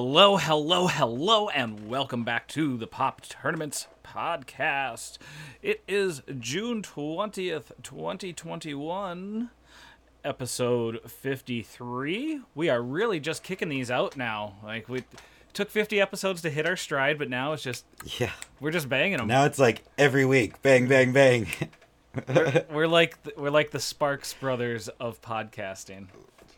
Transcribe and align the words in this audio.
Hello, 0.00 0.36
hello, 0.36 0.86
hello, 0.86 1.48
and 1.48 1.88
welcome 1.88 2.22
back 2.22 2.46
to 2.46 2.76
the 2.76 2.86
Pop 2.86 3.20
Tournaments 3.22 3.88
podcast. 4.04 5.18
It 5.60 5.82
is 5.88 6.22
June 6.38 6.82
20th, 6.82 7.72
2021, 7.82 9.50
episode 10.24 11.00
53. 11.10 12.40
We 12.54 12.68
are 12.68 12.80
really 12.80 13.18
just 13.18 13.42
kicking 13.42 13.70
these 13.70 13.90
out 13.90 14.16
now. 14.16 14.54
Like, 14.62 14.88
we 14.88 15.02
took 15.52 15.68
50 15.68 16.00
episodes 16.00 16.42
to 16.42 16.50
hit 16.50 16.64
our 16.64 16.76
stride, 16.76 17.18
but 17.18 17.28
now 17.28 17.52
it's 17.52 17.64
just, 17.64 17.84
Yeah. 18.20 18.30
we're 18.60 18.70
just 18.70 18.88
banging 18.88 19.16
them. 19.16 19.26
Now 19.26 19.46
it's 19.46 19.58
like 19.58 19.82
every 19.98 20.24
week, 20.24 20.62
bang, 20.62 20.86
bang, 20.86 21.12
bang. 21.12 21.48
We're 22.70 22.86
like, 22.86 23.20
the, 23.24 23.32
we're 23.36 23.50
like 23.50 23.70
the 23.72 23.80
Sparks 23.80 24.32
brothers 24.32 24.88
of 25.00 25.20
podcasting. 25.20 26.06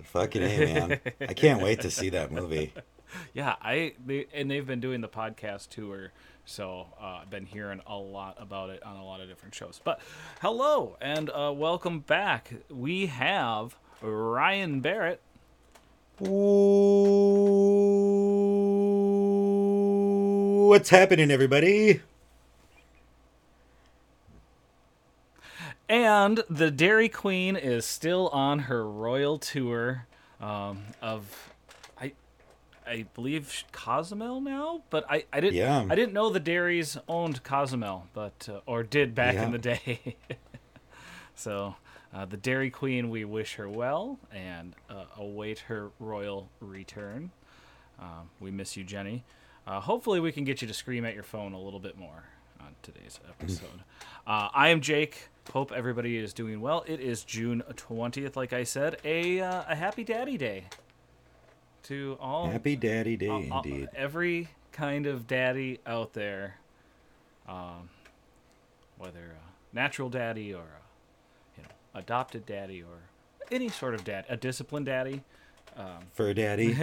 Fucking 0.05 0.43
A, 0.43 0.59
man. 0.75 1.01
I 1.21 1.35
can't 1.35 1.61
wait 1.63 1.81
to 1.83 1.91
see 1.91 2.09
that 2.11 2.33
movie. 2.33 2.73
Yeah, 3.35 3.55
I 3.63 3.95
they, 4.05 4.27
and 4.35 4.51
they've 4.51 4.67
been 4.67 4.81
doing 4.81 5.01
the 5.01 5.09
podcast 5.09 5.69
tour, 5.71 6.13
so 6.45 6.87
uh, 7.01 7.21
I've 7.23 7.31
been 7.31 7.47
hearing 7.47 7.81
a 7.87 7.97
lot 7.97 8.37
about 8.41 8.71
it 8.71 8.83
on 8.83 8.97
a 8.97 9.05
lot 9.05 9.21
of 9.21 9.29
different 9.29 9.55
shows. 9.55 9.81
But 9.83 10.01
hello 10.41 10.97
and 11.01 11.31
uh, 11.31 11.53
welcome 11.55 12.01
back. 12.01 12.53
We 12.69 13.07
have 13.07 13.77
Ryan 14.03 14.81
Barrett, 14.81 15.21
Ooh, 19.41 20.69
what's 20.69 20.91
happening, 20.91 21.31
everybody? 21.31 22.01
and 25.89 26.45
the 26.49 26.71
Dairy 26.71 27.09
Queen 27.09 27.57
is 27.57 27.85
still 27.85 28.29
on 28.29 28.61
her 28.61 28.89
royal 28.89 29.39
tour 29.39 30.07
um, 30.41 30.83
of. 31.03 31.53
I, 32.91 33.07
believe 33.15 33.65
Cozumel 33.73 34.41
now, 34.41 34.83
but 34.91 35.05
I, 35.09 35.25
I 35.33 35.41
didn't 35.41 35.57
Yeah. 35.57 35.87
I 35.89 35.95
didn't 35.95 36.13
know 36.13 36.31
the 36.31 36.41
dairies 36.41 36.99
owned 37.09 37.43
Cozumel, 37.43 38.07
but 38.13 38.49
uh, 38.51 38.61
or 38.67 38.83
did 38.83 39.15
back 39.15 39.37
in 39.37 39.53
the 39.53 39.59
day. 39.59 40.17
so 41.35 41.77
uh, 42.13 42.25
the 42.25 42.37
Dairy 42.37 42.71
Queen, 42.71 43.09
we 43.09 43.25
wish 43.25 43.55
her 43.55 43.69
well 43.69 44.19
and 44.33 44.75
uh, 44.89 45.05
await 45.17 45.61
her 45.61 45.91
royal 46.01 46.49
return. 46.61 47.31
Um, 47.99 48.31
we 48.41 48.51
miss 48.51 48.77
you, 48.77 48.85
Jenny. 48.85 49.25
Uh, 49.67 49.81
hopefully, 49.81 50.21
we 50.21 50.33
can 50.33 50.45
get 50.45 50.61
you 50.63 50.69
to 50.69 50.75
scream 50.75 51.05
at 51.05 51.15
your 51.15 51.23
phone 51.23 51.53
a 51.53 51.61
little 51.61 51.79
bit 51.81 51.97
more 51.97 52.25
on 52.61 52.75
today's 52.83 53.21
episode. 53.29 53.85
uh, 54.27 54.49
I 54.53 54.69
am 54.69 54.81
Jake. 54.81 55.29
Hope 55.53 55.71
everybody 55.73 56.17
is 56.17 56.33
doing 56.33 56.61
well. 56.61 56.85
It 56.87 57.01
is 57.01 57.25
June 57.25 57.63
twentieth, 57.77 58.37
like 58.37 58.53
I 58.53 58.65
said, 58.65 58.99
a 59.05 59.41
uh, 59.41 59.65
a 59.69 59.75
happy 59.75 60.03
Daddy 60.03 60.37
Day 60.37 60.65
to 61.85 62.17
all 62.21 62.49
Happy 62.51 62.77
Daddy 62.77 63.17
Day, 63.17 63.29
uh, 63.29 63.35
uh, 63.57 63.63
indeed. 63.65 63.89
every 63.95 64.49
kind 64.73 65.07
of 65.07 65.27
daddy 65.27 65.81
out 65.87 66.13
there, 66.13 66.57
um, 67.49 67.89
whether 68.99 69.19
uh, 69.37 69.49
natural 69.73 70.09
daddy 70.09 70.53
or 70.55 70.61
uh, 70.61 71.57
you 71.57 71.63
know 71.63 71.71
adopted 71.95 72.47
daddy 72.47 72.83
or 72.83 72.99
any 73.51 73.69
sort 73.69 73.95
of 73.95 74.05
dad, 74.05 74.25
a 74.29 74.37
disciplined 74.37 74.87
daddy. 74.87 75.23
Fur 76.15 76.35
Daddy. 76.35 76.75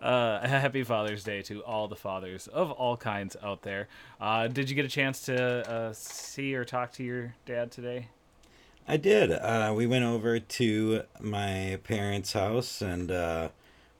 Uh, 0.00 0.46
happy 0.46 0.82
Father's 0.82 1.22
Day 1.22 1.42
to 1.42 1.62
all 1.62 1.86
the 1.86 1.94
fathers 1.96 2.48
of 2.48 2.72
all 2.72 2.96
kinds 2.96 3.36
out 3.42 3.62
there. 3.62 3.86
Uh, 4.20 4.48
did 4.48 4.68
you 4.68 4.74
get 4.74 4.84
a 4.84 4.88
chance 4.88 5.22
to 5.22 5.70
uh, 5.70 5.92
see 5.92 6.54
or 6.54 6.64
talk 6.64 6.92
to 6.94 7.04
your 7.04 7.34
dad 7.46 7.70
today? 7.70 8.08
I 8.88 8.96
did. 8.96 9.30
Uh, 9.30 9.72
we 9.76 9.86
went 9.86 10.04
over 10.04 10.38
to 10.40 11.02
my 11.20 11.78
parents' 11.84 12.32
house 12.32 12.80
and 12.80 13.10
uh, 13.10 13.48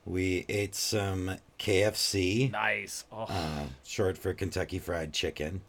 we 0.06 0.46
ate 0.48 0.74
some 0.74 1.36
KFC, 1.58 2.50
Nice. 2.50 3.04
Oh, 3.12 3.26
uh, 3.28 3.64
short 3.84 4.16
for 4.16 4.32
Kentucky 4.32 4.78
Fried 4.78 5.12
Chicken. 5.12 5.60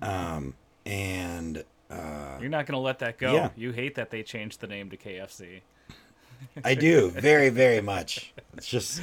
Um, 0.00 0.54
and 0.86 1.64
uh, 1.90 2.38
you're 2.40 2.48
not 2.50 2.66
gonna 2.66 2.78
let 2.78 3.00
that 3.00 3.18
go. 3.18 3.34
yeah. 3.34 3.50
You 3.56 3.72
hate 3.72 3.96
that 3.96 4.10
they 4.10 4.22
changed 4.22 4.60
the 4.60 4.66
name 4.68 4.90
to 4.90 4.96
KFC. 4.96 5.60
I 6.64 6.74
do 6.74 7.10
very, 7.14 7.48
very 7.50 7.80
much. 7.80 8.32
It's 8.56 8.68
just 8.68 9.02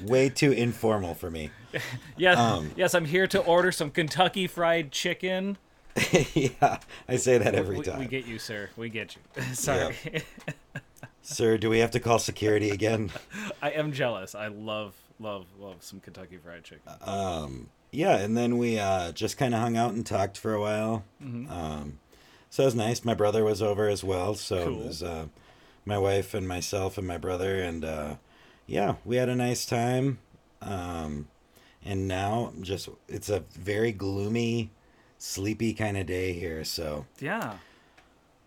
way 0.00 0.28
too 0.30 0.50
informal 0.52 1.14
for 1.14 1.30
me. 1.30 1.50
Yes, 2.16 2.38
Um. 2.38 2.70
yes, 2.76 2.94
I'm 2.94 3.04
here 3.04 3.26
to 3.28 3.40
order 3.40 3.70
some 3.72 3.90
Kentucky 3.90 4.46
Fried 4.46 4.90
Chicken. 4.92 5.58
yeah, 6.34 6.78
I 7.08 7.16
say 7.16 7.38
that 7.38 7.54
every 7.54 7.78
We, 7.78 7.84
time. 7.84 7.98
we 7.98 8.06
get 8.06 8.26
you, 8.26 8.38
sir. 8.38 8.70
We 8.76 8.88
get 8.88 9.16
you. 9.16 9.42
Sorry, 9.54 9.94
Sir, 11.22 11.56
do 11.58 11.70
we 11.70 11.78
have 11.78 11.90
to 11.92 12.00
call 12.00 12.18
security 12.18 12.70
again? 12.70 13.10
I 13.62 13.70
am 13.70 13.92
jealous. 13.92 14.34
I 14.34 14.48
love, 14.48 14.94
love, 15.20 15.46
love 15.58 15.76
some 15.80 16.00
Kentucky 16.00 16.36
Fried 16.38 16.64
Chicken. 16.64 16.82
Um, 17.02 17.68
yeah, 17.90 18.16
and 18.18 18.36
then 18.36 18.58
we 18.58 18.78
uh, 18.78 19.12
just 19.12 19.36
kind 19.36 19.54
of 19.54 19.60
hung 19.60 19.76
out 19.76 19.92
and 19.92 20.04
talked 20.04 20.36
for 20.38 20.52
a 20.54 20.60
while. 20.60 21.04
Mm-hmm. 21.22 21.52
Um, 21.52 21.98
so 22.50 22.64
it 22.64 22.66
was 22.66 22.74
nice. 22.74 23.04
My 23.04 23.14
brother 23.14 23.44
was 23.44 23.62
over 23.62 23.88
as 23.88 24.02
well, 24.02 24.34
so 24.34 24.64
Cool. 24.64 24.80
it 24.82 24.86
was 24.86 25.02
uh, 25.02 25.26
my 25.84 25.98
wife 25.98 26.34
and 26.34 26.48
myself 26.48 26.98
and 26.98 27.06
my 27.06 27.18
brother, 27.18 27.60
and 27.62 27.84
uh, 27.84 28.14
yeah, 28.66 28.96
we 29.04 29.16
had 29.16 29.28
a 29.28 29.36
nice 29.36 29.64
time. 29.66 30.18
Um, 30.60 31.28
and 31.84 32.06
now 32.08 32.52
just 32.60 32.88
it's 33.08 33.28
a 33.28 33.40
very 33.52 33.92
gloomy, 33.92 34.70
sleepy 35.26 35.72
kind 35.72 35.96
of 35.96 36.06
day 36.06 36.32
here. 36.32 36.64
So 36.64 37.06
Yeah. 37.20 37.58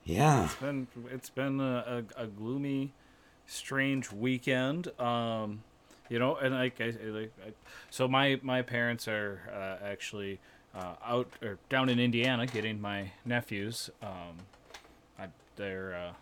yeah, 0.04 0.46
It's 0.46 0.56
been 0.56 0.88
it's 1.10 1.30
been 1.30 1.60
a, 1.62 2.04
a, 2.18 2.24
a 2.24 2.28
gloomy, 2.28 2.92
strange 3.48 4.12
weekend. 4.12 4.88
Um, 5.00 5.64
you 6.10 6.20
know, 6.20 6.36
and 6.36 6.54
like 6.54 6.80
I, 6.82 6.86
I- 6.90 7.10
like 7.10 7.32
I, 7.46 7.54
so 7.90 8.08
my 8.08 8.40
my 8.44 8.62
parents 8.62 9.08
are 9.08 9.40
uh, 9.52 9.84
actually 9.86 10.40
uh, 10.76 10.96
out 11.04 11.30
or 11.42 11.58
down 11.70 11.90
in 11.90 12.00
Indiana 12.00 12.46
getting 12.46 12.80
my 12.82 13.12
nephews. 13.24 13.90
Um, 14.04 14.38
I, 15.18 15.28
they're 15.56 15.96
uh, 15.96 16.14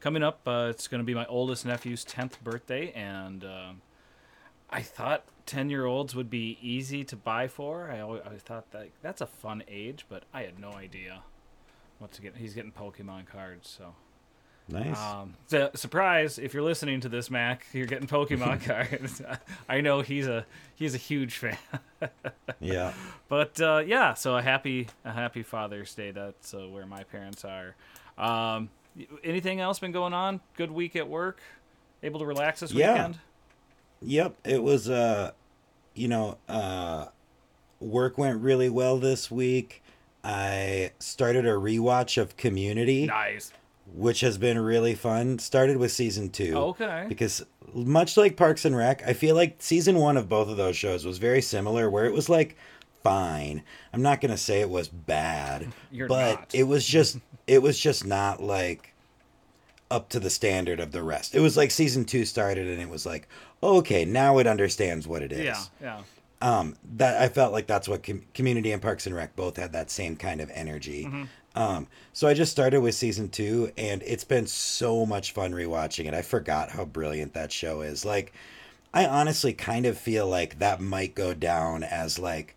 coming 0.00 0.22
up. 0.22 0.40
Uh, 0.46 0.68
it's 0.70 0.88
going 0.88 1.00
to 1.00 1.04
be 1.04 1.14
my 1.14 1.26
oldest 1.26 1.64
nephew's 1.66 2.02
tenth 2.04 2.42
birthday, 2.42 2.90
and 2.92 3.44
um, 3.44 3.82
I 4.70 4.80
thought 4.82 5.24
ten 5.50 5.68
year 5.68 5.84
olds 5.84 6.14
would 6.14 6.30
be 6.30 6.56
easy 6.62 7.02
to 7.04 7.16
buy 7.16 7.48
for. 7.48 7.90
I 7.90 8.00
always, 8.00 8.22
I 8.24 8.36
thought 8.38 8.70
that 8.70 8.88
that's 9.02 9.20
a 9.20 9.26
fun 9.26 9.64
age, 9.68 10.06
but 10.08 10.22
I 10.32 10.42
had 10.42 10.58
no 10.60 10.72
idea 10.72 11.22
what 11.98 12.12
to 12.12 12.22
get. 12.22 12.36
He's 12.36 12.54
getting 12.54 12.70
Pokemon 12.72 13.26
cards, 13.26 13.68
so. 13.78 13.94
nice. 14.68 14.96
Um, 14.98 15.34
so, 15.48 15.70
surprise! 15.74 16.38
If 16.38 16.54
you're 16.54 16.62
listening 16.62 17.00
to 17.00 17.08
this, 17.08 17.30
Mac, 17.30 17.66
you're 17.72 17.86
getting 17.86 18.06
Pokemon 18.06 18.64
cards. 18.64 19.20
I 19.68 19.80
know 19.80 20.00
he's 20.02 20.28
a 20.28 20.46
he's 20.76 20.94
a 20.94 20.98
huge 20.98 21.36
fan. 21.38 21.58
yeah. 22.60 22.92
but 23.28 23.60
uh, 23.60 23.82
yeah, 23.84 24.14
so 24.14 24.36
a 24.36 24.42
happy 24.42 24.86
a 25.04 25.10
happy 25.10 25.42
Father's 25.42 25.92
Day. 25.94 26.12
That's 26.12 26.54
uh, 26.54 26.68
where 26.68 26.86
my 26.86 27.02
parents 27.02 27.44
are. 27.44 27.74
Um, 28.16 28.70
anything 29.24 29.60
else 29.60 29.80
been 29.80 29.92
going 29.92 30.12
on? 30.14 30.40
Good 30.56 30.70
week 30.70 30.94
at 30.94 31.08
work. 31.08 31.40
Able 32.04 32.20
to 32.20 32.26
relax 32.26 32.60
this 32.60 32.72
Yeah. 32.72 32.92
weekend. 32.92 33.18
Yep, 34.02 34.36
it 34.44 34.62
was 34.62 34.88
uh 34.88 35.32
you 36.00 36.08
know, 36.08 36.38
uh 36.48 37.06
work 37.80 38.18
went 38.18 38.40
really 38.40 38.68
well 38.68 38.98
this 38.98 39.30
week. 39.30 39.82
I 40.22 40.92
started 40.98 41.46
a 41.46 41.52
rewatch 41.52 42.20
of 42.20 42.36
Community, 42.36 43.06
Nice. 43.06 43.52
which 43.94 44.20
has 44.20 44.36
been 44.38 44.58
really 44.58 44.94
fun. 44.94 45.38
Started 45.38 45.78
with 45.78 45.90
season 45.92 46.28
2. 46.30 46.54
Okay. 46.56 47.06
Because 47.08 47.44
much 47.72 48.16
like 48.18 48.36
Parks 48.36 48.64
and 48.66 48.76
Rec, 48.76 49.02
I 49.06 49.14
feel 49.14 49.34
like 49.34 49.56
season 49.62 49.96
1 49.96 50.16
of 50.18 50.28
both 50.28 50.48
of 50.48 50.56
those 50.58 50.76
shows 50.76 51.06
was 51.06 51.16
very 51.18 51.40
similar 51.40 51.88
where 51.88 52.04
it 52.04 52.12
was 52.12 52.28
like 52.28 52.56
fine. 53.02 53.62
I'm 53.94 54.02
not 54.02 54.20
going 54.20 54.30
to 54.32 54.36
say 54.36 54.60
it 54.60 54.68
was 54.68 54.88
bad, 54.88 55.72
You're 55.90 56.08
but 56.08 56.34
not. 56.40 56.54
it 56.54 56.64
was 56.64 56.84
just 56.86 57.18
it 57.46 57.62
was 57.62 57.78
just 57.80 58.04
not 58.06 58.42
like 58.42 58.92
up 59.90 60.08
to 60.10 60.20
the 60.20 60.30
standard 60.30 60.80
of 60.80 60.92
the 60.92 61.02
rest. 61.02 61.34
It 61.34 61.40
was 61.40 61.56
like 61.56 61.70
season 61.70 62.04
2 62.04 62.24
started 62.26 62.68
and 62.68 62.80
it 62.80 62.88
was 62.90 63.06
like, 63.06 63.26
"Okay, 63.62 64.04
now 64.04 64.38
it 64.38 64.46
understands 64.46 65.06
what 65.06 65.22
it 65.22 65.32
is." 65.32 65.40
Yeah. 65.44 65.62
Yeah. 65.80 66.02
um, 66.42 66.76
that 66.96 67.20
I 67.20 67.28
felt 67.28 67.52
like 67.52 67.66
that's 67.66 67.86
what 67.88 68.02
com- 68.02 68.24
Community 68.32 68.72
and 68.72 68.80
Parks 68.80 69.06
and 69.06 69.14
Rec 69.14 69.36
both 69.36 69.56
had 69.58 69.72
that 69.72 69.90
same 69.90 70.16
kind 70.16 70.40
of 70.40 70.50
energy. 70.54 71.06
Um, 71.54 71.86
so 72.12 72.28
I 72.28 72.34
just 72.34 72.52
started 72.52 72.80
with 72.80 72.94
season 72.94 73.28
two, 73.28 73.72
and 73.76 74.02
it's 74.06 74.24
been 74.24 74.46
so 74.46 75.04
much 75.04 75.32
fun 75.32 75.52
rewatching 75.52 76.06
it. 76.06 76.14
I 76.14 76.22
forgot 76.22 76.70
how 76.70 76.84
brilliant 76.84 77.34
that 77.34 77.50
show 77.52 77.80
is. 77.82 78.04
Like, 78.04 78.32
I 78.94 79.04
honestly 79.04 79.52
kind 79.52 79.84
of 79.84 79.98
feel 79.98 80.26
like 80.28 80.60
that 80.60 80.80
might 80.80 81.14
go 81.14 81.34
down 81.34 81.82
as 81.82 82.18
like 82.18 82.56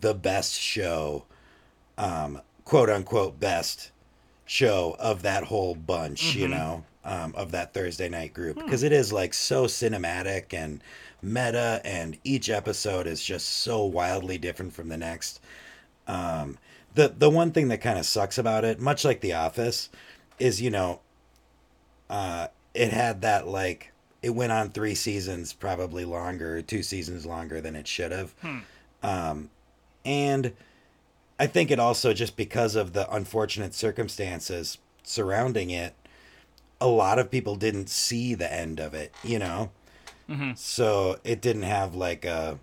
the 0.00 0.14
best 0.14 0.58
show, 0.58 1.24
um, 1.98 2.40
quote 2.64 2.88
unquote 2.90 3.38
best 3.38 3.90
show 4.46 4.96
of 4.98 5.22
that 5.22 5.44
whole 5.44 5.74
bunch, 5.74 6.34
you 6.34 6.48
know, 6.48 6.84
um, 7.04 7.34
of 7.36 7.52
that 7.52 7.72
Thursday 7.72 8.08
night 8.08 8.34
group 8.34 8.56
because 8.56 8.82
it 8.82 8.92
is 8.92 9.12
like 9.12 9.32
so 9.34 9.64
cinematic 9.64 10.52
and 10.52 10.82
meta, 11.22 11.80
and 11.84 12.18
each 12.24 12.50
episode 12.50 13.06
is 13.06 13.22
just 13.22 13.48
so 13.48 13.84
wildly 13.84 14.38
different 14.38 14.72
from 14.72 14.88
the 14.88 14.96
next. 14.96 15.40
Um, 16.06 16.58
the 16.94 17.08
the 17.08 17.30
one 17.30 17.52
thing 17.52 17.68
that 17.68 17.80
kind 17.80 17.98
of 17.98 18.06
sucks 18.06 18.38
about 18.38 18.64
it, 18.64 18.80
much 18.80 19.04
like 19.04 19.20
The 19.20 19.32
Office, 19.32 19.90
is 20.38 20.60
you 20.60 20.70
know, 20.70 21.00
uh, 22.08 22.48
it 22.74 22.92
had 22.92 23.22
that 23.22 23.46
like 23.46 23.92
it 24.22 24.30
went 24.30 24.52
on 24.52 24.70
three 24.70 24.94
seasons, 24.94 25.52
probably 25.52 26.04
longer, 26.04 26.60
two 26.62 26.82
seasons 26.82 27.24
longer 27.24 27.60
than 27.60 27.76
it 27.76 27.86
should 27.86 28.12
have, 28.12 28.34
um, 29.02 29.50
and 30.04 30.52
I 31.38 31.46
think 31.46 31.70
it 31.70 31.80
also 31.80 32.12
just 32.12 32.36
because 32.36 32.76
of 32.76 32.92
the 32.92 33.10
unfortunate 33.10 33.72
circumstances 33.72 34.76
surrounding 35.02 35.70
it, 35.70 35.94
a 36.80 36.86
lot 36.86 37.18
of 37.18 37.30
people 37.30 37.56
didn't 37.56 37.88
see 37.90 38.34
the 38.34 38.52
end 38.52 38.80
of 38.80 38.94
it, 38.94 39.12
you 39.22 39.38
know. 39.38 39.70
So 40.54 41.18
it 41.24 41.40
didn't 41.42 41.64
have 41.64 41.96
like 41.96 42.24
a, 42.24 42.60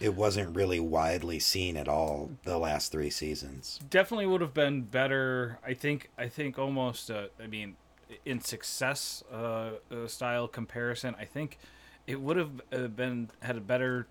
it 0.00 0.14
wasn't 0.14 0.56
really 0.56 0.80
widely 0.80 1.38
seen 1.38 1.76
at 1.76 1.86
all 1.86 2.30
the 2.44 2.56
last 2.56 2.90
three 2.90 3.10
seasons. 3.10 3.78
definitely 3.90 4.24
would 4.26 4.40
have 4.40 4.54
been 4.54 4.82
better. 4.82 5.58
I 5.66 5.74
think. 5.74 6.10
I 6.16 6.28
think 6.28 6.58
almost. 6.58 7.10
Uh, 7.10 7.26
I 7.42 7.46
mean, 7.46 7.76
in 8.24 8.40
success 8.40 9.22
uh, 9.30 9.72
uh, 9.90 10.06
style 10.06 10.48
comparison, 10.48 11.14
I 11.18 11.26
think 11.26 11.58
it 12.06 12.20
would 12.20 12.38
have 12.38 12.62
uh, 12.72 12.88
been 12.88 13.30
had 13.40 13.56
a 13.56 13.60
better 13.60 14.06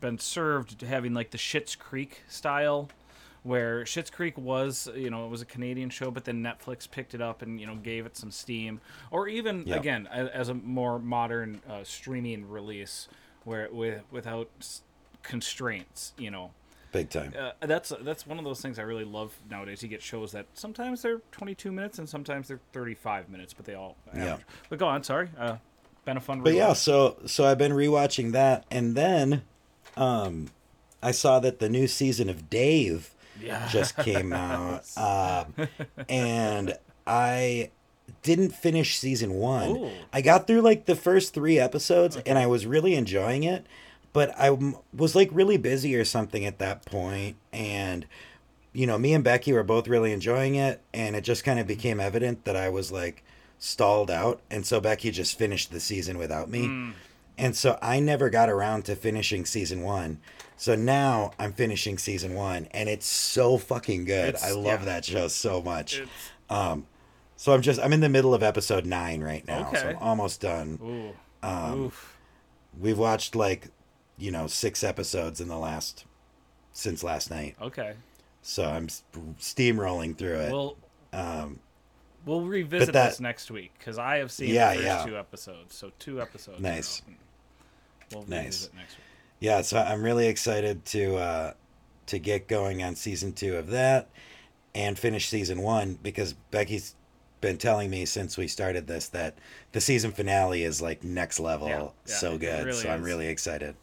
been 0.00 0.18
served 0.18 0.78
to 0.78 0.86
having 0.86 1.14
like 1.14 1.30
the 1.32 1.38
Schitt's 1.38 1.74
Creek 1.76 2.22
style, 2.28 2.88
where 3.44 3.84
Schitt's 3.84 4.10
Creek 4.10 4.36
was 4.36 4.88
you 4.96 5.08
know 5.10 5.24
it 5.26 5.30
was 5.30 5.40
a 5.42 5.46
Canadian 5.46 5.88
show, 5.90 6.10
but 6.10 6.24
then 6.24 6.42
Netflix 6.42 6.90
picked 6.90 7.14
it 7.14 7.20
up 7.20 7.40
and 7.42 7.60
you 7.60 7.66
know 7.66 7.76
gave 7.76 8.04
it 8.06 8.16
some 8.16 8.30
steam, 8.32 8.80
or 9.12 9.28
even 9.28 9.62
Yeah. 9.66 9.76
again 9.76 10.08
as, 10.08 10.48
a 10.48 10.54
more 10.54 10.98
modern 10.98 11.60
uh, 11.70 11.84
streaming 11.84 12.48
release 12.48 13.06
where 13.44 13.68
with 13.70 14.02
without 14.10 14.48
constraints, 15.22 16.12
you 16.18 16.30
know 16.30 16.50
Big 16.92 17.10
time. 17.10 17.32
uh, 17.38 17.52
that's 17.66 17.92
that's 18.02 18.24
one 18.26 18.38
of 18.38 18.44
those 18.44 18.60
things 18.60 18.78
I 18.78 18.82
really 18.82 19.04
love 19.04 19.34
nowadays. 19.50 19.82
You 19.82 19.88
get 19.88 20.00
shows 20.02 20.30
that 20.32 20.46
sometimes 20.54 21.02
they're 21.02 21.20
22 21.32 21.72
minutes 21.72 21.98
and 21.98 22.08
sometimes 22.08 22.48
they're 22.48 22.60
35 22.72 23.28
minutes, 23.28 23.52
but 23.52 23.66
they 23.66 23.74
all 23.74 23.96
Yeah. 24.14 24.38
But 24.70 24.78
go 24.78 24.86
on, 24.86 25.02
sorry. 25.02 25.28
Uh, 25.38 25.56
been 26.04 26.16
a 26.16 26.20
fun. 26.20 26.40
But 26.42 26.54
yeah, 26.54 26.72
so 26.74 27.16
so 27.26 27.44
I've 27.44 27.58
been 27.58 27.72
rewatching 27.72 28.32
that, 28.32 28.64
and 28.70 28.94
then, 28.94 29.42
um, 29.96 30.48
I 31.02 31.10
saw 31.10 31.40
that 31.40 31.58
the 31.58 31.68
new 31.68 31.86
season 31.86 32.28
of 32.30 32.48
Dave 32.48 33.13
yeah, 33.40 33.68
just 33.68 33.96
came 33.96 34.32
out, 34.34 34.84
uh, 34.96 35.44
and 36.08 36.76
I 37.06 37.70
didn't 38.22 38.50
finish 38.50 38.98
season 38.98 39.34
one. 39.34 39.70
Ooh. 39.76 39.90
I 40.12 40.20
got 40.20 40.46
through 40.46 40.62
like 40.62 40.86
the 40.86 40.96
first 40.96 41.34
three 41.34 41.58
episodes, 41.58 42.16
and 42.26 42.38
I 42.38 42.46
was 42.46 42.66
really 42.66 42.94
enjoying 42.94 43.44
it, 43.44 43.66
but 44.12 44.34
I 44.38 44.56
was 44.92 45.14
like 45.14 45.28
really 45.32 45.56
busy 45.56 45.94
or 45.96 46.04
something 46.04 46.44
at 46.44 46.58
that 46.58 46.84
point, 46.84 47.36
and 47.52 48.06
you 48.72 48.86
know, 48.86 48.98
me 48.98 49.14
and 49.14 49.22
Becky 49.22 49.52
were 49.52 49.62
both 49.62 49.86
really 49.86 50.12
enjoying 50.12 50.56
it, 50.56 50.80
and 50.92 51.14
it 51.14 51.22
just 51.22 51.44
kind 51.44 51.60
of 51.60 51.66
became 51.66 52.00
evident 52.00 52.44
that 52.44 52.56
I 52.56 52.68
was 52.68 52.90
like 52.90 53.22
stalled 53.58 54.10
out, 54.10 54.40
and 54.50 54.66
so 54.66 54.80
Becky 54.80 55.10
just 55.10 55.38
finished 55.38 55.70
the 55.70 55.80
season 55.80 56.18
without 56.18 56.50
me. 56.50 56.92
And 57.36 57.56
so 57.56 57.78
I 57.82 58.00
never 58.00 58.30
got 58.30 58.48
around 58.48 58.84
to 58.84 58.94
finishing 58.96 59.44
season 59.44 59.82
one. 59.82 60.20
So 60.56 60.74
now 60.76 61.32
I'm 61.38 61.52
finishing 61.52 61.98
season 61.98 62.34
one, 62.34 62.68
and 62.70 62.88
it's 62.88 63.06
so 63.06 63.58
fucking 63.58 64.04
good. 64.04 64.30
It's- 64.30 64.44
I 64.44 64.52
love 64.52 64.80
yeah. 64.80 64.84
that 64.86 65.04
show 65.04 65.28
so 65.28 65.60
much. 65.60 66.02
Um, 66.48 66.86
so 67.36 67.52
I'm 67.52 67.62
just 67.62 67.80
I'm 67.80 67.92
in 67.92 68.00
the 68.00 68.08
middle 68.08 68.34
of 68.34 68.42
episode 68.42 68.86
nine 68.86 69.20
right 69.22 69.46
now, 69.46 69.72
so 69.72 69.88
I'm 69.90 69.96
almost 69.96 70.40
done. 70.40 70.78
Ooh. 70.82 71.46
Um. 71.46 71.92
We've 72.80 72.98
watched 72.98 73.36
like, 73.36 73.68
you 74.18 74.30
know, 74.32 74.46
six 74.48 74.82
episodes 74.82 75.40
in 75.40 75.46
the 75.48 75.56
last 75.58 76.06
since 76.72 77.04
last 77.04 77.30
night, 77.30 77.54
Okay. 77.62 77.94
so 78.42 78.64
I'm 78.64 78.88
steamrolling 78.88 80.16
through 80.18 80.40
it. 80.40 80.50
We'll 80.52 80.76
um, 81.12 81.60
we'll 82.26 82.40
revisit 82.42 82.92
that- 82.94 83.10
this 83.10 83.20
next 83.20 83.50
week 83.50 83.72
because 83.78 83.96
I 83.98 84.16
have 84.16 84.32
seen 84.32 84.48
Yeah, 84.52 84.70
the 84.70 84.76
first 84.76 84.86
yeah. 84.86 85.04
two 85.06 85.16
episodes. 85.18 85.74
So 85.74 85.92
two 86.00 86.20
episodes. 86.20 86.60
Nice. 86.60 87.02
We'll 88.12 88.22
Nice. 88.26 88.44
revisit 88.44 88.74
next 88.74 88.96
week. 88.96 89.04
Yeah, 89.40 89.62
so 89.62 89.78
I'm 89.78 90.02
really 90.02 90.26
excited 90.28 90.84
to 90.86 91.16
uh, 91.16 91.52
to 92.06 92.18
get 92.18 92.48
going 92.48 92.82
on 92.82 92.94
season 92.94 93.32
two 93.32 93.56
of 93.56 93.68
that 93.68 94.08
and 94.74 94.98
finish 94.98 95.28
season 95.28 95.62
one 95.62 95.98
because 96.02 96.32
Becky's 96.50 96.94
been 97.40 97.58
telling 97.58 97.90
me 97.90 98.04
since 98.06 98.36
we 98.38 98.48
started 98.48 98.86
this 98.86 99.08
that 99.08 99.34
the 99.72 99.80
season 99.80 100.12
finale 100.12 100.62
is 100.64 100.80
like 100.80 101.04
next 101.04 101.38
level, 101.40 101.68
Yeah, 101.68 101.82
yeah, 101.82 101.90
so 102.06 102.38
good. 102.38 102.66
really 102.66 102.78
so 102.78 102.90
I'm 102.90 103.00
is. 103.00 103.06
really 103.06 103.26
excited. 103.28 103.74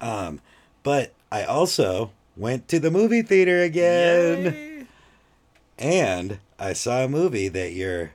Um, 0.00 0.40
but 0.82 1.12
I 1.30 1.44
also 1.44 2.12
went 2.36 2.68
to 2.68 2.78
the 2.80 2.90
movie 2.90 3.22
theater 3.22 3.60
again. 3.62 4.44
Yay! 4.44 4.86
And 5.78 6.38
I 6.58 6.74
saw 6.74 7.04
a 7.04 7.08
movie 7.08 7.48
that 7.48 7.72
you're 7.72 8.12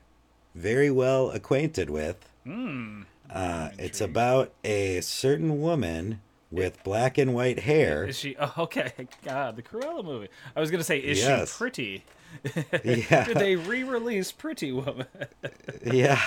very 0.56 0.90
well 0.90 1.32
acquainted 1.32 1.90
with. 1.90 2.18
Hmm. 2.46 3.02
Uh, 3.30 3.70
it's 3.78 4.00
about 4.00 4.54
a 4.64 5.02
certain 5.02 5.60
woman 5.62 6.22
with 6.52 6.82
black 6.84 7.18
and 7.18 7.34
white 7.34 7.60
hair. 7.60 8.06
Is 8.06 8.18
she? 8.18 8.36
Oh, 8.40 8.54
okay. 8.60 8.94
God, 9.26 9.56
the 9.56 9.62
Cruella 9.62 10.04
movie. 10.04 10.30
I 10.56 10.60
was 10.60 10.72
gonna 10.72 10.84
say, 10.84 10.98
is 11.00 11.20
Yes. 11.20 11.52
she 11.52 11.58
pretty? 11.58 12.04
Yeah. 12.84 13.24
Did 13.26 13.38
they 13.38 13.56
re-release 13.56 14.32
Pretty 14.34 14.72
Woman? 14.74 15.06
yeah, 15.86 16.20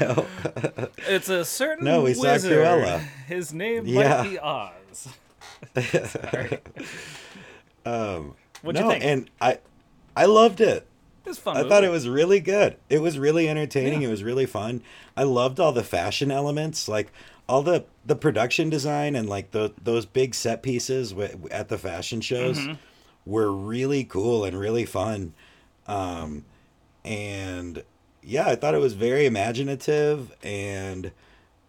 no. 0.00 0.24
It's 1.08 1.28
a 1.28 1.44
certain 1.44 1.84
No, 1.84 2.02
we 2.02 2.14
saw 2.14 2.22
wizard. 2.32 2.52
Cruella. 2.52 3.00
His 3.26 3.52
name 3.52 3.84
Yeah. 3.86 4.22
might 4.22 4.30
be 4.30 4.38
Oz. 4.38 5.08
um, 7.84 8.34
What'd 8.62 8.80
no, 8.80 8.86
you 8.86 8.92
think? 8.92 9.04
and 9.04 9.30
I, 9.40 9.58
I 10.16 10.26
loved 10.26 10.60
it. 10.60 10.86
It's 11.26 11.38
a 11.38 11.40
fun. 11.40 11.56
I 11.56 11.58
movie. 11.60 11.68
thought 11.70 11.84
it 11.84 11.90
was 11.90 12.08
really 12.08 12.40
good. 12.40 12.76
It 12.88 13.00
was 13.02 13.18
really 13.18 13.48
entertaining. 13.48 14.02
Yeah. 14.02 14.08
It 14.08 14.10
was 14.12 14.22
really 14.24 14.46
fun. 14.46 14.82
I 15.16 15.24
loved 15.24 15.60
all 15.60 15.72
the 15.72 15.82
fashion 15.84 16.30
elements, 16.30 16.88
like 16.88 17.12
all 17.48 17.62
the 17.62 17.84
the 18.04 18.16
production 18.16 18.68
design 18.70 19.16
and 19.16 19.28
like 19.28 19.50
the 19.52 19.72
those 19.82 20.04
big 20.06 20.34
set 20.34 20.62
pieces 20.62 21.10
w- 21.10 21.48
at 21.50 21.68
the 21.68 21.78
fashion 21.78 22.20
shows 22.20 22.58
Mm-hmm. 22.58 22.72
were 23.26 23.50
really 23.52 24.04
cool 24.04 24.44
and 24.44 24.58
really 24.58 24.84
fun. 24.84 25.32
Um, 25.86 26.44
and 27.04 27.82
yeah, 28.22 28.46
I 28.48 28.56
thought 28.56 28.74
it 28.74 28.80
was 28.80 28.94
very 28.94 29.26
imaginative 29.26 30.32
and 30.42 31.12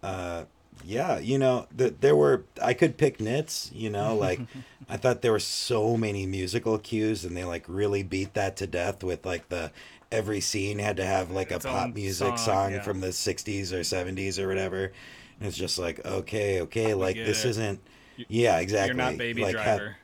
uh, 0.02 0.44
yeah, 0.84 1.18
you 1.18 1.38
know, 1.38 1.66
th- 1.76 1.94
there 2.00 2.16
were 2.16 2.44
I 2.62 2.74
could 2.74 2.96
pick 2.96 3.20
nits, 3.20 3.70
you 3.74 3.90
know, 3.90 4.14
like 4.26 4.40
I 4.88 4.96
thought 4.96 5.22
there 5.22 5.32
were 5.32 5.38
so 5.38 5.96
many 5.96 6.26
musical 6.26 6.78
cues 6.78 7.24
and 7.24 7.36
they 7.36 7.44
like 7.44 7.64
really 7.68 8.02
beat 8.02 8.34
that 8.34 8.56
to 8.58 8.66
death 8.66 9.02
with 9.02 9.24
like 9.24 9.48
the 9.48 9.72
every 10.12 10.40
scene 10.40 10.78
had 10.80 10.96
to 10.96 11.04
have 11.06 11.30
like 11.30 11.50
a 11.52 11.56
Its 11.56 11.66
pop 11.66 11.94
music 11.94 12.26
song, 12.28 12.36
song, 12.38 12.72
yeah. 12.72 12.82
from 12.82 13.00
the 13.00 13.08
60s 13.08 13.72
or 13.72 13.80
70s 13.80 14.38
or 14.38 14.48
whatever. 14.48 14.92
It's 15.40 15.56
just 15.56 15.78
like, 15.78 16.04
okay, 16.04 16.60
okay, 16.62 16.94
like 16.94 17.16
this 17.16 17.44
it. 17.44 17.50
isn't 17.50 17.80
yeah, 18.28 18.58
exactly. 18.58 18.96
You're 18.96 19.10
not 19.10 19.18
Baby 19.18 19.42
like, 19.42 19.56
ha- 19.56 19.62
Driver. 19.76 19.96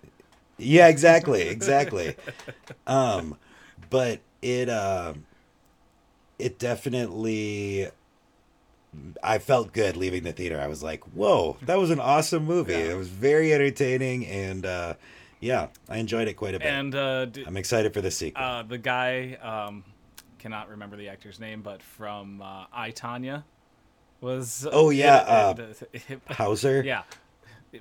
yeah, 0.56 0.88
exactly, 0.88 1.42
exactly. 1.48 2.16
um, 2.86 3.36
but 3.90 4.20
it 4.42 4.68
uh, 4.68 5.14
it 6.38 6.58
definitely. 6.58 7.88
I 9.22 9.38
felt 9.38 9.74
good 9.74 9.96
leaving 9.96 10.22
the 10.22 10.32
theater. 10.32 10.58
I 10.58 10.68
was 10.68 10.82
like, 10.82 11.04
"Whoa, 11.04 11.58
that 11.62 11.78
was 11.78 11.90
an 11.90 12.00
awesome 12.00 12.44
movie! 12.44 12.72
Yeah. 12.72 12.92
It 12.92 12.96
was 12.96 13.08
very 13.08 13.52
entertaining, 13.52 14.26
and 14.26 14.64
uh, 14.64 14.94
yeah, 15.40 15.68
I 15.88 15.98
enjoyed 15.98 16.28
it 16.28 16.34
quite 16.34 16.54
a 16.54 16.58
bit. 16.58 16.66
and 16.68 16.94
uh, 16.94 17.26
d- 17.26 17.44
I'm 17.46 17.56
excited 17.58 17.92
for 17.92 18.00
the 18.00 18.10
sequel." 18.10 18.42
uh, 18.42 18.62
the 18.62 18.78
guy 18.78 19.34
um, 19.42 19.84
cannot 20.38 20.70
remember 20.70 20.96
the 20.96 21.08
actor's 21.08 21.38
name, 21.38 21.60
but 21.60 21.82
from 21.82 22.40
uh, 22.40 22.64
I 22.72 22.90
Tonya 22.90 23.44
was. 24.20 24.66
Oh, 24.70 24.90
yeah, 24.90 25.16
uh, 25.16 25.54
Hauser. 26.34 26.82
yeah, 26.84 27.02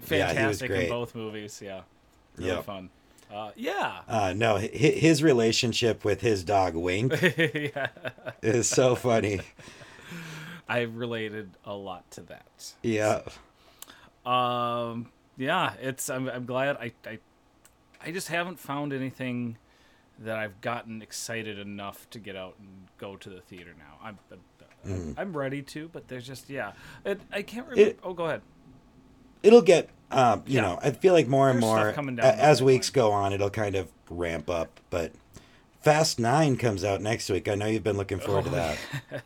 fantastic 0.02 0.72
in 0.72 0.90
both 0.90 1.16
movies. 1.16 1.62
Yeah, 1.64 1.82
really 2.38 2.52
Yep. 2.52 2.64
fun. 2.66 2.90
Uh, 3.34 3.52
yeah. 3.56 4.02
Uh, 4.08 4.34
no, 4.36 4.58
hi- 4.58 4.68
his 4.68 5.24
relationship 5.24 6.06
with 6.06 6.22
his 6.22 6.44
dog 6.44 6.76
Wink 6.76 7.12
yeah, 7.38 7.88
is 8.44 8.68
so 8.70 8.96
funny. 8.96 9.42
I 10.70 10.82
related 10.82 11.52
a 11.66 11.74
lot 11.74 12.10
to 12.12 12.22
that. 12.22 12.74
Yeah, 12.84 13.22
Um, 14.26 15.08
yeah, 15.38 15.74
it's 15.82 16.10
I'm, 16.10 16.28
I'm 16.30 16.46
glad 16.46 16.78
I, 16.78 16.92
I 17.06 17.20
I 18.04 18.12
just 18.12 18.28
haven't 18.28 18.60
found 18.60 18.94
anything 18.94 19.58
that 20.20 20.38
I've 20.38 20.62
gotten 20.62 21.02
excited 21.02 21.60
enough 21.60 22.10
to 22.12 22.20
get 22.20 22.36
out 22.36 22.56
and 22.60 22.88
go 22.98 23.16
to 23.16 23.30
the 23.30 23.42
theater 23.42 23.74
now. 23.78 23.98
I'm 24.04 24.18
I'm, 24.32 24.40
I'm 25.18 25.36
ready 25.36 25.62
to, 25.62 25.88
but 25.90 26.08
there's 26.08 26.26
just 26.28 26.50
yeah, 26.50 26.74
it, 27.06 27.20
I 27.32 27.42
can't 27.42 27.68
remember. 27.68 27.90
It- 27.92 28.00
oh, 28.04 28.14
go 28.14 28.26
ahead. 28.26 28.42
It'll 29.44 29.62
get, 29.62 29.90
um, 30.12 30.44
you 30.48 30.56
Yeah. 30.56 30.62
know, 30.62 30.80
I 30.82 30.92
feel 30.92 31.14
like 31.14 31.28
more 31.28 31.50
and 31.50 31.62
There's 31.62 31.72
stuff 31.72 31.84
more 31.86 31.94
coming 31.94 32.16
down 32.16 32.26
a- 32.26 32.30
as 32.36 32.64
weeks 32.64 32.90
go 32.90 33.12
on, 33.12 33.32
it'll 33.34 33.50
kind 33.52 33.76
of 33.76 33.92
ramp 34.10 34.50
up. 34.50 34.80
But 34.90 35.12
Fast 35.82 36.20
Nine 36.20 36.58
comes 36.58 36.84
out 36.84 37.00
next 37.02 37.30
week. 37.30 37.48
I 37.48 37.54
know 37.56 37.68
you've 37.68 37.84
been 37.84 37.98
looking 37.98 38.20
forward 38.20 38.46
to 38.46 38.50
Oh, 38.52 38.76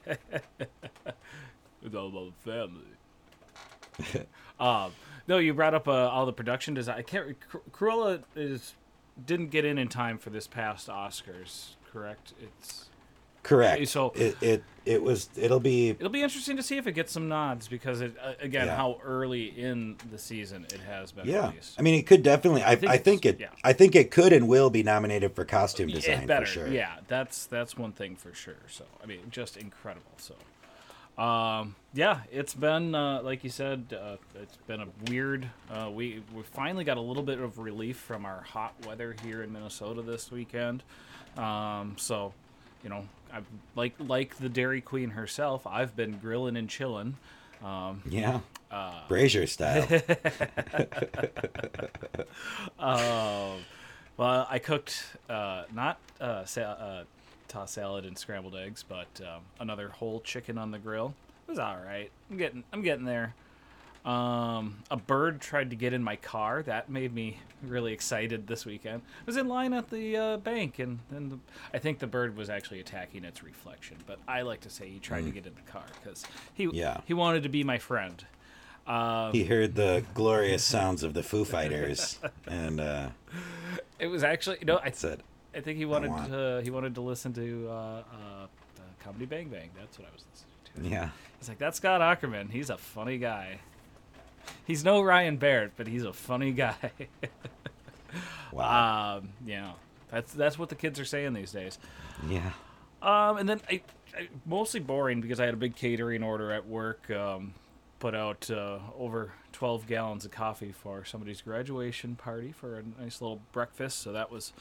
that. 0.08 0.20
It's 1.82 1.96
all 1.96 2.08
about 2.10 2.34
family. 2.44 4.26
um, 4.60 4.92
no, 5.28 5.38
you 5.38 5.54
brought 5.54 5.74
up 5.74 5.88
uh, 5.88 5.92
all 6.10 6.26
the 6.26 6.34
production 6.34 6.74
design. 6.74 6.98
I 6.98 7.02
can't. 7.02 7.40
Cru- 7.48 7.62
Cruella 7.72 8.24
is 8.36 8.76
didn't 9.26 9.48
get 9.48 9.64
in 9.66 9.78
in 9.78 9.88
time 9.88 10.18
for 10.18 10.30
this 10.30 10.46
past 10.48 10.88
Oscars. 10.90 11.76
Correct. 11.92 12.34
It's 12.42 12.90
Correct. 13.44 13.88
So- 13.88 14.12
it, 14.16 14.36
it 14.42 14.64
it 14.86 15.04
was 15.04 15.30
it'll 15.36 15.60
be 15.60 15.90
it'll 15.90 16.10
be 16.10 16.24
interesting 16.24 16.58
to 16.58 16.64
see 16.64 16.78
if 16.78 16.88
it 16.88 16.94
gets 16.94 17.12
some 17.12 17.28
nods 17.28 17.68
because 17.68 18.02
it 18.02 18.16
uh, 18.24 18.34
again 18.42 18.66
Yeah. 18.66 18.76
how 18.76 19.00
early 19.04 19.46
in 19.46 19.98
the 20.10 20.18
season 20.18 20.66
it 20.74 20.80
has 20.80 21.12
been 21.12 21.28
yeah. 21.28 21.50
released. 21.50 21.76
I 21.78 21.84
mean, 21.84 21.94
it 21.94 22.08
could 22.08 22.24
definitely. 22.24 22.64
I, 22.64 22.72
I 22.72 22.76
think 22.76 23.04
think, 23.04 23.26
it. 23.26 23.40
yeah. 23.40 23.50
I 23.64 23.74
think 23.74 23.96
it 23.96 24.10
could 24.10 24.34
and 24.34 24.48
will 24.48 24.72
be 24.72 24.82
nominated 24.82 25.36
for 25.36 25.46
costume 25.46 25.90
design 25.90 26.28
for 26.28 26.46
sure. 26.46 26.68
Yeah, 26.68 26.96
that's 27.08 27.46
that's 27.46 27.78
one 27.78 27.92
thing 27.92 28.16
for 28.16 28.34
sure. 28.34 28.56
So 28.68 28.86
I 29.04 29.06
mean, 29.06 29.20
just 29.30 29.58
incredible. 29.58 30.12
So, 30.18 30.34
um, 31.24 31.76
yeah, 31.94 32.22
it's 32.32 32.56
been 32.56 32.96
uh, 32.96 33.22
like 33.22 33.44
you 33.44 33.52
said, 33.52 33.96
uh, 33.96 34.18
it's 34.42 34.58
been 34.66 34.82
a 34.82 34.88
weird. 35.08 35.48
Uh, 35.70 35.92
we 35.92 36.24
we 36.34 36.42
finally 36.42 36.84
got 36.84 36.98
a 36.98 37.02
little 37.02 37.24
bit 37.24 37.40
of 37.40 37.60
relief 37.60 37.98
from 37.98 38.26
our 38.26 38.42
hot 38.42 38.74
weather 38.88 39.16
here 39.24 39.44
in 39.44 39.54
Minnesota 39.54 40.02
this 40.02 40.32
weekend. 40.32 40.82
Um, 41.38 41.96
so, 41.98 42.34
you 42.84 42.90
know, 42.90 43.06
I 43.34 43.42
like 43.76 43.94
like 44.00 44.36
the 44.38 44.50
Dairy 44.50 44.82
Queen 44.82 45.12
herself. 45.12 45.66
I've 45.68 45.96
been 45.96 46.18
grilling 46.20 46.58
and 46.58 46.70
chilling. 46.70 47.18
Um, 47.64 48.02
Yeah. 48.10 48.40
Uh, 48.72 49.08
Brazier 49.08 49.48
style. 49.48 49.88
Um, 52.80 53.60
well, 54.18 54.48
I 54.50 54.60
cooked 54.60 55.04
uh, 55.30 55.64
not 55.74 55.98
uh, 56.22 56.46
sa- 56.46 56.62
uh, 56.62 57.04
tossed 57.48 57.74
salad 57.74 58.06
and 58.06 58.18
scrambled 58.18 58.56
eggs, 58.56 58.84
but 58.88 59.08
um, 59.22 59.42
another 59.60 59.90
whole 59.90 60.22
chicken 60.22 60.58
on 60.58 60.72
the 60.72 60.80
grill. 60.80 61.14
It 61.48 61.52
was 61.52 61.60
all 61.60 61.78
right. 61.86 62.10
I'm 62.30 62.38
getting 62.38 62.64
I'm 62.72 62.82
getting 62.82 63.06
there. 63.06 63.34
Um, 64.06 64.78
a 64.90 64.98
bird 64.98 65.42
tried 65.42 65.70
to 65.72 65.76
get 65.76 65.94
in 65.94 66.04
my 66.04 66.16
car. 66.16 66.64
That 66.64 66.90
made 66.90 67.14
me 67.14 67.40
really 67.68 67.92
excited 67.92 68.48
this 68.48 68.66
weekend. 68.66 69.02
I 69.22 69.24
was 69.26 69.36
in 69.38 69.48
line 69.48 69.74
at 69.74 69.90
the 69.90 70.16
uh, 70.18 70.38
bank, 70.38 70.80
and 70.80 71.00
then 71.12 71.30
the, 71.30 71.38
I 71.74 71.80
think 71.80 72.00
the 72.00 72.08
bird 72.08 72.38
was 72.38 72.50
actually 72.50 72.80
attacking 72.80 73.26
its 73.26 73.44
reflection. 73.44 73.98
But 74.08 74.20
I 74.28 74.42
like 74.44 74.62
to 74.62 74.70
say 74.70 74.88
he 74.88 75.00
tried 75.00 75.26
to 75.26 75.32
get 75.32 75.46
in 75.46 75.54
the 75.54 75.72
car 75.72 75.84
because 76.02 76.26
he 76.54 76.68
Mm. 76.68 76.74
Yeah. 76.74 77.02
he 77.06 77.14
wanted 77.14 77.44
to 77.44 77.50
be 77.50 77.64
my 77.64 77.78
friend. 77.78 78.26
Um, 78.88 79.34
he 79.34 79.44
heard 79.44 79.76
the 79.76 80.04
glorious 80.14 80.64
sounds 80.76 81.04
of 81.04 81.14
the 81.14 81.22
Foo 81.22 81.44
Fighters, 81.46 82.18
and 82.48 82.80
uh, 82.80 83.10
it 84.00 84.08
was 84.08 84.24
actually 84.24 84.58
know 84.64 84.80
I 84.84 84.92
said, 84.92 85.22
I 85.54 85.60
think 85.60 85.78
he 85.78 85.86
wanted 85.86 86.10
want- 86.12 86.32
to 86.32 86.62
he 86.64 86.72
wanted 86.72 86.96
to 86.96 87.02
listen 87.02 87.34
to 87.34 87.68
uh, 87.70 87.74
uh, 87.74 87.74
uh, 87.76 88.48
Comedy 89.04 89.26
Bang 89.26 89.50
Bang. 89.50 89.70
That's 89.78 90.00
what 90.00 90.08
I 90.08 90.12
was 90.14 90.24
listening 90.32 90.90
to. 90.90 90.96
"Yeah, 90.96 91.10
He's 91.38 91.50
like, 91.50 91.60
that's 91.60 91.78
Scott 91.78 92.02
Aukerman. 92.02 92.50
He's 92.50 92.70
a 92.72 92.78
funny 92.78 93.18
guy. 93.20 93.60
He's 94.66 94.84
no 94.84 95.02
Ryan 95.02 95.38
Barrett, 95.38 95.74
but 95.78 95.88
he's 95.88 96.04
a 96.04 96.14
funny 96.14 96.52
guy. 96.52 96.92
wow, 98.52 99.18
um, 99.18 99.30
know, 99.46 99.74
that's 100.12 100.34
that's 100.34 100.58
what 100.58 100.70
the 100.70 100.76
kids 100.76 101.00
are 101.00 101.06
saying 101.06 101.34
these 101.34 101.52
days. 101.52 101.78
yeah, 102.28 102.52
Um, 103.02 103.38
and 103.38 103.50
then 103.50 103.62
I, 103.70 103.82
I 104.18 104.28
mostly 104.46 104.80
boring 104.80 105.22
because 105.22 105.40
I 105.40 105.46
had 105.46 105.54
a 105.54 105.58
big 105.58 105.76
catering 105.76 106.24
order 106.24 106.52
at 106.52 106.68
work. 106.68 107.10
Um, 107.12 107.54
put 108.00 108.16
out 108.16 108.50
uh, 108.50 108.80
over 108.98 109.34
12 109.52 109.86
gallons 109.86 110.26
of 110.26 110.32
coffee 110.32 110.72
for 110.72 111.04
somebody's 111.04 111.42
graduation 111.42 112.16
party 112.16 112.52
for 112.52 112.78
a 112.78 113.02
nice 113.02 113.22
little 113.22 113.42
breakfast. 113.52 114.00
So 114.00 114.14
that 114.14 114.32
was 114.32 114.54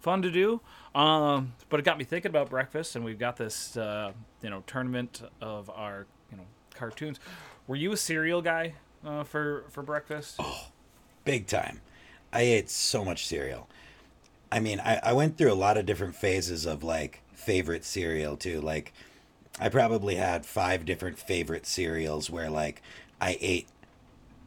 fun 0.00 0.22
to 0.22 0.30
do. 0.30 0.60
Um, 0.94 1.54
but 1.68 1.80
it 1.80 1.82
got 1.82 1.98
me 1.98 2.04
thinking 2.04 2.30
about 2.30 2.50
breakfast, 2.50 2.94
and 2.94 3.04
we've 3.04 3.18
got 3.18 3.36
this 3.36 3.76
uh, 3.76 4.12
you 4.42 4.50
know 4.50 4.62
tournament 4.66 5.22
of 5.40 5.68
our 5.70 6.06
you 6.30 6.36
know 6.36 6.44
cartoons. 6.74 7.18
Were 7.66 7.76
you 7.76 7.92
a 7.92 7.96
cereal 7.96 8.42
guy 8.42 8.74
uh, 9.04 9.24
for 9.24 9.64
for 9.70 9.82
breakfast? 9.82 10.36
Oh, 10.38 10.68
big 11.24 11.46
time." 11.46 11.80
I 12.32 12.40
ate 12.40 12.68
so 12.68 13.04
much 13.04 13.26
cereal. 13.26 13.68
I 14.50 14.58
mean, 14.58 14.80
I, 14.80 15.00
I 15.02 15.12
went 15.12 15.38
through 15.38 15.52
a 15.52 15.54
lot 15.54 15.76
of 15.78 15.86
different 15.86 16.16
phases 16.16 16.66
of 16.66 16.82
like 16.82 17.20
favorite 17.32 17.84
cereal 17.84 18.36
too. 18.36 18.60
Like, 18.60 18.92
I 19.60 19.68
probably 19.68 20.16
had 20.16 20.44
five 20.44 20.84
different 20.84 21.18
favorite 21.18 21.64
cereals 21.64 22.28
where 22.28 22.50
like 22.50 22.82
I 23.20 23.38
ate 23.40 23.68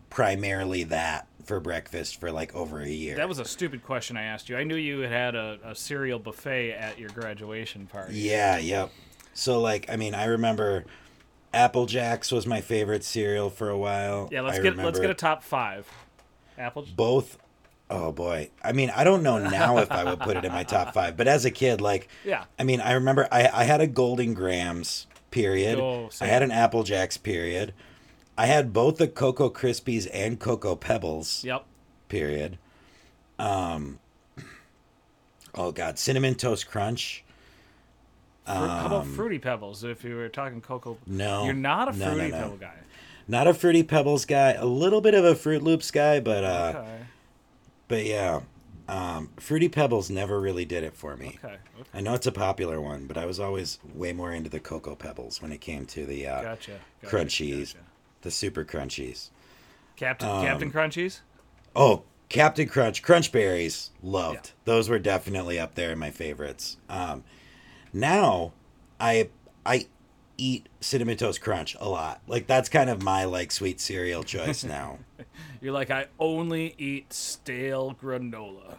primarily 0.09 0.83
that 0.83 1.27
for 1.45 1.59
breakfast 1.59 2.19
for 2.19 2.31
like 2.31 2.53
over 2.53 2.81
a 2.81 2.89
year. 2.89 3.15
That 3.15 3.29
was 3.29 3.39
a 3.39 3.45
stupid 3.45 3.83
question 3.83 4.17
I 4.17 4.23
asked 4.23 4.49
you. 4.49 4.57
I 4.57 4.63
knew 4.63 4.75
you 4.75 4.99
had 4.99 5.11
had 5.11 5.35
a, 5.35 5.59
a 5.63 5.75
cereal 5.75 6.19
buffet 6.19 6.71
at 6.73 6.99
your 6.99 7.09
graduation 7.09 7.87
party. 7.87 8.15
Yeah, 8.15 8.57
yep. 8.57 8.91
So 9.33 9.61
like, 9.61 9.89
I 9.89 9.95
mean, 9.95 10.13
I 10.13 10.25
remember 10.25 10.85
Apple 11.53 11.85
Jacks 11.85 12.31
was 12.31 12.45
my 12.45 12.61
favorite 12.61 13.03
cereal 13.03 13.49
for 13.49 13.69
a 13.69 13.77
while. 13.77 14.29
Yeah, 14.31 14.41
let's 14.41 14.59
I 14.59 14.61
get 14.61 14.77
let's 14.77 14.99
get 14.99 15.09
a 15.09 15.13
top 15.15 15.43
five. 15.43 15.87
Apple. 16.57 16.85
both. 16.95 17.37
Oh 17.89 18.11
boy, 18.11 18.49
I 18.61 18.73
mean, 18.73 18.89
I 18.89 19.05
don't 19.05 19.23
know 19.23 19.37
now 19.37 19.77
if 19.77 19.89
I 19.91 20.03
would 20.03 20.19
put 20.19 20.35
it 20.35 20.43
in 20.43 20.51
my 20.51 20.63
top 20.63 20.93
five, 20.93 21.15
but 21.15 21.25
as 21.27 21.45
a 21.45 21.51
kid, 21.51 21.79
like, 21.79 22.09
Yeah. 22.25 22.43
I 22.59 22.63
mean, 22.63 22.81
I 22.81 22.93
remember 22.93 23.27
I 23.31 23.47
I 23.47 23.63
had 23.63 23.79
a 23.79 23.87
Golden 23.87 24.33
Grahams 24.33 25.07
period. 25.31 25.79
Oh, 25.79 26.09
I 26.19 26.25
had 26.25 26.43
an 26.43 26.51
Apple 26.51 26.83
Jacks 26.83 27.15
period. 27.15 27.73
I 28.37 28.45
had 28.47 28.73
both 28.73 28.97
the 28.97 29.07
Cocoa 29.07 29.49
Krispies 29.49 30.07
and 30.13 30.37
Cocoa 30.37 30.75
Pebbles 30.75 31.43
Yep. 31.45 31.63
period. 32.09 32.57
Um. 33.39 33.99
Oh 35.55 35.71
God, 35.71 35.97
cinnamon 35.97 36.35
toast 36.35 36.67
crunch. 36.67 37.23
Fru- 38.47 38.67
How 38.67 38.85
about 38.85 39.01
Um, 39.03 39.13
fruity 39.13 39.39
pebbles? 39.39 39.83
If 39.83 40.03
you 40.03 40.15
were 40.15 40.29
talking 40.29 40.61
cocoa, 40.61 40.97
No, 41.05 41.45
you're 41.45 41.53
not 41.53 41.93
a 41.93 41.97
no, 41.97 42.05
no, 42.07 42.11
fruity 42.13 42.31
no. 42.31 42.37
pebble 42.41 42.57
guy. 42.57 42.73
Not 43.27 43.45
a 43.47 43.53
fruity 43.53 43.83
pebbles 43.83 44.25
guy, 44.25 44.53
a 44.53 44.65
little 44.65 45.01
bit 45.01 45.13
of 45.13 45.25
a 45.25 45.35
Fruit 45.35 45.61
Loops 45.61 45.91
guy, 45.91 46.19
but 46.21 46.43
uh, 46.45 46.73
Okay. 46.77 46.97
but 47.89 48.05
yeah, 48.05 48.39
um, 48.87 49.29
fruity 49.37 49.67
pebbles 49.67 50.09
never 50.09 50.39
really 50.39 50.63
did 50.63 50.83
it 50.85 50.93
for 50.93 51.17
me. 51.17 51.37
Okay. 51.43 51.55
okay. 51.79 51.89
I 51.93 51.99
know 51.99 52.13
it's 52.13 52.25
a 52.27 52.31
popular 52.31 52.79
one, 52.79 53.05
but 53.05 53.17
I 53.17 53.25
was 53.25 53.37
always 53.39 53.79
way 53.93 54.13
more 54.13 54.31
into 54.31 54.49
the 54.49 54.61
cocoa 54.61 54.95
pebbles 54.95 55.41
when 55.41 55.51
it 55.51 55.59
came 55.59 55.85
to 55.87 56.05
the 56.05 56.25
uh, 56.25 56.41
Gotcha. 56.41 56.79
gotcha 57.01 57.15
crunchies, 57.15 57.73
gotcha. 57.73 57.85
the 58.21 58.31
super 58.31 58.63
crunchies. 58.63 59.29
Captain 59.97 60.29
Um, 60.29 60.45
Captain 60.45 60.71
Crunchies. 60.71 61.19
Oh, 61.75 62.03
Captain 62.29 62.67
Crunch, 62.67 63.01
Crunch 63.03 63.31
Berries, 63.31 63.91
loved. 64.01 64.35
Yeah. 64.47 64.51
Those 64.65 64.89
were 64.89 64.99
definitely 64.99 65.59
up 65.59 65.75
there 65.75 65.91
in 65.91 65.99
my 65.99 66.11
favorites. 66.11 66.77
Um, 66.87 67.23
now, 67.99 68.53
I 68.99 69.29
I 69.65 69.87
eat 70.37 70.69
cinnamon 70.79 71.17
toast 71.17 71.41
crunch 71.41 71.75
a 71.79 71.89
lot. 71.89 72.21
Like 72.27 72.47
that's 72.47 72.69
kind 72.69 72.89
of 72.89 73.03
my 73.03 73.25
like 73.25 73.51
sweet 73.51 73.79
cereal 73.79 74.23
choice 74.23 74.63
now. 74.63 74.99
You're 75.61 75.73
like 75.73 75.91
I 75.91 76.07
only 76.19 76.75
eat 76.77 77.11
stale 77.11 77.95
granola. 78.01 78.75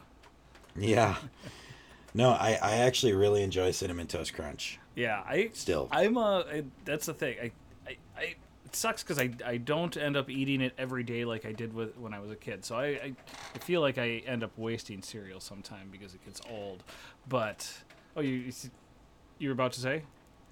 yeah. 0.76 1.16
No, 2.14 2.30
I 2.30 2.58
I 2.62 2.76
actually 2.76 3.12
really 3.12 3.42
enjoy 3.42 3.70
cinnamon 3.72 4.06
toast 4.06 4.34
crunch. 4.34 4.78
Yeah, 4.94 5.22
I 5.26 5.50
Still. 5.52 5.88
I'm 5.92 6.16
a. 6.16 6.44
I, 6.50 6.64
that's 6.84 7.06
the 7.06 7.14
thing. 7.14 7.36
I, 7.40 7.52
I, 7.86 7.96
I 8.16 8.34
it 8.68 8.76
sucks 8.76 9.02
because 9.02 9.18
I, 9.18 9.30
I 9.46 9.56
don't 9.56 9.96
end 9.96 10.16
up 10.16 10.28
eating 10.28 10.60
it 10.60 10.74
every 10.76 11.02
day 11.02 11.24
like 11.24 11.46
I 11.46 11.52
did 11.52 11.72
with 11.72 11.96
when 11.96 12.12
I 12.12 12.18
was 12.20 12.30
a 12.30 12.36
kid. 12.36 12.64
So 12.64 12.76
I, 12.76 12.86
I, 12.86 13.12
I 13.54 13.58
feel 13.58 13.80
like 13.80 13.96
I 13.96 14.22
end 14.26 14.44
up 14.44 14.50
wasting 14.58 15.00
cereal 15.00 15.40
sometime 15.40 15.88
because 15.90 16.14
it 16.14 16.22
gets 16.24 16.42
old. 16.50 16.82
But 17.28 17.70
oh, 18.16 18.20
you 18.20 18.34
you 18.34 18.52
you 19.38 19.48
were 19.48 19.52
about 19.52 19.72
to 19.72 19.80
say, 19.80 20.02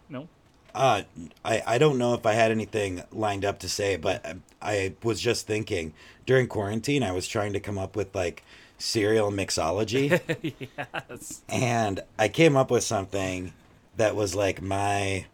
no? 0.09 0.29
Uh, 0.75 1.03
I, 1.45 1.63
I 1.67 1.79
don't 1.79 1.97
know 1.97 2.13
if 2.15 2.27
I 2.27 2.35
had 2.35 2.51
anything 2.51 3.03
lined 3.11 3.45
up 3.45 3.61
to 3.61 3.69
say, 3.69 3.97
but 3.97 4.25
I, 4.27 4.35
I 4.61 4.95
was 5.03 5.21
just 5.21 5.47
thinking 5.47 5.95
during 6.27 6.49
quarantine, 6.49 7.03
I 7.03 7.13
was 7.13 7.27
trying 7.27 7.55
to 7.55 7.61
come 7.61 7.79
up 7.79 7.97
with 7.97 8.15
like 8.15 8.45
cereal 8.79 9.31
mixology. 9.31 10.21
yes. 10.77 11.43
and 11.49 12.01
I 12.19 12.29
came 12.29 12.57
up 12.57 12.71
with 12.71 12.85
something 12.85 13.55
that 13.97 14.15
was 14.15 14.35
like 14.35 14.61
my 14.61 15.27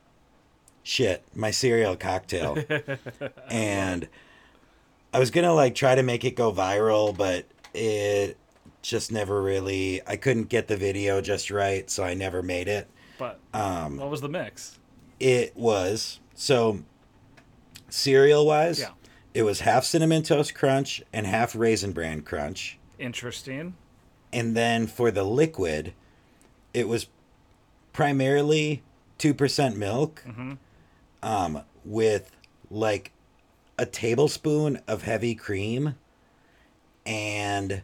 shit, 0.85 1.25
my 1.35 1.51
cereal 1.51 1.97
cocktail. 1.97 2.57
and 3.51 4.09
I 5.13 5.19
was 5.19 5.31
going 5.31 5.45
to 5.45 5.53
like 5.53 5.75
try 5.75 5.95
to 5.95 6.03
make 6.03 6.25
it 6.25 6.37
go 6.37 6.53
viral, 6.53 7.17
but 7.17 7.47
it 7.75 8.37
just 8.83 9.13
never 9.13 9.43
really 9.43 10.01
I 10.07 10.17
couldn't 10.17 10.49
get 10.49 10.69
the 10.69 10.77
video 10.77 11.21
just 11.21 11.51
right, 11.51 11.91
so 11.91 12.05
I 12.05 12.15
never 12.15 12.43
made 12.43 12.69
it. 12.69 12.89
But 13.23 13.38
Um 13.55 13.99
what 13.99 14.11
was 14.11 14.21
the 14.21 14.29
mix? 14.29 14.79
it 15.21 15.57
was 15.57 16.19
so 16.35 16.83
cereal 17.88 18.45
wise 18.47 18.81
Yeah. 18.81 18.91
it 19.35 19.43
was 19.45 19.61
half 19.61 19.85
cinnamon 19.85 20.23
toast 20.25 20.55
crunch 20.55 21.00
and 21.12 21.26
half 21.26 21.55
raisin 21.55 21.93
bran 21.93 22.23
crunch. 22.23 22.79
Interesting. 22.99 23.75
And 24.33 24.57
then 24.57 24.87
for 24.87 25.11
the 25.12 25.23
liquid, 25.25 25.93
it 26.75 26.88
was 26.88 27.07
primarily 27.93 28.83
2% 29.19 29.76
milk 29.76 30.23
Mm-hmm. 30.26 30.52
um, 31.23 31.62
with 31.85 32.35
like 32.71 33.12
a 33.79 33.87
tablespoon 33.87 34.81
of 34.88 35.02
heavy 35.02 35.35
cream 35.35 35.95
and 37.07 37.83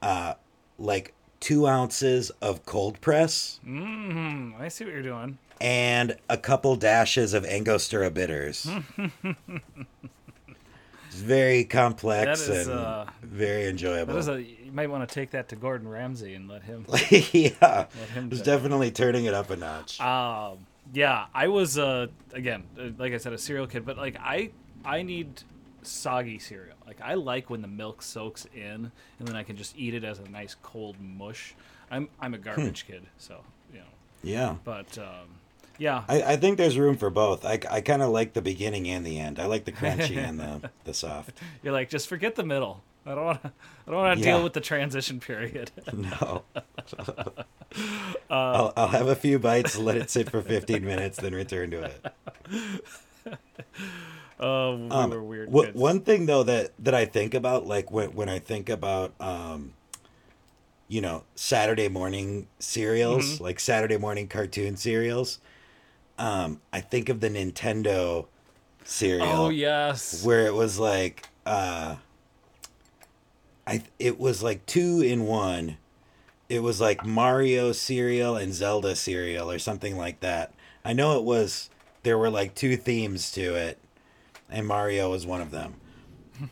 uh, 0.00 0.34
like 0.78 1.14
two 1.42 1.66
ounces 1.66 2.30
of 2.40 2.64
cold 2.64 2.98
press 3.00 3.60
Mm, 3.66 4.58
I 4.60 4.68
see 4.68 4.84
what 4.84 4.94
you're 4.94 5.02
doing. 5.02 5.36
and 5.60 6.16
a 6.30 6.36
couple 6.38 6.76
dashes 6.76 7.34
of 7.34 7.44
Angostura 7.44 8.10
bitters. 8.10 8.66
it's 11.08 11.20
very 11.20 11.64
complex 11.64 12.48
is, 12.48 12.66
and 12.68 12.78
uh, 12.78 13.04
very 13.22 13.66
enjoyable. 13.68 14.14
That 14.14 14.18
is 14.20 14.28
a. 14.28 14.42
You 14.42 14.72
might 14.72 14.88
want 14.90 15.06
to 15.08 15.14
take 15.14 15.30
that 15.32 15.48
to 15.50 15.56
Gordon 15.56 15.86
Ramsay 15.88 16.34
and 16.34 16.48
let 16.48 16.62
him. 16.62 16.86
yeah, 17.10 17.50
let 17.60 18.08
him 18.14 18.28
it's 18.30 18.36
do 18.40 18.42
it. 18.42 18.44
definitely 18.44 18.90
turning 18.90 19.26
it 19.26 19.34
up 19.34 19.50
a 19.50 19.56
notch. 19.56 20.00
Um, 20.00 20.58
yeah, 20.94 21.26
I 21.34 21.48
was 21.48 21.78
uh 21.78 22.06
again, 22.32 22.62
uh, 22.78 22.88
like 22.98 23.12
I 23.12 23.18
said, 23.18 23.32
a 23.32 23.38
cereal 23.38 23.66
kid, 23.66 23.84
but 23.84 23.96
like 23.98 24.16
I 24.18 24.50
I 24.84 25.02
need 25.02 25.42
soggy 25.82 26.38
cereal. 26.38 26.76
Like 26.86 27.00
I 27.02 27.14
like 27.14 27.50
when 27.50 27.62
the 27.62 27.68
milk 27.68 28.02
soaks 28.02 28.46
in, 28.54 28.90
and 29.18 29.28
then 29.28 29.36
I 29.36 29.42
can 29.42 29.56
just 29.56 29.76
eat 29.76 29.94
it 29.94 30.04
as 30.04 30.18
a 30.18 30.28
nice 30.28 30.56
cold 30.62 30.96
mush. 31.00 31.54
I'm 31.90 32.08
I'm 32.20 32.34
a 32.34 32.36
Hmm. 32.38 32.42
garbage 32.44 32.86
kid, 32.86 33.02
so 33.18 33.40
you 33.72 33.78
know. 33.80 33.84
yeah. 34.22 34.56
But 34.64 34.96
um, 34.98 35.28
yeah, 35.78 36.04
I, 36.08 36.22
I 36.22 36.36
think 36.36 36.58
there's 36.58 36.78
room 36.78 36.96
for 36.96 37.10
both. 37.10 37.44
I, 37.44 37.58
I 37.70 37.80
kind 37.80 38.02
of 38.02 38.10
like 38.10 38.32
the 38.34 38.42
beginning 38.42 38.88
and 38.88 39.04
the 39.04 39.18
end. 39.18 39.38
I 39.40 39.46
like 39.46 39.64
the 39.64 39.72
crunchy 39.72 40.16
and 40.16 40.38
the, 40.38 40.70
the 40.84 40.94
soft. 40.94 41.32
you're 41.62 41.72
like 41.72 41.88
just 41.88 42.08
forget 42.08 42.34
the 42.36 42.44
middle. 42.44 42.82
I 43.04 43.14
don't 43.16 43.24
want 43.24 43.42
to. 43.42 43.48
I 43.86 43.90
don't 43.90 43.98
want 44.00 44.20
to 44.20 44.24
Yeah. 44.24 44.34
deal 44.36 44.44
with 44.44 44.52
the 44.52 44.60
transition 44.60 45.18
period. 45.20 45.70
No. 45.92 46.42
Uh, 47.74 48.34
I'll, 48.34 48.72
I'll 48.76 48.88
have 48.88 49.08
a 49.08 49.16
few 49.16 49.38
bites, 49.38 49.78
let 49.78 49.96
it 49.96 50.10
sit 50.10 50.28
for 50.30 50.42
15 50.42 50.84
minutes, 50.84 51.16
then 51.18 51.34
return 51.34 51.70
to 51.70 51.82
it. 51.84 53.34
Oh, 54.42 54.76
we 54.76 54.90
Um, 54.90 55.10
were 55.10 55.22
weird 55.22 55.52
kids. 55.52 55.74
one 55.76 56.00
thing 56.00 56.26
though 56.26 56.42
that 56.42 56.72
that 56.80 56.94
I 56.94 57.04
think 57.04 57.32
about, 57.34 57.66
like 57.66 57.90
when 57.90 58.12
when 58.14 58.28
I 58.28 58.38
think 58.38 58.68
about, 58.68 59.14
um, 59.20 59.72
you 60.88 61.00
know, 61.00 61.24
Saturday 61.34 61.88
morning 61.88 62.48
cereals, 62.58 63.34
Mm-hmm. 63.36 63.44
like 63.44 63.60
Saturday 63.60 63.96
morning 63.96 64.26
cartoon 64.28 64.76
cereals, 64.76 65.38
um, 66.18 66.60
I 66.72 66.80
think 66.80 67.08
of 67.08 67.20
the 67.20 67.30
Nintendo 67.30 68.26
cereal. 68.84 69.28
Oh 69.28 69.48
yes. 69.48 70.24
where 70.24 70.46
it 70.46 70.54
was 70.54 70.78
like 70.78 71.28
uh 71.46 71.96
I 73.66 73.82
it 73.98 74.18
was 74.18 74.42
like 74.42 74.66
two 74.66 75.00
in 75.04 75.24
one. 75.26 75.76
It 76.48 76.62
was 76.62 76.80
like 76.80 77.06
Mario 77.06 77.72
cereal 77.72 78.36
and 78.36 78.52
Zelda 78.52 78.94
cereal 78.96 79.50
or 79.50 79.58
something 79.58 79.96
like 79.96 80.20
that. 80.20 80.52
I 80.84 80.92
know 80.92 81.16
it 81.16 81.24
was 81.24 81.70
there 82.02 82.18
were 82.18 82.28
like 82.30 82.54
two 82.56 82.76
themes 82.76 83.30
to 83.32 83.54
it 83.54 83.78
and 84.52 84.66
Mario 84.66 85.10
was 85.10 85.26
one 85.26 85.40
of 85.40 85.50
them. 85.50 85.74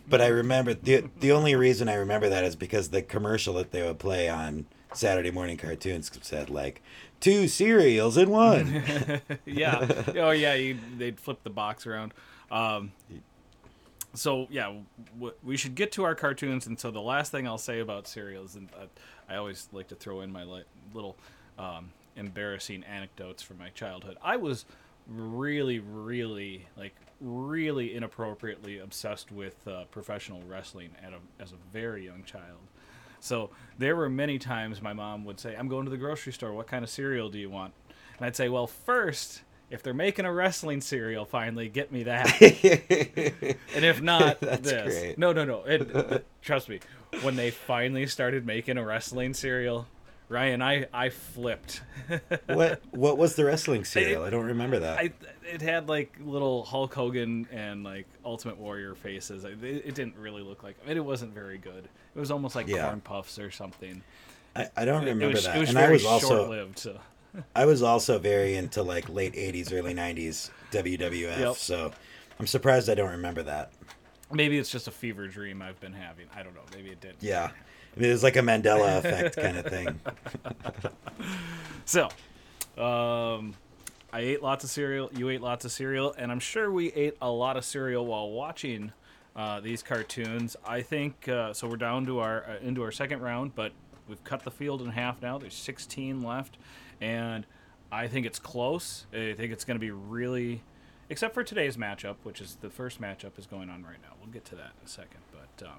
But 0.09 0.21
I 0.21 0.29
remember 0.29 0.75
the 0.75 1.05
the 1.19 1.33
only 1.33 1.55
reason 1.55 1.89
I 1.89 1.95
remember 1.95 2.29
that 2.29 2.45
is 2.45 2.55
because 2.55 2.91
the 2.91 3.03
commercial 3.03 3.55
that 3.55 3.73
they 3.73 3.83
would 3.83 3.99
play 3.99 4.29
on 4.29 4.67
Saturday 4.93 5.31
morning 5.31 5.57
cartoons 5.57 6.11
said 6.23 6.51
like 6.51 6.83
two 7.21 7.49
cereals 7.49 8.17
in 8.17 8.31
one. 8.31 8.83
yeah. 9.47 10.03
Oh 10.17 10.31
yeah. 10.31 10.55
You, 10.55 10.79
they'd 10.97 11.19
flip 11.19 11.43
the 11.43 11.51
box 11.51 11.87
around. 11.87 12.13
Um, 12.51 12.93
so 14.15 14.47
yeah, 14.51 14.75
w- 15.15 15.35
we 15.43 15.57
should 15.57 15.75
get 15.75 15.93
to 15.93 16.05
our 16.05 16.15
cartoons. 16.15 16.67
And 16.67 16.79
so 16.79 16.91
the 16.91 17.01
last 17.01 17.33
thing 17.33 17.47
I'll 17.47 17.59
say 17.59 17.81
about 17.81 18.07
cereals, 18.07 18.57
and 18.57 18.69
uh, 18.81 18.87
I 19.29 19.37
always 19.37 19.69
like 19.73 19.89
to 19.89 19.95
throw 19.95 20.21
in 20.21 20.33
my 20.33 20.45
li- 20.45 20.65
little 20.95 21.17
um, 21.59 21.91
embarrassing 22.17 22.85
anecdotes 22.85 23.43
from 23.43 23.59
my 23.59 23.69
childhood. 23.71 24.17
I 24.23 24.37
was 24.37 24.65
really, 25.09 25.79
really 25.79 26.67
like 26.77 26.95
really 27.21 27.95
inappropriately 27.95 28.79
obsessed 28.79 29.31
with 29.31 29.67
uh, 29.69 29.85
professional 29.91 30.43
wrestling 30.43 30.91
at 31.03 31.13
a, 31.13 31.43
as 31.43 31.53
a 31.53 31.57
very 31.73 32.05
young 32.05 32.25
child. 32.25 32.59
So 33.21 33.51
there 33.79 33.97
were 33.97 34.09
many 34.09 34.39
times 34.39 34.81
my 34.81 34.93
mom 34.95 35.25
would 35.27 35.39
say, 35.39 35.55
"I'm 35.55 35.69
going 35.69 35.85
to 35.85 35.91
the 35.91 35.99
grocery 35.99 36.33
store. 36.33 36.53
What 36.55 36.67
kind 36.67 36.83
of 36.83 36.91
cereal 36.91 37.29
do 37.29 37.39
you 37.39 37.51
want?" 37.51 37.75
And 38.17 38.27
I'd 38.27 38.35
say, 38.37 38.49
"Well, 38.49 38.67
first, 38.67 39.43
if 39.69 39.83
they're 39.83 39.93
making 39.95 40.25
a 40.25 40.33
wrestling 40.33 40.81
cereal, 40.81 41.25
finally 41.27 41.69
get 41.69 41.93
me 41.93 42.05
that. 42.05 42.27
and 43.75 43.85
if 43.85 44.01
not, 44.01 44.41
That's 44.41 44.63
this. 44.63 44.99
great. 44.99 45.19
No, 45.19 45.33
no, 45.33 45.45
no. 45.45 45.65
It, 45.65 45.83
it- 45.95 46.27
trust 46.43 46.69
me. 46.69 46.81
When 47.23 47.37
they 47.37 47.51
finally 47.51 48.07
started 48.07 48.47
making 48.47 48.79
a 48.79 48.85
wrestling 48.85 49.35
cereal, 49.35 49.87
Ryan, 50.31 50.63
I 50.63 50.87
I 50.95 51.09
flipped. 51.11 51.83
what 52.47 52.81
what 52.93 53.19
was 53.19 53.35
the 53.35 53.45
wrestling 53.45 53.85
cereal? 53.85 54.23
I 54.23 54.31
don't 54.31 54.47
remember 54.47 54.79
that. 54.79 54.99
I 54.99 55.11
it 55.45 55.61
had 55.61 55.89
like 55.89 56.17
little 56.25 56.65
Hulk 56.65 56.95
Hogan 56.95 57.49
and 57.51 57.83
like 57.83 58.07
Ultimate 58.25 58.57
Warrior 58.57 58.95
faces. 58.95 59.43
It, 59.45 59.63
it 59.63 59.95
didn't 59.97 60.17
really 60.17 60.43
look 60.43 60.63
like. 60.63 60.77
I 60.85 60.89
mean, 60.89 60.97
it 60.97 61.05
wasn't 61.05 61.35
very 61.35 61.59
good. 61.59 61.89
It 62.15 62.19
was 62.19 62.31
almost 62.31 62.55
like 62.55 62.69
Yeah. 62.69 62.87
corn 62.87 63.01
puffs 63.01 63.41
or 63.41 63.51
something. 63.51 64.03
I, 64.55 64.69
I 64.77 64.85
don't 64.85 65.03
It 65.03 65.11
remember 65.11 65.35
was, 65.35 65.45
that. 65.47 65.57
it 65.57 65.59
was 65.61 65.71
and 65.71 65.79
very 65.79 65.89
I 65.89 65.93
was 65.95 66.05
also 66.07 66.29
short-lived. 66.29 66.79
So. 66.79 67.01
I 67.57 67.67
was 67.67 67.83
also 67.83 68.21
very 68.21 68.55
into 68.55 68.85
like 68.85 69.09
late 69.09 69.35
'80s, 69.35 69.73
early 69.73 69.95
'90s 69.95 70.51
WWF. 70.71 71.39
Yep. 71.41 71.57
So 71.57 71.93
I'm 72.39 72.47
surprised 72.47 72.89
I 72.89 72.95
don't 72.95 73.11
remember 73.11 73.43
that. 73.43 73.73
Maybe 74.33 74.59
it's 74.59 74.71
just 74.71 74.87
a 74.87 74.93
fever 74.93 75.27
dream 75.27 75.61
I've 75.61 75.81
been 75.81 75.93
having. 75.93 76.27
I 76.37 76.45
don't 76.45 76.55
know. 76.55 76.63
Maybe 76.73 76.91
it 76.91 77.01
did. 77.01 77.17
Yeah, 77.21 77.51
it 77.97 78.09
was 78.09 78.23
like 78.23 78.37
a 78.37 78.41
Mandela 78.41 78.99
effect 78.99 79.37
kind 79.37 79.59
of 79.59 79.67
thing. 79.67 80.01
So, 81.91 82.05
um, 82.81 83.57
I 84.13 84.21
ate 84.21 84.45
lots 84.45 84.63
of 84.63 84.71
cereal. 84.71 85.11
You 85.13 85.29
ate 85.29 85.41
lots 85.41 85.65
of 85.65 85.73
cereal, 85.73 86.15
and 86.17 86.31
I'm 86.31 86.39
sure 86.39 86.71
we 86.71 86.93
ate 86.93 87.17
a 87.21 87.29
lot 87.29 87.57
of 87.57 87.65
cereal 87.65 88.07
while 88.07 88.31
watching 88.31 88.93
uh, 89.35 89.59
these 89.59 89.83
cartoons. 89.83 90.55
I 90.65 90.83
think 90.83 91.27
uh, 91.27 91.53
so. 91.53 91.67
We're 91.67 91.79
down 91.79 92.07
to 92.07 92.21
our 92.21 92.45
uh, 92.45 92.65
into 92.65 92.85
our 92.85 92.93
second 92.93 93.23
round, 93.23 93.57
but 93.57 93.73
we've 94.07 94.23
cut 94.23 94.45
the 94.45 94.53
field 94.53 94.83
in 94.83 94.91
half 94.91 95.21
now. 95.21 95.37
There's 95.37 95.55
16 95.55 96.23
left, 96.23 96.59
and 97.01 97.45
I 97.91 98.07
think 98.07 98.25
it's 98.25 98.39
close. 98.39 99.07
I 99.13 99.35
think 99.37 99.53
it's 99.53 99.65
going 99.65 99.75
to 99.75 99.85
be 99.85 99.91
really, 99.91 100.63
except 101.09 101.35
for 101.35 101.43
today's 101.43 101.77
matchup, 101.77 102.19
which 102.23 102.41
is 102.41 102.59
the 102.61 102.71
first 102.71 103.01
matchup 103.01 103.37
is 103.37 103.47
going 103.47 103.69
on 103.69 103.83
right 103.83 104.01
now. 104.01 104.15
We'll 104.21 104.31
get 104.31 104.45
to 104.45 104.55
that 104.55 104.75
in 104.81 104.87
a 104.87 104.89
second, 104.89 105.23
but. 105.33 105.67
Um, 105.67 105.79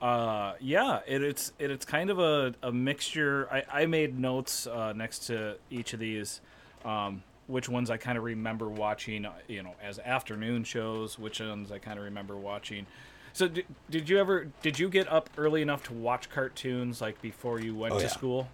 uh, 0.00 0.54
yeah, 0.60 1.00
it, 1.06 1.22
it's 1.22 1.52
it, 1.58 1.70
it's 1.70 1.84
kind 1.84 2.10
of 2.10 2.18
a, 2.18 2.54
a 2.62 2.70
mixture. 2.72 3.48
I, 3.50 3.82
I 3.82 3.86
made 3.86 4.18
notes 4.18 4.66
uh, 4.66 4.92
next 4.92 5.26
to 5.26 5.56
each 5.70 5.92
of 5.92 6.00
these, 6.00 6.40
um, 6.84 7.22
which 7.46 7.68
ones 7.68 7.90
I 7.90 7.96
kind 7.96 8.16
of 8.18 8.24
remember 8.24 8.68
watching, 8.68 9.24
uh, 9.26 9.32
you 9.48 9.62
know, 9.62 9.74
as 9.82 9.98
afternoon 9.98 10.64
shows. 10.64 11.18
Which 11.18 11.40
ones 11.40 11.72
I 11.72 11.78
kind 11.78 11.98
of 11.98 12.04
remember 12.04 12.36
watching. 12.36 12.86
So 13.32 13.46
did, 13.48 13.66
did 13.90 14.08
you 14.08 14.18
ever 14.18 14.46
did 14.62 14.78
you 14.78 14.88
get 14.88 15.10
up 15.10 15.30
early 15.36 15.62
enough 15.62 15.84
to 15.84 15.92
watch 15.92 16.30
cartoons 16.30 17.00
like 17.00 17.20
before 17.22 17.60
you 17.60 17.74
went 17.74 17.94
Oh, 17.94 17.98
to 17.98 18.04
yeah. 18.04 18.10
school? 18.10 18.48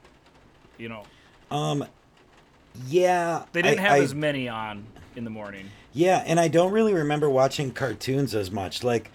You 0.79 0.89
know, 0.89 1.05
Um, 1.51 1.85
yeah, 2.89 3.45
they 3.53 3.63
didn't 3.63 3.79
I- 3.79 3.83
have 3.83 3.93
I- 3.93 3.99
as 4.01 4.15
many 4.15 4.49
on 4.49 4.85
in 5.17 5.25
the 5.25 5.31
morning. 5.31 5.71
Yeah, 5.93 6.25
and 6.27 6.41
I 6.41 6.49
don't 6.49 6.73
really 6.73 6.93
remember 6.93 7.31
watching 7.31 7.71
cartoons 7.71 8.35
as 8.35 8.51
much. 8.51 8.83
Like, 8.83 9.13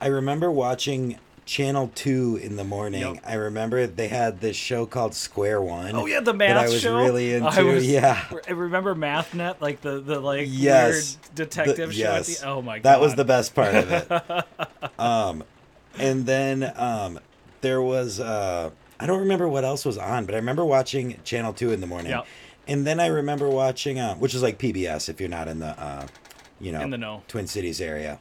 I 0.00 0.06
remember 0.06 0.52
watching 0.52 1.18
Channel 1.44 1.90
Two 1.94 2.38
in 2.42 2.56
the 2.56 2.64
morning. 2.64 3.00
Yep. 3.00 3.24
I 3.26 3.34
remember 3.34 3.86
they 3.86 4.08
had 4.08 4.40
this 4.40 4.56
show 4.56 4.86
called 4.86 5.14
Square 5.14 5.62
One. 5.62 5.94
Oh 5.94 6.06
yeah, 6.06 6.20
the 6.20 6.32
math 6.32 6.48
that 6.54 6.56
I 6.56 6.68
was 6.68 6.80
show. 6.80 6.96
really 6.96 7.34
into. 7.34 7.48
I 7.48 7.62
was, 7.62 7.86
yeah, 7.86 8.24
I 8.48 8.52
remember 8.52 8.94
MathNet, 8.94 9.60
like 9.60 9.80
the 9.80 10.00
the 10.00 10.20
like 10.20 10.46
Yes. 10.50 11.18
weird 11.24 11.34
detective 11.34 11.88
The- 11.90 11.94
show. 11.94 12.04
At 12.12 12.28
yes. 12.28 12.40
the, 12.40 12.48
oh 12.48 12.62
my 12.62 12.78
god, 12.78 12.84
that 12.84 13.00
was 13.00 13.14
the 13.16 13.24
best 13.24 13.54
part 13.54 13.74
of 13.74 13.90
it. 13.90 14.98
um, 15.00 15.44
and 15.98 16.26
then 16.26 16.72
um, 16.76 17.18
there 17.60 17.82
was 17.82 18.20
uh, 18.20 18.70
I 19.00 19.06
don't 19.06 19.20
remember 19.20 19.48
what 19.48 19.64
else 19.64 19.84
was 19.84 19.98
on, 19.98 20.26
but 20.26 20.34
I 20.34 20.38
remember 20.38 20.64
watching 20.64 21.18
Channel 21.24 21.52
Two 21.52 21.72
in 21.72 21.80
the 21.80 21.86
morning. 21.88 22.12
Yep. 22.12 22.26
And 22.68 22.86
then 22.86 23.00
I 23.00 23.06
remember 23.08 23.48
watching, 23.48 23.98
uh, 23.98 24.14
which 24.14 24.34
is 24.34 24.42
like 24.42 24.58
PBS 24.58 25.08
if 25.08 25.18
you're 25.18 25.28
not 25.28 25.48
in 25.48 25.58
the, 25.58 25.66
uh, 25.80 26.06
you 26.60 26.70
know, 26.70 26.80
In 26.82 26.90
the 26.90 26.98
know. 26.98 27.24
Twin 27.26 27.48
Cities 27.48 27.80
area. 27.80 28.20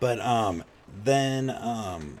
But 0.00 0.18
um, 0.18 0.64
then 1.04 1.48
um, 1.50 2.18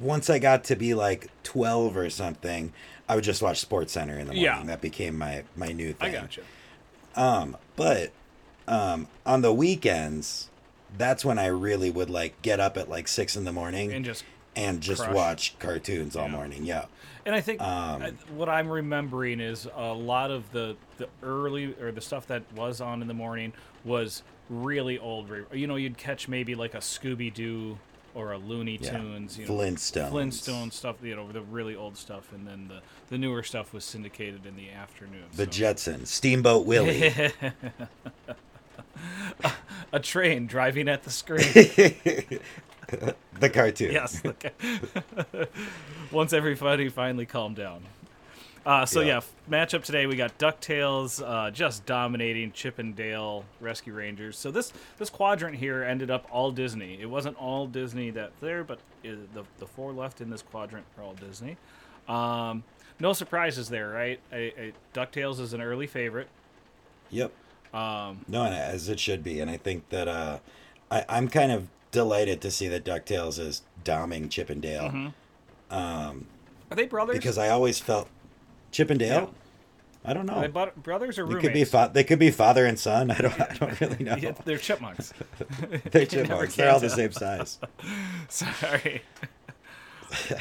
once 0.00 0.28
I 0.30 0.38
got 0.38 0.64
to 0.64 0.76
be 0.76 0.94
like 0.94 1.28
12 1.42 1.96
or 1.96 2.10
something, 2.10 2.72
I 3.08 3.14
would 3.14 3.24
just 3.24 3.42
watch 3.42 3.58
Sports 3.60 3.92
Center 3.92 4.14
in 4.14 4.20
the 4.26 4.34
morning. 4.34 4.42
Yeah. 4.42 4.62
That 4.64 4.80
became 4.80 5.16
my 5.18 5.44
my 5.56 5.68
new 5.68 5.92
thing. 5.94 6.14
I 6.14 6.20
gotcha. 6.20 6.42
Um, 7.16 7.56
but 7.76 8.12
um, 8.68 9.08
on 9.26 9.42
the 9.42 9.52
weekends, 9.52 10.48
that's 10.96 11.24
when 11.24 11.38
I 11.38 11.46
really 11.46 11.90
would 11.90 12.10
like 12.10 12.40
get 12.42 12.60
up 12.60 12.76
at 12.76 12.88
like 12.88 13.08
six 13.08 13.36
in 13.36 13.44
the 13.44 13.52
morning 13.52 13.92
And 13.92 14.04
just 14.04 14.24
and 14.56 14.80
just 14.80 15.02
Crush. 15.02 15.14
watch 15.14 15.58
cartoons 15.58 16.16
all 16.16 16.26
Yeah. 16.26 16.32
morning. 16.32 16.64
Yeah. 16.64 16.84
And 17.26 17.34
I 17.34 17.40
think 17.40 17.60
Um, 17.60 18.02
what 18.34 18.48
I'm 18.48 18.68
remembering 18.68 19.40
is 19.40 19.68
a 19.76 19.92
lot 19.92 20.30
of 20.30 20.50
the 20.52 20.76
the 20.98 21.08
early 21.22 21.74
or 21.80 21.92
the 21.92 22.00
stuff 22.00 22.26
that 22.28 22.42
was 22.54 22.80
on 22.80 23.02
in 23.02 23.08
the 23.08 23.14
morning 23.14 23.52
was 23.84 24.22
really 24.48 24.98
old. 24.98 25.30
You 25.52 25.66
know, 25.66 25.76
you'd 25.76 25.96
catch 25.98 26.28
maybe 26.28 26.54
like 26.54 26.74
a 26.74 26.78
Scooby 26.78 27.32
Doo 27.32 27.78
or 28.14 28.32
a 28.32 28.38
Looney 28.38 28.78
Yeah. 28.80 28.98
Tunes, 28.98 29.38
you 29.38 29.46
know, 29.46 29.52
Flintstones. 29.54 30.10
Flintstone 30.10 30.70
stuff, 30.70 30.96
you 31.02 31.14
know, 31.16 31.30
the 31.30 31.42
really 31.42 31.76
old 31.76 31.96
stuff, 31.96 32.32
and 32.32 32.46
then 32.46 32.68
the 32.68 32.80
the 33.08 33.18
newer 33.18 33.42
stuff 33.42 33.72
was 33.72 33.84
syndicated 33.84 34.46
in 34.46 34.56
the 34.56 34.70
afternoon. 34.70 35.24
The 35.34 35.44
so. 35.44 35.50
Jetsons. 35.50 36.06
Steamboat 36.08 36.66
Willie. 36.66 37.12
a 39.92 40.00
train 40.00 40.46
driving 40.46 40.88
at 40.88 41.02
the 41.02 41.10
screen. 41.10 41.40
the 43.38 43.50
cartoon. 43.50 43.92
yes. 43.92 44.20
Okay. 44.24 44.50
Once 46.10 46.32
everybody 46.32 46.88
finally 46.88 47.26
calmed 47.26 47.56
down. 47.56 47.82
Uh, 48.66 48.84
so 48.84 49.00
Yeah. 49.00 49.20
yeah, 49.48 49.64
matchup 49.64 49.82
today 49.84 50.06
we 50.06 50.16
got 50.16 50.36
Ducktales 50.38 51.22
uh, 51.26 51.50
just 51.50 51.86
dominating 51.86 52.52
Chip 52.52 52.78
and 52.78 52.94
Dale 52.94 53.44
Rescue 53.58 53.94
Rangers. 53.94 54.36
So 54.38 54.50
this 54.50 54.72
this 54.98 55.08
quadrant 55.08 55.56
here 55.56 55.82
ended 55.82 56.10
up 56.10 56.26
all 56.30 56.50
Disney. 56.52 57.00
It 57.00 57.08
wasn't 57.08 57.36
all 57.38 57.66
Disney 57.66 58.10
that 58.10 58.32
there, 58.40 58.62
but 58.62 58.78
uh, 59.04 59.12
the 59.32 59.44
the 59.58 59.66
four 59.66 59.92
left 59.92 60.20
in 60.20 60.28
this 60.28 60.42
quadrant 60.42 60.84
are 60.98 61.04
all 61.04 61.14
Disney. 61.14 61.56
Um, 62.06 62.62
no 62.98 63.14
surprises 63.14 63.70
there, 63.70 63.88
right? 63.88 64.20
I, 64.30 64.36
I, 64.58 64.72
Ducktales 64.92 65.40
is 65.40 65.54
an 65.54 65.62
early 65.62 65.86
favorite. 65.86 66.28
Yep. 67.08 67.32
Um, 67.72 68.24
No, 68.28 68.44
as 68.44 68.88
it 68.88 69.00
should 69.00 69.22
be. 69.24 69.40
And 69.40 69.50
I 69.50 69.56
think 69.56 69.88
that 69.88 70.06
uh, 70.06 70.38
I, 70.90 71.04
I'm 71.08 71.28
kind 71.28 71.50
of 71.50 71.68
delighted 71.92 72.40
to 72.42 72.50
see 72.50 72.68
that 72.68 72.84
DuckTales 72.84 73.38
is 73.38 73.62
doming 73.84 74.28
Chip 74.28 74.50
and 74.50 74.60
Dale. 74.60 74.90
Mm-hmm. 74.90 75.08
are 76.70 76.76
they 76.76 76.86
brothers? 76.86 77.16
Because 77.16 77.38
I 77.38 77.48
always 77.48 77.78
felt 77.78 78.08
Chip 78.70 78.90
and 78.90 78.98
Dale? 78.98 79.32
I 80.04 80.14
don't 80.14 80.24
know. 80.24 80.40
they 80.40 80.46
brothers 80.48 81.18
or 81.18 81.26
They 81.26 81.34
roommates? 81.34 81.42
could 81.46 81.52
be 81.52 81.64
fa- 81.64 81.90
they 81.92 82.04
could 82.04 82.18
be 82.18 82.30
father 82.30 82.64
and 82.64 82.78
son. 82.78 83.10
I 83.10 83.18
don't 83.18 83.38
I 83.40 83.54
don't 83.58 83.80
really 83.80 84.02
know. 84.04 84.14
Yeah, 84.20 84.32
they're 84.44 84.56
chipmunks. 84.56 85.12
They're 85.90 86.06
chipmunks. 86.06 86.56
They're 86.56 86.70
all 86.70 86.80
the 86.80 86.88
same 86.88 87.12
size. 87.12 87.58
Sorry. 88.28 89.02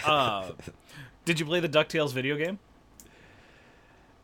uh, 0.06 0.52
did 1.26 1.40
you 1.40 1.46
play 1.46 1.60
the 1.60 1.68
Ducktales 1.70 2.14
video 2.14 2.38
game? 2.38 2.60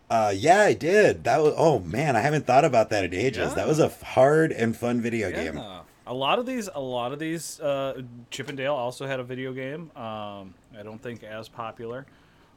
Uh, 0.10 0.32
yeah, 0.36 0.62
I 0.62 0.74
did. 0.74 1.24
That 1.24 1.42
was 1.42 1.54
oh 1.58 1.80
man, 1.80 2.16
I 2.16 2.22
haven't 2.22 2.46
thought 2.46 2.64
about 2.64 2.90
that 2.92 3.04
in 3.04 3.14
ages. 3.14 3.50
Yeah. 3.50 3.56
That 3.56 3.68
was 3.68 3.80
a 3.80 3.90
hard 3.90 4.52
and 4.52 4.76
fun 4.76 5.02
video 5.02 5.32
game. 5.32 5.62
A 6.08 6.14
lot 6.14 6.38
of 6.38 6.46
these, 6.46 6.70
a 6.74 6.80
lot 6.80 7.12
of 7.14 7.18
these, 7.18 7.60
uh, 7.60 8.00
Chip 8.30 8.48
and 8.48 8.56
Dale 8.56 8.76
also 8.76 9.08
had 9.08 9.20
a 9.20 9.24
video 9.24 9.54
game. 9.54 9.90
Um, 9.98 10.54
I 10.78 10.84
don't 10.84 11.02
think 11.02 11.24
as 11.24 11.50
popular. 11.50 12.06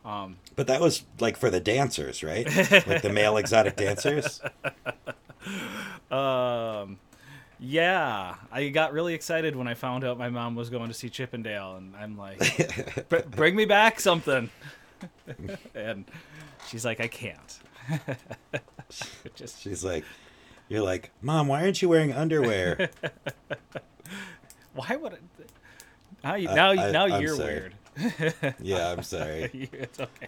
Um, 0.05 0.37
But 0.57 0.67
that 0.69 0.81
was 0.81 1.05
like 1.21 1.37
for 1.37 1.51
the 1.51 1.61
dancers, 1.61 2.23
right? 2.23 2.47
like 2.87 3.03
the 3.03 3.11
male 3.13 3.37
exotic 3.37 3.77
dancers. 3.77 4.41
um, 6.11 6.99
yeah, 7.61 8.37
I 8.53 8.69
got 8.69 8.93
really 8.93 9.15
excited 9.15 9.57
when 9.57 9.67
I 9.69 9.75
found 9.75 10.05
out 10.05 10.19
my 10.19 10.29
mom 10.29 10.55
was 10.55 10.71
going 10.71 10.89
to 10.89 10.95
see 10.95 11.09
Chippendale, 11.11 11.77
and 11.77 11.95
I'm 11.97 12.17
like, 12.17 12.39
"Br- 13.09 13.19
"Bring 13.31 13.57
me 13.57 13.65
back 13.65 14.01
something," 14.01 14.49
and 15.75 16.05
she's 16.69 16.85
like, 16.85 17.01
"I 17.01 17.09
can't." 17.09 17.59
Just 19.35 19.61
She's 19.61 19.85
like, 19.85 20.05
you're 20.69 20.83
like, 20.83 21.11
mom, 21.23 21.49
why 21.49 21.63
aren't 21.63 21.81
you 21.83 21.89
wearing 21.89 22.13
underwear? 22.13 22.91
why 24.75 24.97
would 24.97 25.15
it? 25.15 25.23
Now, 26.25 26.35
you, 26.35 26.49
now, 26.49 26.71
I- 26.71 26.91
now 26.91 27.05
I'm 27.07 27.23
you're 27.23 27.35
sorry. 27.37 27.55
weird. 27.55 27.75
Yeah, 28.61 28.93
I'm 28.93 29.03
sorry. 29.03 29.69
it's 29.73 30.01
okay. 30.01 30.27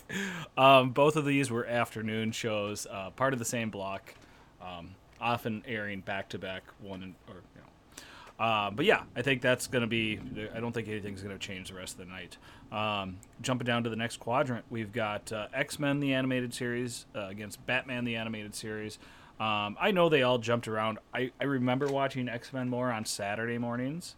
Um, 0.57 0.91
both 0.91 1.17
of 1.17 1.25
these 1.25 1.51
were 1.51 1.67
afternoon 1.67 2.33
shows, 2.33 2.87
uh, 2.91 3.11
part 3.11 3.33
of 3.33 3.39
the 3.39 3.45
same 3.45 3.71
block, 3.71 4.15
um, 4.61 4.95
often 5.21 5.63
airing 5.67 6.01
back 6.01 6.29
to 6.31 6.39
back, 6.39 6.63
one 6.81 7.03
and, 7.03 7.15
or 7.29 7.35
you 7.35 7.61
know. 7.61 8.45
Uh, 8.45 8.71
but 8.71 8.87
yeah, 8.87 9.03
I 9.15 9.23
think 9.23 9.43
that's 9.43 9.67
going 9.67 9.83
to 9.83 9.89
be. 9.89 10.19
I 10.55 10.61
don't 10.61 10.73
think 10.73 10.89
anything's 10.89 11.23
going 11.23 11.37
to 11.37 11.47
change 11.47 11.69
the 11.69 11.77
rest 11.77 11.99
of 11.99 12.07
the 12.07 12.13
night. 12.13 12.39
Um, 12.73 13.19
jumping 13.43 13.67
down 13.67 13.85
to 13.85 13.91
the 13.91 13.97
next 13.97 14.19
quadrant, 14.19 14.65
we've 14.71 14.93
got 14.93 15.31
uh, 15.33 15.49
X 15.53 15.79
Men 15.79 16.01
the 16.01 16.15
animated 16.15 16.55
series 16.55 17.07
uh, 17.15 17.27
against 17.27 17.65
Batman 17.67 18.05
the 18.05 18.17
animated 18.17 18.55
series. 18.55 18.99
Um, 19.39 19.77
I 19.81 19.91
know 19.91 20.09
they 20.09 20.23
all 20.23 20.39
jumped 20.39 20.69
around. 20.69 20.99
I, 21.15 21.33
I 21.41 21.45
remember 21.45 21.87
watching 21.87 22.29
X 22.29 22.53
Men 22.53 22.69
more 22.69 22.91
on 22.93 23.05
Saturday 23.05 23.59
mornings. 23.59 24.17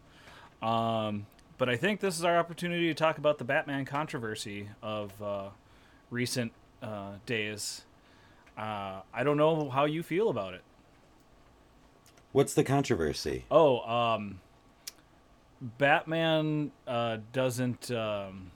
Um, 0.62 1.26
but 1.62 1.68
I 1.68 1.76
think 1.76 2.00
this 2.00 2.18
is 2.18 2.24
our 2.24 2.38
opportunity 2.38 2.88
to 2.88 2.94
talk 2.94 3.18
about 3.18 3.38
the 3.38 3.44
Batman 3.44 3.84
controversy 3.84 4.70
of 4.82 5.22
uh, 5.22 5.50
recent 6.10 6.50
uh, 6.82 7.12
days. 7.24 7.82
Uh, 8.58 9.02
I 9.14 9.22
don't 9.22 9.36
know 9.36 9.70
how 9.70 9.84
you 9.84 10.02
feel 10.02 10.28
about 10.28 10.54
it. 10.54 10.62
What's 12.32 12.54
the 12.54 12.64
controversy? 12.64 13.44
Oh, 13.48 13.78
um, 13.88 14.40
Batman 15.60 16.72
uh, 16.84 17.18
doesn't. 17.32 17.92
Um, 17.92 18.50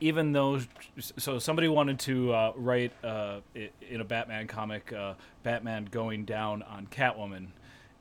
even 0.00 0.32
though, 0.32 0.58
so 0.98 1.38
somebody 1.38 1.68
wanted 1.68 2.00
to 2.00 2.32
uh, 2.32 2.52
write 2.56 2.92
uh, 3.04 3.42
in 3.54 4.00
a 4.00 4.04
Batman 4.04 4.48
comic, 4.48 4.92
uh, 4.92 5.14
Batman 5.44 5.84
going 5.84 6.24
down 6.24 6.64
on 6.64 6.88
Catwoman, 6.88 7.50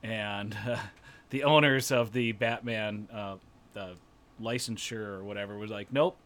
and 0.01 0.57
uh, 0.67 0.77
the 1.29 1.43
owners 1.43 1.91
of 1.91 2.13
the 2.13 2.31
Batman 2.31 3.07
uh, 3.13 3.35
the 3.73 3.95
licensure 4.41 5.05
or 5.17 5.23
whatever 5.23 5.57
was 5.57 5.69
like, 5.69 5.91
nope, 5.91 6.17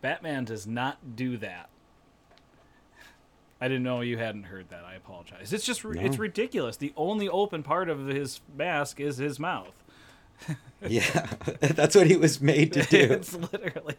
Batman 0.00 0.44
does 0.44 0.66
not 0.66 1.16
do 1.16 1.36
that. 1.38 1.68
I 3.60 3.68
didn't 3.68 3.84
know 3.84 4.02
you 4.02 4.18
hadn't 4.18 4.44
heard 4.44 4.68
that. 4.68 4.84
I 4.84 4.94
apologize. 4.94 5.52
It's 5.52 5.64
just 5.64 5.82
ri- 5.82 5.98
it's 6.00 6.18
ridiculous. 6.18 6.76
The 6.76 6.92
only 6.96 7.26
open 7.28 7.62
part 7.62 7.88
of 7.88 8.06
his 8.06 8.40
mask 8.54 9.00
is 9.00 9.16
his 9.16 9.38
mouth. 9.38 9.72
Yeah, 10.86 11.00
that's 11.60 11.96
what 11.96 12.06
he 12.06 12.16
was 12.18 12.38
made 12.42 12.74
to 12.74 12.82
do. 12.82 12.98
it's 12.98 13.32
literally. 13.34 13.94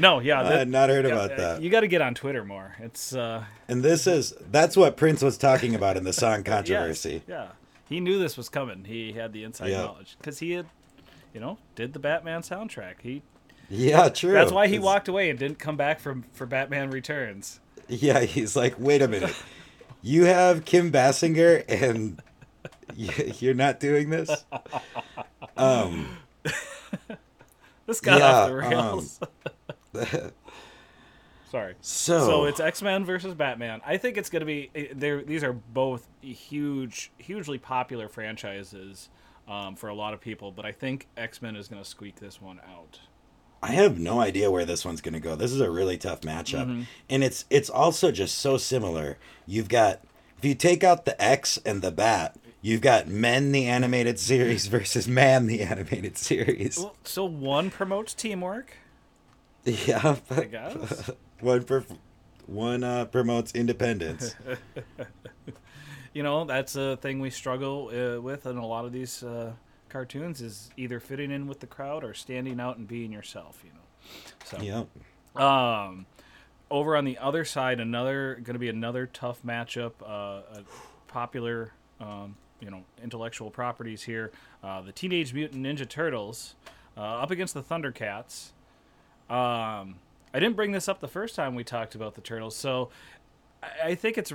no, 0.00 0.18
yeah, 0.18 0.40
I 0.40 0.42
that- 0.42 0.58
had 0.58 0.68
not 0.68 0.88
heard 0.88 1.04
yeah, 1.06 1.12
about 1.12 1.32
uh, 1.32 1.36
that. 1.36 1.62
You 1.62 1.70
got 1.70 1.80
to 1.80 1.86
get 1.88 2.02
on 2.02 2.14
Twitter 2.14 2.44
more. 2.44 2.74
It's 2.80 3.14
uh, 3.14 3.44
And 3.68 3.84
this 3.84 4.08
is 4.08 4.34
that's 4.50 4.76
what 4.76 4.96
Prince 4.96 5.22
was 5.22 5.38
talking 5.38 5.76
about 5.76 5.96
in 5.96 6.02
the 6.02 6.12
song 6.12 6.42
yes, 6.44 6.54
controversy. 6.56 7.22
yeah, 7.28 7.48
he 7.88 8.00
knew 8.00 8.18
this 8.18 8.36
was 8.36 8.48
coming. 8.48 8.84
He 8.84 9.12
had 9.12 9.32
the 9.32 9.44
inside 9.44 9.68
Yeah. 9.68 9.82
knowledge 9.82 10.16
because 10.18 10.38
he 10.38 10.52
had, 10.52 10.66
you 11.34 11.40
know, 11.40 11.58
did 11.74 11.92
the 11.92 11.98
Batman 11.98 12.42
soundtrack. 12.42 13.00
He 13.02 13.22
Yeah, 13.68 14.08
true. 14.08 14.32
that's 14.32 14.52
why 14.52 14.66
he 14.66 14.74
It's- 14.74 14.84
walked 14.84 15.08
away 15.08 15.30
and 15.30 15.38
didn't 15.38 15.58
come 15.58 15.76
back 15.76 16.00
from 16.00 16.24
for 16.32 16.46
Batman 16.46 16.90
Returns. 16.90 17.60
Yeah, 17.88 18.20
he's 18.20 18.54
like, 18.56 18.74
wait 18.78 19.02
a 19.02 19.08
minute, 19.08 19.34
you 20.02 20.24
have 20.24 20.64
Kim 20.64 20.90
Basinger 20.92 21.64
and 21.68 22.20
you're 23.40 23.54
not 23.54 23.80
doing 23.80 24.10
this. 24.10 24.44
Um, 25.56 26.18
This 27.86 28.00
got 28.00 28.20
Yeah, 28.20 28.32
off 28.32 28.48
the 28.48 28.54
rails. 28.54 29.20
Sorry. 31.52 31.74
so, 31.82 32.18
So 32.26 32.44
it's 32.46 32.60
X 32.60 32.80
Men 32.80 33.04
versus 33.04 33.34
Batman. 33.34 33.82
I 33.86 33.98
think 33.98 34.16
it's 34.16 34.30
going 34.30 34.40
to 34.40 34.46
be. 34.46 34.70
There, 34.94 35.22
these 35.22 35.44
are 35.44 35.52
both 35.52 36.08
huge, 36.22 37.12
hugely 37.18 37.58
popular 37.58 38.08
franchises 38.08 39.10
um, 39.46 39.76
for 39.76 39.88
a 39.90 39.94
lot 39.94 40.14
of 40.14 40.20
people. 40.22 40.50
But 40.50 40.64
I 40.64 40.72
think 40.72 41.08
X 41.14 41.42
Men 41.42 41.54
is 41.54 41.68
going 41.68 41.82
to 41.82 41.88
squeak 41.88 42.16
this 42.20 42.40
one 42.40 42.58
out. 42.66 43.00
I 43.62 43.72
have 43.72 43.98
no 43.98 44.18
idea 44.18 44.50
where 44.50 44.64
this 44.64 44.82
one's 44.82 45.02
going 45.02 45.12
to 45.12 45.20
go. 45.20 45.36
This 45.36 45.52
is 45.52 45.60
a 45.60 45.70
really 45.70 45.98
tough 45.98 46.22
matchup, 46.22 46.64
Mm-hmm. 46.66 46.82
and 47.10 47.22
it's 47.22 47.44
it's 47.50 47.68
also 47.68 48.10
just 48.10 48.38
so 48.38 48.56
similar. 48.56 49.18
You've 49.44 49.68
got 49.68 50.00
if 50.38 50.46
you 50.46 50.54
take 50.54 50.82
out 50.82 51.04
the 51.04 51.22
X 51.22 51.58
and 51.66 51.82
the 51.82 51.92
Bat, 51.92 52.38
you've 52.62 52.80
got 52.80 53.08
Men 53.08 53.52
the 53.52 53.66
animated 53.66 54.18
series 54.18 54.66
versus 54.68 55.06
Man 55.06 55.48
the 55.48 55.60
animated 55.60 56.16
series. 56.16 56.78
Well, 56.78 56.96
so 57.04 57.26
one 57.26 57.68
promotes 57.70 58.14
teamwork. 58.14 58.78
Yeah, 59.64 60.16
I 60.28 60.40
guess. 60.44 61.10
one 61.42 61.64
per, 61.64 61.84
one 62.46 62.84
uh, 62.84 63.04
promotes 63.06 63.52
independence. 63.52 64.34
you 66.14 66.22
know, 66.22 66.44
that's 66.44 66.76
a 66.76 66.96
thing 66.96 67.20
we 67.20 67.30
struggle 67.30 67.90
uh, 67.92 68.20
with 68.20 68.46
in 68.46 68.56
a 68.56 68.66
lot 68.66 68.84
of 68.84 68.92
these 68.92 69.22
uh, 69.22 69.52
cartoons 69.88 70.40
is 70.40 70.70
either 70.76 71.00
fitting 71.00 71.30
in 71.30 71.46
with 71.46 71.60
the 71.60 71.66
crowd 71.66 72.04
or 72.04 72.14
standing 72.14 72.60
out 72.60 72.76
and 72.78 72.88
being 72.88 73.12
yourself. 73.12 73.62
You 73.64 73.70
know. 73.70 73.78
So. 74.44 74.86
yep. 75.36 75.40
Um, 75.42 76.06
over 76.70 76.96
on 76.96 77.04
the 77.04 77.18
other 77.18 77.44
side, 77.44 77.80
another 77.80 78.34
going 78.36 78.54
to 78.54 78.58
be 78.58 78.68
another 78.68 79.06
tough 79.06 79.42
matchup. 79.44 79.92
Uh, 80.02 80.58
a 80.58 80.64
popular, 81.06 81.72
um, 82.00 82.36
you 82.60 82.70
know, 82.70 82.82
intellectual 83.02 83.50
properties 83.50 84.02
here. 84.02 84.32
Uh, 84.62 84.80
the 84.80 84.92
Teenage 84.92 85.34
Mutant 85.34 85.64
Ninja 85.64 85.88
Turtles 85.88 86.54
uh, 86.96 87.00
up 87.00 87.30
against 87.30 87.54
the 87.54 87.62
Thundercats. 87.62 88.50
Um, 89.28 89.96
I 90.34 90.40
didn't 90.40 90.56
bring 90.56 90.72
this 90.72 90.88
up 90.88 91.00
the 91.00 91.08
first 91.08 91.34
time 91.34 91.54
we 91.54 91.64
talked 91.64 91.94
about 91.94 92.14
the 92.14 92.20
turtles, 92.20 92.56
so 92.56 92.88
I, 93.82 93.94
think 93.94 94.16
it's 94.18 94.32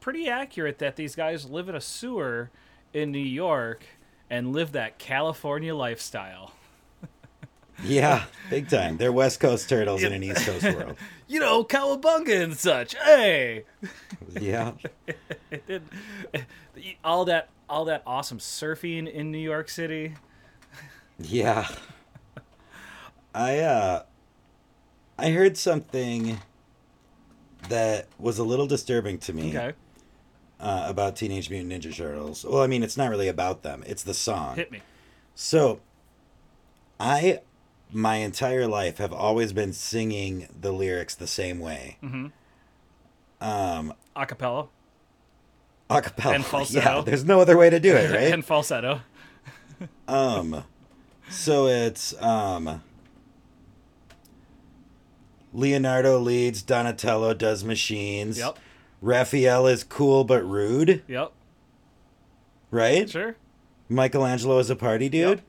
pretty 0.00 0.28
accurate 0.28 0.78
that 0.78 0.96
these 0.96 1.14
guys 1.16 1.48
live 1.50 1.68
in 1.68 1.74
a 1.74 1.80
sewer 1.80 2.50
in 2.92 3.10
New 3.10 3.18
York 3.18 3.84
and 4.30 4.52
live 4.52 4.72
that 4.72 4.98
California 4.98 5.74
lifestyle. 5.74 6.52
Yeah, 7.82 8.26
big 8.50 8.68
time. 8.68 8.98
They're 8.98 9.10
West 9.12 9.40
Coast 9.40 9.68
turtles 9.68 10.04
in 10.04 10.12
an 10.12 10.22
East 10.22 10.46
Coast 10.46 10.62
world. 10.76 10.96
You 11.26 11.40
know, 11.40 11.64
cowabunga 11.64 12.44
and 12.44 12.56
such. 12.56 12.94
Hey, 12.94 13.64
Yeah. 14.30 14.74
all 17.04 17.24
that 17.24 17.48
all 17.68 17.84
that 17.86 18.04
awesome 18.06 18.38
surfing 18.38 19.12
in 19.12 19.32
New 19.32 19.38
York 19.38 19.68
City. 19.68 20.14
Yeah. 21.18 21.66
I 23.34 23.58
uh 23.58 24.02
I 25.18 25.30
heard 25.30 25.56
something 25.56 26.38
that 27.68 28.08
was 28.18 28.38
a 28.38 28.44
little 28.44 28.66
disturbing 28.66 29.18
to 29.18 29.32
me 29.32 29.48
Okay, 29.56 29.72
uh, 30.60 30.84
about 30.88 31.16
Teenage 31.16 31.50
Mutant 31.50 31.72
Ninja 31.72 31.94
Turtles. 31.96 32.44
Well, 32.44 32.62
I 32.62 32.66
mean, 32.66 32.82
it's 32.82 32.96
not 32.96 33.10
really 33.10 33.28
about 33.28 33.62
them. 33.62 33.82
It's 33.86 34.02
the 34.02 34.14
song. 34.14 34.56
hit 34.56 34.70
me. 34.72 34.80
So, 35.34 35.80
I 36.98 37.40
my 37.92 38.16
entire 38.16 38.66
life 38.66 38.98
have 38.98 39.12
always 39.12 39.52
been 39.52 39.72
singing 39.72 40.48
the 40.60 40.72
lyrics 40.72 41.14
the 41.14 41.26
same 41.26 41.60
way. 41.60 41.98
Mhm. 42.02 42.32
Um, 43.40 43.94
Acapella 44.16 44.68
a 45.90 46.02
cappella. 46.02 46.34
And 46.34 46.44
falsetto. 46.54 46.96
Yeah, 46.96 47.00
there's 47.02 47.24
no 47.24 47.40
other 47.40 47.56
way 47.56 47.70
to 47.70 47.78
do 47.78 47.94
it, 47.94 48.10
right? 48.14 48.32
and 48.32 48.44
falsetto. 48.44 49.00
Um, 50.08 50.64
so 51.28 51.66
it's 51.66 52.20
um, 52.22 52.82
Leonardo 55.54 56.18
leads, 56.18 56.60
Donatello 56.62 57.32
does 57.32 57.64
machines. 57.64 58.36
Yep, 58.38 58.58
Raphael 59.00 59.66
is 59.66 59.84
cool 59.84 60.24
but 60.24 60.42
rude, 60.42 61.02
yep, 61.08 61.32
right? 62.70 63.08
sure. 63.08 63.36
Michelangelo 63.88 64.58
is 64.58 64.70
a 64.70 64.76
party 64.76 65.08
dude. 65.08 65.38
Yep. 65.38 65.40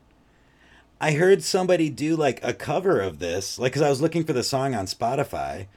I 1.01 1.11
heard 1.13 1.43
somebody 1.43 1.89
do 1.89 2.15
like 2.15 2.39
a 2.43 2.53
cover 2.53 3.01
of 3.01 3.19
this, 3.19 3.59
like 3.59 3.71
because 3.73 3.81
I 3.81 3.89
was 3.89 4.01
looking 4.01 4.23
for 4.23 4.33
the 4.33 4.43
song 4.43 4.73
on 4.75 4.85
Spotify, 4.85 5.67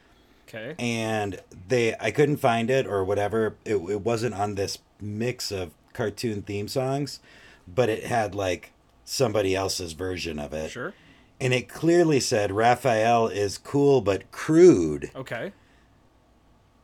Okay, 0.49 0.75
and 0.79 1.41
they 1.69 1.95
I 2.01 2.11
couldn't 2.11 2.37
find 2.39 2.71
it 2.71 2.87
or 2.87 3.05
whatever. 3.05 3.57
It, 3.65 3.77
it 3.77 4.01
wasn't 4.03 4.35
on 4.35 4.55
this 4.55 4.79
mix 5.01 5.51
of 5.51 5.73
cartoon 5.93 6.43
theme 6.43 6.69
songs, 6.69 7.21
but 7.67 7.89
it 7.89 8.05
had 8.05 8.35
like 8.35 8.73
somebody 9.05 9.55
else's 9.57 9.93
version 9.93 10.39
of 10.39 10.53
it. 10.53 10.71
sure. 10.71 10.95
And 11.41 11.53
it 11.53 11.69
clearly 11.69 12.21
said 12.21 12.51
Raphael 12.53 13.29
is 13.29 13.59
cool 13.59 14.01
but 14.01 14.31
crude, 14.31 15.11
Okay, 15.15 15.53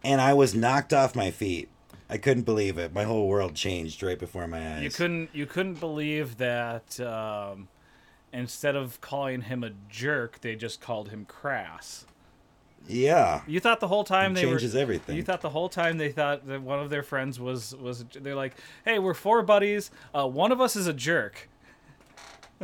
and 0.03 0.21
I 0.21 0.33
was 0.35 0.55
knocked 0.55 0.93
off 0.93 1.15
my 1.17 1.31
feet. 1.31 1.69
I 2.09 2.19
couldn't 2.19 2.43
believe 2.45 2.77
it. 2.79 2.93
My 2.93 3.05
whole 3.05 3.27
world 3.29 3.55
changed 3.55 4.03
right 4.03 4.19
before 4.19 4.47
my 4.47 4.77
eyes. 4.77 4.83
you 4.83 4.91
couldn't 4.91 5.31
you 5.33 5.47
couldn't 5.47 5.81
believe 5.81 6.37
that 6.37 7.01
um, 7.01 7.69
instead 8.33 8.77
of 8.77 9.01
calling 9.01 9.43
him 9.43 9.65
a 9.65 9.71
jerk, 9.89 10.41
they 10.43 10.55
just 10.55 10.81
called 10.81 11.09
him 11.09 11.25
crass. 11.25 12.07
Yeah, 12.87 13.41
You 13.47 13.61
thought 13.61 13.81
the 13.81 13.89
whole 13.89 14.05
time 14.05 14.33
It 14.33 14.35
they 14.35 14.45
were 14.45 14.53
changes 14.53 14.77
everything. 14.77 15.17
You 15.17 15.23
thought 15.23 15.41
the 15.41 15.49
whole 15.49 15.71
time 15.71 15.97
they 15.97 16.13
thought 16.13 16.47
that 16.47 16.61
one 16.61 16.81
of 16.81 16.91
their 16.91 17.03
friends 17.03 17.41
was 17.41 17.75
was 17.75 18.05
they're 18.13 18.35
like, 18.35 18.57
hey, 18.85 18.99
we're 18.99 19.15
four 19.15 19.43
buddies. 19.43 19.91
Uh, 20.15 20.29
one 20.29 20.53
of 20.53 20.61
us 20.61 20.77
is 20.77 20.87
a 20.87 20.93
jerk. 20.93 21.49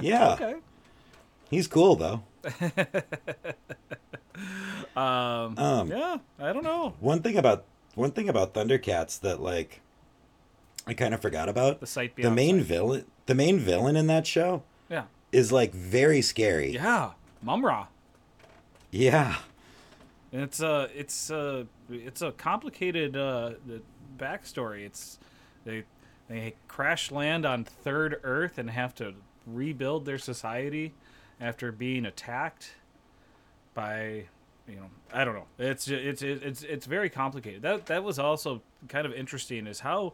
yeah. 0.01 0.33
Okay. 0.41 0.55
He's 1.51 1.67
cool 1.67 1.97
though. 1.97 2.23
Um, 4.97 5.59
Um, 5.59 5.89
yeah, 5.89 6.17
I 6.39 6.53
don't 6.53 6.65
know. 6.65 6.95
One 7.01 7.21
thing 7.23 7.37
about 7.37 7.65
one 7.95 8.11
thing 8.13 8.29
about 8.29 8.55
Thundercats 8.55 9.21
that 9.21 9.41
like 9.41 9.81
I 10.87 10.95
kind 10.95 11.13
of 11.15 11.21
forgot 11.21 11.49
about 11.49 11.81
The 11.81 11.87
sight 11.87 12.17
the 12.17 12.31
main 12.31 12.59
sight. 12.59 12.67
villain. 12.67 13.05
The 13.27 13.35
main 13.35 13.59
villain 13.59 13.97
in 13.97 14.07
that 14.09 14.27
show 14.27 14.63
Yeah. 14.89 15.05
is 15.31 15.53
like 15.53 15.73
very 15.73 16.23
scary. 16.23 16.73
Yeah. 16.73 17.13
Mumm-Ra. 17.43 17.87
Yeah. 18.91 19.37
And 20.33 20.43
it's 20.43 20.61
a 20.61 20.89
it's 20.95 21.31
a 21.31 21.67
it's 21.91 22.23
a 22.23 22.33
complicated 22.33 23.17
uh, 23.17 23.53
backstory. 24.17 24.85
It's 24.87 25.19
they 25.65 25.85
they 26.29 26.55
crash 26.69 27.11
land 27.11 27.45
on 27.45 27.65
third 27.65 28.19
Earth 28.23 28.57
and 28.59 28.71
have 28.71 28.95
to 28.97 29.15
rebuild 29.47 30.07
their 30.07 30.19
society 30.19 30.95
after 31.41 31.73
being 31.73 32.05
attacked 32.07 32.75
by 33.75 34.25
you 34.69 34.77
know 34.77 34.91
I 35.13 35.25
don't 35.25 35.35
know. 35.35 35.47
It's 35.59 35.89
it's 35.89 36.23
it's 36.23 36.63
it's 36.63 36.87
very 36.87 37.11
complicated. 37.11 37.63
That 37.63 37.87
that 37.87 38.05
was 38.05 38.19
also 38.19 38.63
kind 38.89 39.07
of 39.07 39.13
interesting 39.13 39.67
is 39.67 39.81
how 39.81 40.13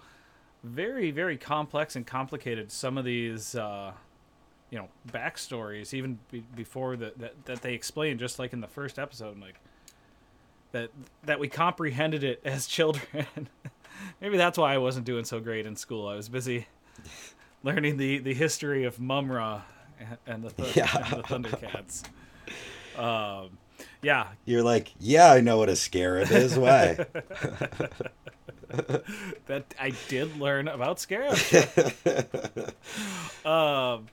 very 0.62 1.10
very 1.10 1.36
complex 1.36 1.96
and 1.96 2.06
complicated 2.06 2.72
some 2.72 2.96
of 2.96 3.04
these 3.04 3.54
uh, 3.54 3.92
you 4.70 4.78
know 4.78 4.88
backstories 5.12 5.92
even 5.94 6.18
be, 6.30 6.42
before 6.54 6.96
the, 6.96 7.12
that 7.16 7.44
that 7.44 7.62
they 7.62 7.74
explained 7.74 8.18
just 8.20 8.38
like 8.38 8.52
in 8.52 8.60
the 8.60 8.68
first 8.68 8.98
episode 8.98 9.40
like 9.40 9.60
that 10.72 10.90
that 11.24 11.38
we 11.38 11.48
comprehended 11.48 12.24
it 12.24 12.40
as 12.44 12.66
children. 12.76 13.26
Maybe 14.20 14.36
that's 14.36 14.58
why 14.58 14.74
I 14.74 14.78
wasn't 14.78 15.06
doing 15.06 15.24
so 15.24 15.40
great 15.40 15.66
in 15.66 15.74
school. 15.76 16.06
I 16.06 16.16
was 16.16 16.28
busy 16.28 16.66
learning 17.62 17.96
the, 17.96 18.18
the 18.18 18.34
history 18.34 18.84
of 18.84 19.00
Mumm-Ra 19.00 19.62
and, 19.98 20.18
and 20.26 20.44
the 20.44 20.50
th- 20.50 20.76
Yeah. 20.76 20.88
and 20.96 21.22
the 21.22 21.22
Thundercats. 21.22 22.02
Um, 22.98 23.58
yeah, 24.02 24.28
You're 24.44 24.62
like, 24.62 24.94
yeah, 24.98 25.30
I 25.32 25.40
know 25.40 25.58
what 25.58 25.68
a 25.68 25.76
scarab 25.76 26.30
is. 26.30 26.58
Why? 26.58 26.94
that 29.46 29.74
I 29.78 29.92
did 30.08 30.38
learn 30.38 30.68
about 30.68 30.98
scarabs. 31.00 31.52
um, 33.44 34.06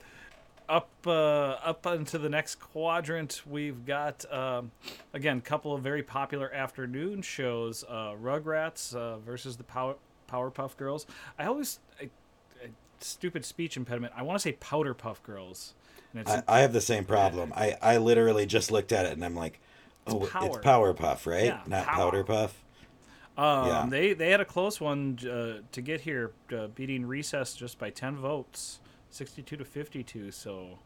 up 0.68 0.88
uh, 1.06 1.10
up 1.10 1.86
into 1.86 2.18
the 2.18 2.28
next 2.28 2.56
quadrant, 2.56 3.42
we've 3.46 3.84
got 3.84 4.30
um, 4.32 4.70
again 5.12 5.38
a 5.38 5.42
couple 5.42 5.74
of 5.74 5.82
very 5.82 6.02
popular 6.02 6.52
afternoon 6.52 7.22
shows: 7.22 7.84
uh, 7.88 8.12
Rugrats 8.22 8.94
uh, 8.94 9.18
versus 9.18 9.56
the 9.56 9.64
Power 9.64 9.96
Powerpuff 10.30 10.76
Girls. 10.76 11.06
I 11.38 11.46
always 11.46 11.80
I, 12.00 12.04
I, 12.04 12.10
stupid 13.04 13.44
speech 13.44 13.76
impediment. 13.76 14.12
I 14.16 14.22
want 14.22 14.38
to 14.38 14.42
say 14.42 14.52
Powderpuff 14.54 15.22
Girls, 15.22 15.74
and 16.12 16.22
it's 16.22 16.30
I, 16.30 16.42
I 16.48 16.60
have 16.60 16.72
the 16.72 16.80
same 16.80 17.04
problem. 17.04 17.52
I, 17.54 17.76
I 17.82 17.96
literally 17.98 18.46
just 18.46 18.70
looked 18.70 18.92
at 18.92 19.06
it 19.06 19.12
and 19.12 19.24
I'm 19.24 19.36
like, 19.36 19.60
oh, 20.06 20.22
it's, 20.22 20.32
power. 20.32 20.62
Powerpuff, 20.62 21.26
right? 21.26 21.46
Yeah, 21.46 21.60
Not 21.66 21.86
power. 21.86 22.10
Powder 22.10 22.24
Puff. 22.24 22.64
Um, 23.36 23.66
Yeah. 23.66 23.86
They 23.88 24.12
they 24.12 24.30
had 24.30 24.40
a 24.40 24.44
close 24.44 24.80
one 24.80 25.18
uh, 25.28 25.62
to 25.72 25.80
get 25.82 26.00
here, 26.02 26.32
uh, 26.56 26.68
beating 26.68 27.04
Recess 27.06 27.54
just 27.54 27.78
by 27.78 27.90
ten 27.90 28.16
votes, 28.16 28.80
sixty-two 29.10 29.56
to 29.56 29.64
fifty-two. 29.64 30.30
So, 30.30 30.78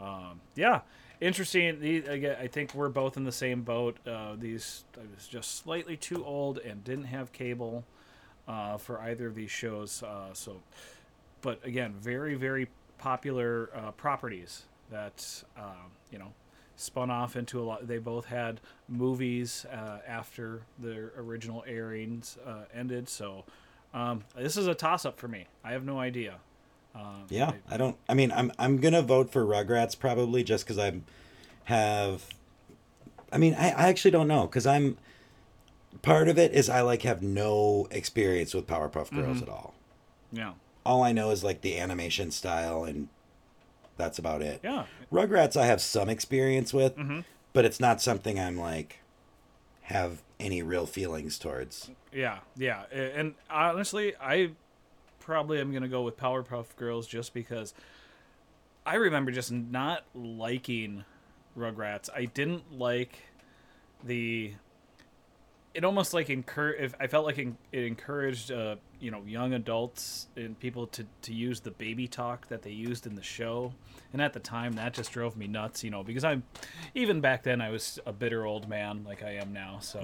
um, 0.00 0.40
yeah, 0.54 0.80
interesting. 1.20 1.82
Again, 2.06 2.36
I 2.38 2.48
think 2.48 2.74
we're 2.74 2.90
both 2.90 3.16
in 3.16 3.24
the 3.24 3.32
same 3.32 3.62
boat. 3.62 3.96
Uh, 4.06 4.36
these 4.38 4.84
I 4.96 5.06
was 5.14 5.26
just 5.26 5.56
slightly 5.56 5.96
too 5.96 6.22
old 6.24 6.58
and 6.58 6.84
didn't 6.84 7.04
have 7.06 7.32
cable 7.32 7.84
uh, 8.46 8.76
for 8.76 9.00
either 9.00 9.26
of 9.28 9.34
these 9.34 9.50
shows. 9.50 10.02
Uh, 10.02 10.34
so, 10.34 10.60
but 11.42 11.64
again, 11.64 11.94
very 12.00 12.34
very 12.34 12.68
popular 12.98 13.70
uh, 13.74 13.90
properties 13.92 14.64
that 14.90 15.42
um, 15.56 15.90
you 16.10 16.18
know 16.18 16.32
spun 16.76 17.10
off 17.10 17.36
into 17.36 17.60
a 17.60 17.64
lot. 17.64 17.86
They 17.86 17.98
both 17.98 18.26
had 18.26 18.60
movies 18.88 19.64
uh, 19.72 19.98
after 20.06 20.62
their 20.78 21.12
original 21.16 21.64
airings 21.66 22.36
uh, 22.46 22.64
ended. 22.74 23.08
So 23.08 23.44
um, 23.94 24.24
this 24.36 24.56
is 24.56 24.66
a 24.66 24.74
toss 24.74 25.04
up 25.06 25.18
for 25.18 25.28
me. 25.28 25.46
I 25.64 25.72
have 25.72 25.84
no 25.84 25.98
idea. 25.98 26.34
Um, 26.94 27.24
Yeah, 27.28 27.52
I- 27.70 27.74
I 27.74 27.76
don't. 27.76 27.96
I 28.08 28.14
mean, 28.14 28.32
I'm 28.32 28.52
I'm 28.58 28.78
gonna 28.78 29.02
vote 29.02 29.30
for 29.30 29.44
Rugrats 29.44 29.98
probably 29.98 30.42
just 30.44 30.64
because 30.64 30.78
I 30.78 31.00
have. 31.64 32.24
I 33.32 33.38
mean, 33.38 33.54
I, 33.54 33.70
I 33.70 33.88
actually 33.88 34.10
don't 34.12 34.28
know 34.28 34.46
because 34.46 34.66
I'm. 34.66 34.96
Part 36.02 36.28
of 36.28 36.38
it 36.38 36.52
is 36.52 36.68
I 36.68 36.82
like 36.82 37.02
have 37.02 37.22
no 37.22 37.88
experience 37.90 38.54
with 38.54 38.66
Powerpuff 38.66 39.10
Girls 39.10 39.40
at 39.42 39.48
all. 39.48 39.74
yeah, 40.30 40.52
All 40.86 41.02
I 41.02 41.12
know 41.12 41.30
is 41.30 41.42
like 41.44 41.60
the 41.62 41.78
animation 41.78 42.30
style 42.30 42.84
and 42.84 43.08
that's 43.96 44.18
about 44.18 44.42
it. 44.42 44.60
yeah, 44.62 44.86
Rugrats 45.12 45.56
I 45.56 45.66
have 45.66 45.80
some 45.80 46.08
experience 46.08 46.72
with, 46.74 46.96
Mhm. 46.96 47.24
but 47.52 47.64
it's 47.64 47.80
not 47.80 48.00
something 48.00 48.38
I'm 48.38 48.56
like 48.58 49.00
have 49.82 50.22
any 50.38 50.62
real 50.62 50.84
feelings 50.86 51.38
towards. 51.38 51.90
yeah, 52.12 52.38
yeah. 52.56 52.84
And 52.92 53.34
honestly, 53.48 54.14
I 54.20 54.50
probably 55.20 55.60
am 55.60 55.72
gonna 55.72 55.88
go 55.88 56.02
with 56.02 56.16
Powerpuff 56.16 56.76
Girls 56.76 57.06
just 57.06 57.32
because 57.34 57.72
I 58.84 58.94
remember 58.96 59.30
just 59.32 59.50
not 59.50 60.04
liking 60.14 61.04
Rugrats. 61.58 62.08
I 62.14 62.26
didn't 62.26 62.78
like 62.78 63.18
the. 64.04 64.52
It 65.76 65.84
almost 65.84 66.14
like 66.14 66.30
encourage. 66.30 66.80
If 66.80 66.94
I 66.98 67.06
felt 67.06 67.26
like 67.26 67.36
it 67.38 67.54
encouraged, 67.72 68.50
uh, 68.50 68.76
you 68.98 69.10
know, 69.10 69.22
young 69.26 69.52
adults 69.52 70.26
and 70.34 70.58
people 70.58 70.86
to 70.88 71.04
to 71.22 71.34
use 71.34 71.60
the 71.60 71.70
baby 71.70 72.08
talk 72.08 72.48
that 72.48 72.62
they 72.62 72.70
used 72.70 73.06
in 73.06 73.14
the 73.14 73.22
show, 73.22 73.74
and 74.12 74.22
at 74.22 74.32
the 74.32 74.40
time 74.40 74.72
that 74.74 74.94
just 74.94 75.12
drove 75.12 75.36
me 75.36 75.46
nuts. 75.46 75.84
You 75.84 75.90
know, 75.90 76.02
because 76.02 76.24
I'm, 76.24 76.44
even 76.94 77.20
back 77.20 77.42
then 77.42 77.60
I 77.60 77.68
was 77.70 77.98
a 78.06 78.12
bitter 78.12 78.46
old 78.46 78.68
man 78.68 79.04
like 79.06 79.22
I 79.22 79.32
am 79.34 79.52
now. 79.52 79.78
So 79.80 80.00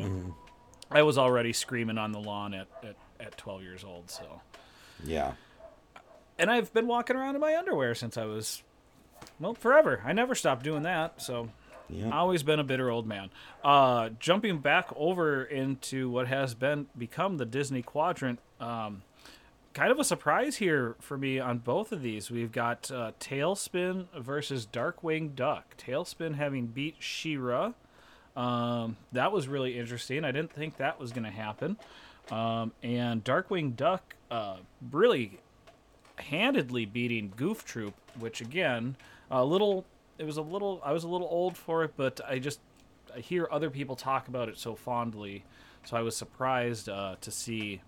I 0.91 1.03
was 1.03 1.17
already 1.17 1.55
screaming 1.55 1.97
on 1.97 2.13
the 2.13 2.21
lawn 2.21 2.53
at 2.53 2.69
at, 2.83 2.97
at 3.19 3.39
12 3.39 3.63
years 3.63 3.83
old. 3.83 4.11
So 4.11 4.43
Yeah. 5.03 5.33
and 6.39 6.51
I've 6.51 6.73
been 6.75 6.87
walking 6.87 7.17
around 7.17 7.35
in 7.35 7.41
my 7.41 7.57
underwear 7.57 7.95
since 7.95 8.19
I 8.19 8.27
was, 8.27 8.63
well, 9.41 9.55
forever. 9.55 10.03
I 10.05 10.13
never 10.13 10.35
stopped 10.35 10.65
doing 10.65 10.83
that. 10.83 11.23
So 11.23 11.49
Always 12.13 12.43
been 12.43 12.59
a 12.59 12.65
bitter 12.65 12.91
old 12.91 13.07
man. 13.07 13.31
Uh, 13.63 14.11
jumping 14.19 14.59
back 14.59 14.89
over 14.97 15.45
into 15.45 16.11
what 16.11 16.29
has 16.29 16.55
been 16.55 16.87
become 16.97 17.37
the 17.37 17.45
Disney 17.47 17.83
Quadrant. 17.83 18.39
Um, 18.61 19.03
kind 19.75 19.91
of 19.91 19.99
a 19.99 20.05
surprise 20.05 20.57
here 20.57 20.97
for 21.01 21.17
me 21.17 21.39
on 21.39 21.59
both 21.59 21.93
of 21.93 22.03
these. 22.03 22.31
We've 22.31 22.53
got 22.53 22.91
uh, 22.91 23.13
TaleSpin 23.21 24.07
versus 24.19 24.67
Darkwing 24.71 25.35
Duck. 25.35 25.77
TaleSpin 25.77 26.37
having 26.37 26.67
beat 26.67 26.97
She-Ra. 26.99 27.73
Um, 28.37 28.97
that 29.13 29.33
was 29.33 29.49
really 29.49 29.79
interesting. 29.79 30.25
I 30.25 30.33
didn't 30.33 30.53
think 30.53 30.77
that 30.79 30.99
was 30.99 31.13
going 31.13 31.25
to 31.25 31.31
happen. 31.31 31.77
Um, 32.31 32.73
and 32.83 33.23
Darkwing 33.25 33.77
Duck 33.77 34.15
uh, 34.31 34.57
really 34.91 35.41
handedly 36.17 36.87
beating 36.87 37.33
Goof 37.37 37.65
Troop, 37.65 37.95
which 38.19 38.41
again, 38.41 38.97
a 39.31 39.45
little. 39.45 39.85
It 40.19 40.25
was 40.25 40.37
a 40.37 40.43
little. 40.43 40.81
I 40.85 40.93
was 40.93 41.05
a 41.05 41.09
little 41.09 41.29
old 41.31 41.57
for 41.57 41.85
it, 41.85 41.93
but 41.97 42.21
I 42.27 42.39
just 42.39 42.61
I 43.15 43.21
hear 43.21 43.49
other 43.51 43.71
people 43.71 43.97
talk 43.97 44.29
about 44.29 44.49
it 44.49 44.59
so 44.59 44.75
fondly, 44.75 45.45
so 45.85 45.97
I 45.97 46.03
was 46.03 46.17
surprised 46.17 46.89
uh, 46.89 47.17
to 47.21 47.31
see 47.31 47.81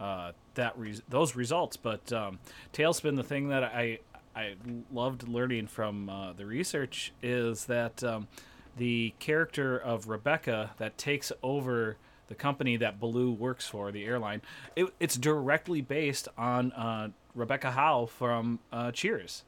uh, 0.00 0.32
that 0.54 0.78
res- 0.78 1.02
those 1.08 1.34
results. 1.34 1.76
But 1.76 2.12
um, 2.12 2.38
TaleSpin, 2.72 3.16
the 3.16 3.24
thing 3.24 3.48
that 3.48 3.64
I 3.64 3.98
I 4.34 4.54
loved 4.92 5.28
learning 5.28 5.66
from 5.66 6.08
uh, 6.08 6.32
the 6.32 6.46
research 6.46 7.12
is 7.22 7.66
that 7.66 8.02
um, 8.02 8.28
the 8.76 9.14
character 9.18 9.76
of 9.78 10.08
Rebecca 10.08 10.70
that 10.78 10.96
takes 10.96 11.32
over 11.42 11.96
the 12.28 12.34
company 12.34 12.76
that 12.78 12.98
Baloo 12.98 13.32
works 13.32 13.66
for, 13.66 13.92
the 13.92 14.04
airline, 14.04 14.40
it, 14.74 14.92
it's 14.98 15.16
directly 15.16 15.82
based 15.82 16.28
on 16.38 16.72
uh, 16.72 17.08
Rebecca 17.34 17.72
Howe 17.72 18.06
from 18.06 18.58
uh, 18.72 18.90
Cheers. 18.90 19.44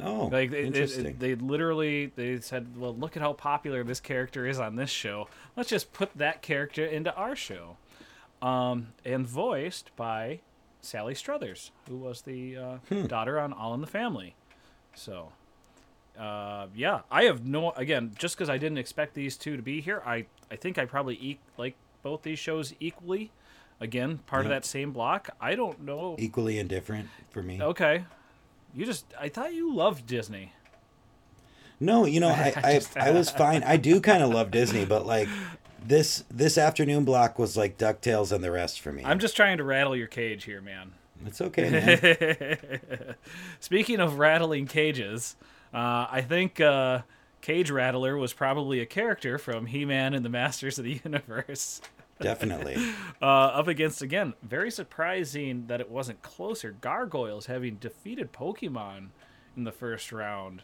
Oh, 0.00 0.26
Like 0.26 0.52
it, 0.52 0.66
interesting. 0.66 1.06
it, 1.06 1.18
they 1.18 1.34
literally 1.34 2.12
they 2.14 2.40
said, 2.40 2.76
"Well, 2.78 2.94
look 2.94 3.16
at 3.16 3.22
how 3.22 3.32
popular 3.32 3.82
this 3.84 4.00
character 4.00 4.46
is 4.46 4.58
on 4.60 4.76
this 4.76 4.90
show. 4.90 5.28
Let's 5.56 5.68
just 5.68 5.92
put 5.92 6.10
that 6.16 6.40
character 6.42 6.84
into 6.84 7.14
our 7.14 7.34
show." 7.34 7.76
Um, 8.40 8.88
and 9.04 9.26
voiced 9.26 9.90
by 9.96 10.40
Sally 10.80 11.14
Struthers, 11.14 11.72
who 11.88 11.96
was 11.96 12.22
the 12.22 12.56
uh, 12.56 12.76
Hmm. 12.88 13.06
daughter 13.06 13.40
on 13.40 13.52
All 13.52 13.74
in 13.74 13.80
the 13.80 13.88
Family. 13.88 14.36
So, 14.94 15.32
uh, 16.18 16.68
yeah, 16.74 17.00
I 17.10 17.24
have 17.24 17.44
no 17.44 17.72
again 17.72 18.12
just 18.18 18.36
because 18.36 18.48
I 18.48 18.58
didn't 18.58 18.78
expect 18.78 19.14
these 19.14 19.36
two 19.36 19.56
to 19.56 19.62
be 19.62 19.80
here. 19.80 20.02
I 20.06 20.26
I 20.50 20.56
think 20.56 20.78
I 20.78 20.84
probably 20.84 21.16
e- 21.16 21.38
like 21.56 21.74
both 22.02 22.22
these 22.22 22.38
shows 22.38 22.74
equally. 22.80 23.32
Again, 23.80 24.18
part 24.26 24.44
of 24.44 24.50
that 24.50 24.64
same 24.64 24.92
block. 24.92 25.30
I 25.40 25.54
don't 25.54 25.82
know. 25.82 26.16
Equally 26.18 26.58
indifferent 26.58 27.08
for 27.30 27.44
me. 27.44 27.62
Okay, 27.62 28.04
you 28.74 28.84
just 28.86 29.06
I 29.20 29.28
thought 29.28 29.54
you 29.54 29.72
loved 29.74 30.06
Disney. 30.06 30.52
No, 31.80 32.04
you 32.04 32.20
know, 32.20 32.28
I, 32.30 32.52
I, 32.56 32.72
just- 32.74 32.96
I 32.96 33.10
was 33.10 33.30
fine. 33.44 33.62
I 33.62 33.76
do 33.76 34.00
kind 34.00 34.22
of 34.22 34.30
love 34.30 34.50
Disney, 34.50 34.84
but 34.84 35.06
like 35.06 35.28
this 35.84 36.24
this 36.30 36.58
afternoon 36.58 37.04
block 37.04 37.38
was 37.38 37.56
like 37.56 37.78
Ducktales 37.78 38.32
and 38.32 38.42
the 38.42 38.50
rest 38.50 38.80
for 38.80 38.92
me. 38.92 39.02
I'm 39.04 39.18
just 39.18 39.36
trying 39.36 39.58
to 39.58 39.64
rattle 39.64 39.94
your 39.96 40.08
cage 40.08 40.44
here, 40.44 40.60
man. 40.60 40.92
it's 41.26 41.40
okay, 41.40 41.70
man. 42.90 43.14
Speaking 43.60 44.00
of 44.00 44.18
rattling 44.18 44.66
cages, 44.66 45.36
uh, 45.72 46.06
I 46.10 46.24
think 46.26 46.60
uh, 46.60 47.02
Cage 47.40 47.70
Rattler 47.70 48.16
was 48.16 48.32
probably 48.32 48.80
a 48.80 48.86
character 48.86 49.38
from 49.38 49.66
He-Man 49.66 50.14
and 50.14 50.24
the 50.24 50.28
Masters 50.28 50.78
of 50.78 50.84
the 50.84 51.00
Universe. 51.04 51.80
Definitely. 52.20 52.76
Uh, 53.20 53.24
up 53.50 53.66
against 53.66 54.00
again, 54.00 54.34
very 54.44 54.70
surprising 54.70 55.66
that 55.66 55.80
it 55.80 55.90
wasn't 55.90 56.22
closer. 56.22 56.70
Gargoyles 56.80 57.46
having 57.46 57.74
defeated 57.74 58.32
Pokemon 58.32 59.08
in 59.56 59.64
the 59.64 59.72
first 59.72 60.12
round. 60.12 60.62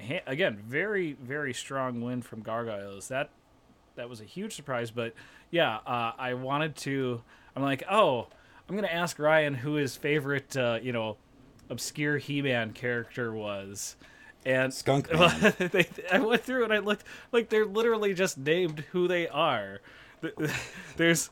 Ha- 0.00 0.22
again, 0.26 0.58
very 0.66 1.12
very 1.12 1.54
strong 1.54 2.00
win 2.00 2.22
from 2.22 2.40
Gargoyles. 2.42 3.06
That 3.06 3.30
that 3.94 4.08
was 4.08 4.20
a 4.20 4.24
huge 4.24 4.56
surprise. 4.56 4.90
But 4.90 5.14
yeah, 5.52 5.76
uh, 5.86 6.10
I 6.18 6.34
wanted 6.34 6.74
to. 6.78 7.22
I'm 7.54 7.62
like, 7.62 7.84
oh, 7.88 8.26
I'm 8.68 8.74
gonna 8.74 8.88
ask 8.88 9.16
Ryan 9.20 9.54
who 9.54 9.74
his 9.74 9.94
favorite, 9.94 10.56
uh, 10.56 10.80
you 10.82 10.90
know, 10.92 11.18
obscure 11.70 12.18
He-Man 12.18 12.72
character 12.72 13.32
was. 13.32 13.94
And 14.44 14.74
Skunk 14.74 15.12
Man. 15.12 15.54
they, 15.70 15.86
I 16.10 16.18
went 16.18 16.42
through 16.42 16.64
and 16.64 16.72
I 16.72 16.78
looked 16.78 17.04
like 17.30 17.48
they're 17.48 17.64
literally 17.64 18.12
just 18.12 18.38
named 18.38 18.80
who 18.90 19.06
they 19.06 19.28
are. 19.28 19.80
Th- 20.22 20.34
There's 20.96 21.30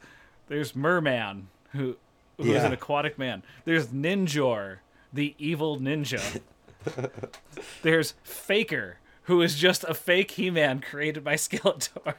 there's 0.49 0.75
Merman 0.75 1.49
who 1.73 1.97
who 2.37 2.43
is 2.45 2.49
Yeah. 2.49 2.67
an 2.67 2.73
aquatic 2.73 3.19
man. 3.19 3.43
There's 3.65 3.87
Ninjor, 3.89 4.79
the 5.13 5.35
evil 5.39 5.79
ninja. 5.79 6.41
there's 7.83 8.15
Faker, 8.25 8.97
who 9.25 9.43
is 9.43 9.55
just 9.57 9.85
a 9.85 9.95
fake 9.95 10.33
He-Man 10.33 10.81
created 10.81 11.23
by 11.23 11.35
Skeletor, 11.37 12.15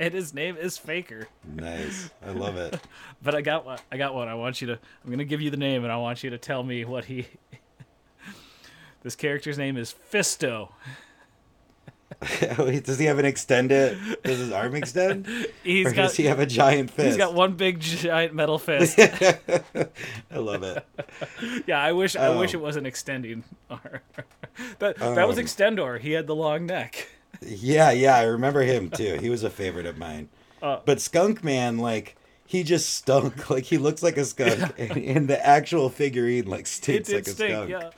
and 0.00 0.14
his 0.14 0.32
name 0.34 0.56
is 0.56 0.78
Faker. 0.78 1.28
Nice. 1.44 2.10
I 2.26 2.30
love 2.30 2.56
it. 2.56 2.80
But 3.22 3.34
I 3.34 3.40
got 3.42 3.64
one. 3.66 3.78
I 3.92 3.96
got 3.98 4.14
one. 4.14 4.26
I 4.28 4.34
want 4.34 4.60
you 4.60 4.66
to. 4.68 4.78
I'm 5.04 5.10
gonna 5.10 5.24
give 5.24 5.40
you 5.40 5.50
the 5.50 5.56
name, 5.58 5.84
and 5.84 5.92
I 5.92 5.96
want 5.98 6.24
you 6.24 6.30
to 6.30 6.38
tell 6.38 6.62
me 6.62 6.84
what 6.84 7.04
he. 7.04 7.26
this 9.02 9.14
character's 9.14 9.58
name 9.58 9.76
is 9.76 9.94
Fisto. 10.12 10.70
Does 12.84 12.98
he 12.98 13.04
have 13.06 13.18
an 13.18 13.24
extended? 13.24 13.98
Does 14.22 14.38
his 14.38 14.52
arm 14.52 14.74
extend? 14.76 15.26
He's 15.64 15.86
or 15.88 15.90
got. 15.90 16.02
does 16.02 16.16
he 16.16 16.24
have 16.24 16.38
a 16.38 16.46
giant 16.46 16.90
fist? 16.90 17.06
He's 17.08 17.16
got 17.16 17.34
one 17.34 17.54
big 17.54 17.80
giant 17.80 18.32
metal 18.34 18.58
fist. 18.60 18.98
I 18.98 20.38
love 20.38 20.62
it. 20.62 20.84
yeah, 21.66 21.80
I 21.80 21.92
wish. 21.92 22.16
I 22.16 22.30
wish 22.30 22.54
Oh. 22.54 22.58
it 22.58 22.62
wasn't 22.62 22.86
extending. 22.86 23.44
arm. 23.68 23.80
that 24.78 24.96
that 24.98 25.26
was 25.28 25.38
Um. 25.38 25.44
Extendor. 25.44 25.98
He 26.00 26.12
had 26.12 26.26
the 26.26 26.34
long 26.34 26.66
neck. 26.66 27.08
Yeah, 27.42 27.90
yeah, 27.90 28.16
I 28.16 28.22
remember 28.22 28.62
him 28.62 28.88
too. 28.90 29.18
He 29.20 29.28
was 29.28 29.42
a 29.42 29.50
favorite 29.50 29.86
of 29.86 29.98
mine. 29.98 30.28
Uh, 30.62 30.78
but 30.84 31.00
Skunk 31.00 31.44
Man, 31.44 31.76
like, 31.78 32.16
he 32.46 32.62
just 32.62 32.88
stunk. 32.94 33.50
Like 33.50 33.64
he 33.64 33.78
looks 33.78 34.02
like 34.02 34.16
a 34.16 34.24
skunk, 34.24 34.72
and, 34.78 34.96
and 34.96 35.28
the 35.28 35.44
actual 35.44 35.90
figurine 35.90 36.46
like 36.46 36.66
stinks 36.66 37.12
like 37.12 37.26
a 37.26 37.30
stink. 37.30 37.50
skunk. 37.52 37.70
Yeah. 37.70 37.90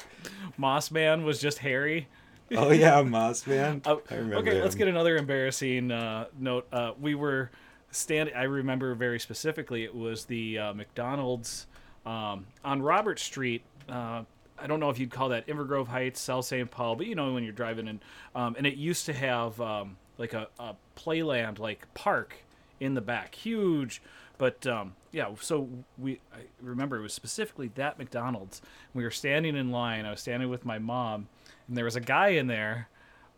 Moss 0.57 0.91
Man 0.91 1.25
was 1.25 1.41
just 1.41 1.59
hairy. 1.59 2.09
Oh 2.57 2.71
yeah, 2.71 3.03
Moss 3.03 3.47
Man. 3.47 3.83
I 3.85 3.99
remember. 4.11 4.37
okay, 4.37 4.63
let's 4.63 4.75
get 4.75 4.89
another 4.89 5.17
embarrassing 5.17 5.91
uh, 5.91 6.27
note. 6.39 6.67
Uh, 6.73 6.93
we 6.99 7.15
were 7.15 7.51
standing. 7.91 8.35
I 8.35 8.45
remember 8.45 8.95
very 8.95 9.21
specifically. 9.21 9.85
It 9.85 9.95
was 9.95 10.25
the 10.25 10.59
uh, 10.59 10.73
McDonald's 10.75 11.67
um, 12.07 12.47
on 12.65 12.81
Robert 12.81 13.19
Street. 13.19 13.63
Uh, 13.89 14.23
I 14.59 14.67
don't 14.67 14.81
know 14.81 14.91
if 14.91 14.99
you'd 14.99 15.11
call 15.11 15.29
that 15.29 15.47
Inver 15.47 15.67
Grove 15.67 15.89
Heights, 15.89 16.21
South 16.21 16.45
St. 16.47 16.71
Paul, 16.71 16.97
but 16.97 17.07
you 17.07 17.15
know 17.15 17.33
when 17.33 17.45
you're 17.45 17.53
driving 17.53 17.87
in, 17.87 18.01
um, 18.35 18.55
and 18.57 18.67
it 18.67 18.77
used 18.77 19.07
to 19.07 19.13
have 19.13 19.61
um, 19.61 19.97
like 20.17 20.33
a, 20.33 20.49
a 20.59 20.75
playland, 20.97 21.59
like 21.59 21.87
park 21.95 22.35
in 22.81 22.95
the 22.95 23.01
back, 23.01 23.35
huge. 23.35 24.03
But 24.39 24.67
um, 24.67 24.95
yeah, 25.13 25.29
so 25.41 25.69
we 25.99 26.21
I 26.33 26.41
remember 26.61 26.97
it 26.97 27.03
was 27.03 27.13
specifically 27.13 27.71
that 27.75 27.99
McDonald's. 27.99 28.63
We 28.95 29.05
were 29.05 29.11
standing 29.11 29.57
in 29.57 29.71
line. 29.71 30.07
I 30.07 30.11
was 30.11 30.21
standing 30.21 30.49
with 30.49 30.65
my 30.65 30.79
mom, 30.79 31.29
and 31.69 31.77
there 31.77 31.85
was 31.85 31.97
a 31.97 32.01
guy 32.01 32.29
in 32.29 32.47
there 32.47 32.89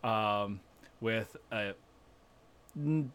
um, 0.04 0.60
with 1.00 1.36
a 1.52 1.72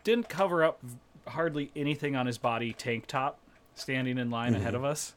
didn't 0.04 0.28
cover 0.30 0.64
up 0.64 0.80
hardly 1.28 1.72
anything 1.76 2.16
on 2.16 2.26
his 2.28 2.38
body 2.38 2.74
tank 2.74 3.08
top 3.08 3.40
standing 3.74 4.18
in 4.18 4.30
line 4.30 4.54
ahead 4.54 4.76
of 4.76 4.84
us 4.84 5.16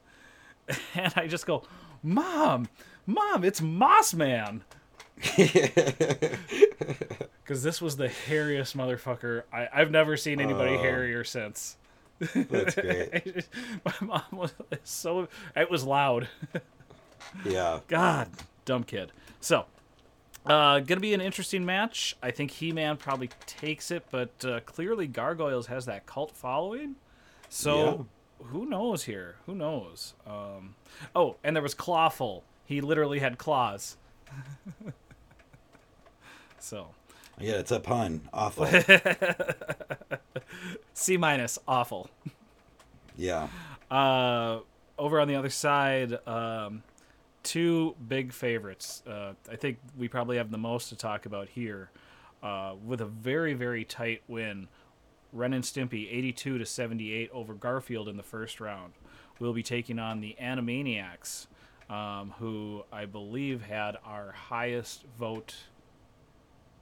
and 0.95 1.13
i 1.17 1.27
just 1.27 1.45
go 1.45 1.63
mom 2.03 2.69
mom 3.05 3.45
it's 3.45 3.61
moss 3.61 4.15
man 4.15 4.63
because 7.45 7.63
this 7.63 7.83
was 7.83 7.97
the 7.97 8.09
hairiest 8.09 8.75
motherfucker 8.77 9.43
I, 9.53 9.69
i've 9.75 9.91
never 9.91 10.17
seen 10.17 10.41
anybody 10.41 10.75
Oh. 10.77 10.79
hairier 10.83 11.25
since 11.25 11.77
That's 12.21 12.75
great. 12.75 13.47
my 13.85 13.93
mom 14.01 14.23
was 14.33 14.53
so 14.85 15.29
it 15.57 15.71
was 15.71 15.85
loud 15.85 16.29
Yeah. 17.45 17.81
God, 17.89 18.29
dumb 18.65 18.85
kid. 18.85 19.13
So, 19.41 19.67
uh, 20.49 20.81
gonna 20.81 21.01
be 21.01 21.15
an 21.15 21.21
interesting 21.21 21.65
match. 21.65 22.17
I 22.23 22.31
think 22.31 22.51
He-Man 22.51 22.97
probably 22.97 23.31
takes 23.47 23.91
it, 23.91 24.05
but 24.11 24.31
uh, 24.45 24.61
clearly 24.61 25.07
Gargoyles 25.07 25.67
has 25.67 25.87
that 25.87 26.07
cult 26.07 26.37
following. 26.37 26.97
So, 27.49 28.07
who 28.45 28.67
knows 28.67 29.05
here? 29.05 29.37
Who 29.47 29.55
knows? 29.55 30.15
Um, 30.27 30.75
oh, 31.15 31.37
and 31.43 31.57
there 31.57 31.63
was 31.63 31.75
Clawful. 31.75 32.45
He 32.67 32.81
literally 32.81 33.19
had 33.19 33.39
claws. 33.39 33.97
so, 36.59 36.89
Yeah, 37.39 37.55
it's 37.55 37.71
a 37.71 37.81
pun. 37.81 38.29
Awful. 38.33 38.67
C 40.93 41.17
minus, 41.17 41.59
awful. 41.67 42.11
Yeah. 43.17 43.49
Uh, 43.91 44.61
over 44.99 45.21
on 45.21 45.29
the 45.29 45.37
other 45.37 45.51
side, 45.51 46.19
um, 46.27 46.83
two 47.49 47.97
big 48.09 48.31
favorites. 48.31 49.03
Uh, 49.07 49.33
I 49.51 49.57
think 49.57 49.79
we 49.97 50.07
probably 50.07 50.37
have 50.37 50.51
the 50.51 50.59
most 50.59 50.91
to 50.91 50.97
talk 50.97 51.25
about 51.25 51.49
here, 51.49 51.91
uh, 52.43 52.75
with 52.85 53.01
a 53.01 53.07
very 53.07 53.55
very 53.55 53.85
tight 53.85 54.23
win. 54.29 54.69
Ren 55.33 55.55
and 55.55 55.65
Stimpy, 55.65 56.13
82 56.13 56.59
to 56.59 56.67
78 56.67 57.31
over 57.33 57.55
Garfield 57.55 58.09
in 58.09 58.17
the 58.17 58.23
first 58.23 58.61
round. 58.61 58.93
We'll 59.39 59.53
be 59.53 59.63
taking 59.63 59.99
on 59.99 60.21
the 60.21 60.37
Animaniacs, 60.41 61.47
um, 61.91 62.35
who 62.39 62.85
I 62.93 63.07
believe 63.07 63.63
had 63.63 63.97
our 64.05 64.33
highest 64.33 65.05
vote. 65.19 65.55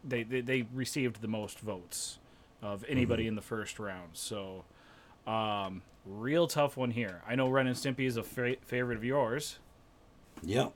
They, 0.05 0.23
they, 0.23 0.41
they 0.41 0.67
received 0.73 1.23
the 1.23 1.29
most 1.29 1.59
votes 1.59 2.19
of 2.63 2.85
anybody 2.89 3.27
in 3.27 3.35
the 3.35 3.43
first 3.43 3.81
round. 3.81 4.11
So, 4.13 4.65
um, 5.27 5.83
real 6.05 6.47
tough 6.47 6.77
one 6.77 6.93
here. 6.93 7.23
I 7.27 7.35
know 7.35 7.49
Ren 7.49 7.67
and 7.67 7.77
Stimpy 7.77 8.07
is 8.07 8.17
a 8.17 8.23
fa- 8.23 8.57
favorite 8.65 8.97
of 8.97 9.05
yours. 9.05 9.59
Yep. 10.43 10.73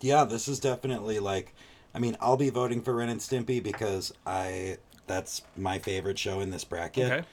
Yeah, 0.00 0.24
this 0.24 0.48
is 0.48 0.60
definitely 0.60 1.18
like 1.18 1.54
I 1.94 1.98
mean, 1.98 2.16
I'll 2.20 2.36
be 2.36 2.50
voting 2.50 2.82
for 2.82 2.94
Ren 2.94 3.08
and 3.08 3.20
Stimpy 3.20 3.62
because 3.62 4.12
I 4.26 4.78
that's 5.06 5.42
my 5.56 5.78
favorite 5.78 6.18
show 6.18 6.40
in 6.40 6.50
this 6.50 6.64
bracket. 6.64 7.12
Okay. 7.12 7.26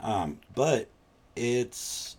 Um, 0.00 0.40
but 0.54 0.88
it's 1.36 2.16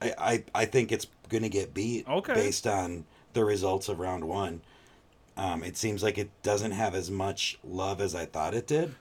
I, 0.00 0.14
I 0.18 0.44
I 0.54 0.64
think 0.64 0.92
it's 0.92 1.06
gonna 1.28 1.48
get 1.48 1.74
beat 1.74 2.06
Okay. 2.08 2.34
based 2.34 2.66
on 2.66 3.04
the 3.32 3.44
results 3.44 3.88
of 3.88 4.00
round 4.00 4.24
one. 4.24 4.62
Um, 5.36 5.62
it 5.64 5.76
seems 5.76 6.02
like 6.02 6.18
it 6.18 6.30
doesn't 6.42 6.72
have 6.72 6.94
as 6.94 7.10
much 7.10 7.58
love 7.64 8.00
as 8.00 8.14
I 8.14 8.26
thought 8.26 8.54
it 8.54 8.66
did. 8.66 8.94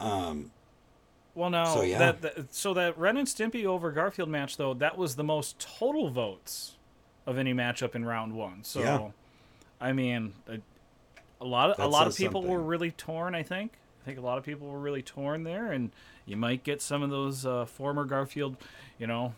Um, 0.00 0.50
Well, 1.34 1.50
now 1.50 1.64
So, 1.64 1.82
yeah. 1.82 1.98
that, 1.98 2.22
that 2.22 2.54
so 2.54 2.74
that 2.74 2.96
Ren 2.98 3.16
and 3.16 3.26
Stimpy 3.26 3.64
over 3.64 3.90
Garfield 3.92 4.28
match 4.28 4.56
though 4.56 4.74
that 4.74 4.96
was 4.98 5.16
the 5.16 5.24
most 5.24 5.58
total 5.58 6.10
votes 6.10 6.76
of 7.26 7.38
any 7.38 7.54
matchup 7.54 7.94
in 7.94 8.04
round 8.04 8.34
one. 8.34 8.64
So, 8.64 8.80
Yeah. 8.80 9.10
I 9.80 9.92
mean, 9.92 10.32
a, 10.48 10.58
a 11.40 11.44
lot 11.44 11.70
of 11.70 11.78
a 11.78 11.88
lot 11.88 12.06
of 12.06 12.16
people 12.16 12.42
were 12.42 12.60
really 12.62 12.92
torn. 12.92 13.34
I 13.34 13.42
think 13.42 13.72
I 14.02 14.04
think 14.04 14.18
a 14.18 14.22
lot 14.22 14.38
of 14.38 14.44
people 14.44 14.68
were 14.68 14.78
really 14.78 15.02
torn 15.02 15.44
there, 15.44 15.72
and 15.72 15.90
you 16.26 16.36
might 16.36 16.62
get 16.64 16.80
some 16.80 17.02
of 17.02 17.10
those 17.10 17.44
uh, 17.46 17.64
former 17.66 18.04
Garfield, 18.04 18.56
you 18.98 19.06
know, 19.06 19.34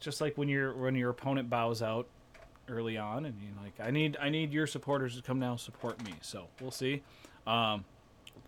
just 0.00 0.20
like 0.20 0.36
when 0.36 0.48
your 0.48 0.74
when 0.74 0.94
your 0.94 1.10
opponent 1.10 1.48
bows 1.50 1.82
out 1.82 2.06
early 2.68 2.96
on, 2.98 3.24
and 3.26 3.34
you're 3.40 3.62
like, 3.62 3.74
I 3.80 3.90
need 3.90 4.16
I 4.20 4.28
need 4.28 4.52
your 4.52 4.66
supporters 4.66 5.16
to 5.16 5.22
come 5.22 5.38
now 5.38 5.56
support 5.56 6.02
me. 6.04 6.14
So 6.20 6.46
we'll 6.60 6.70
see. 6.70 7.02
Um, 7.46 7.84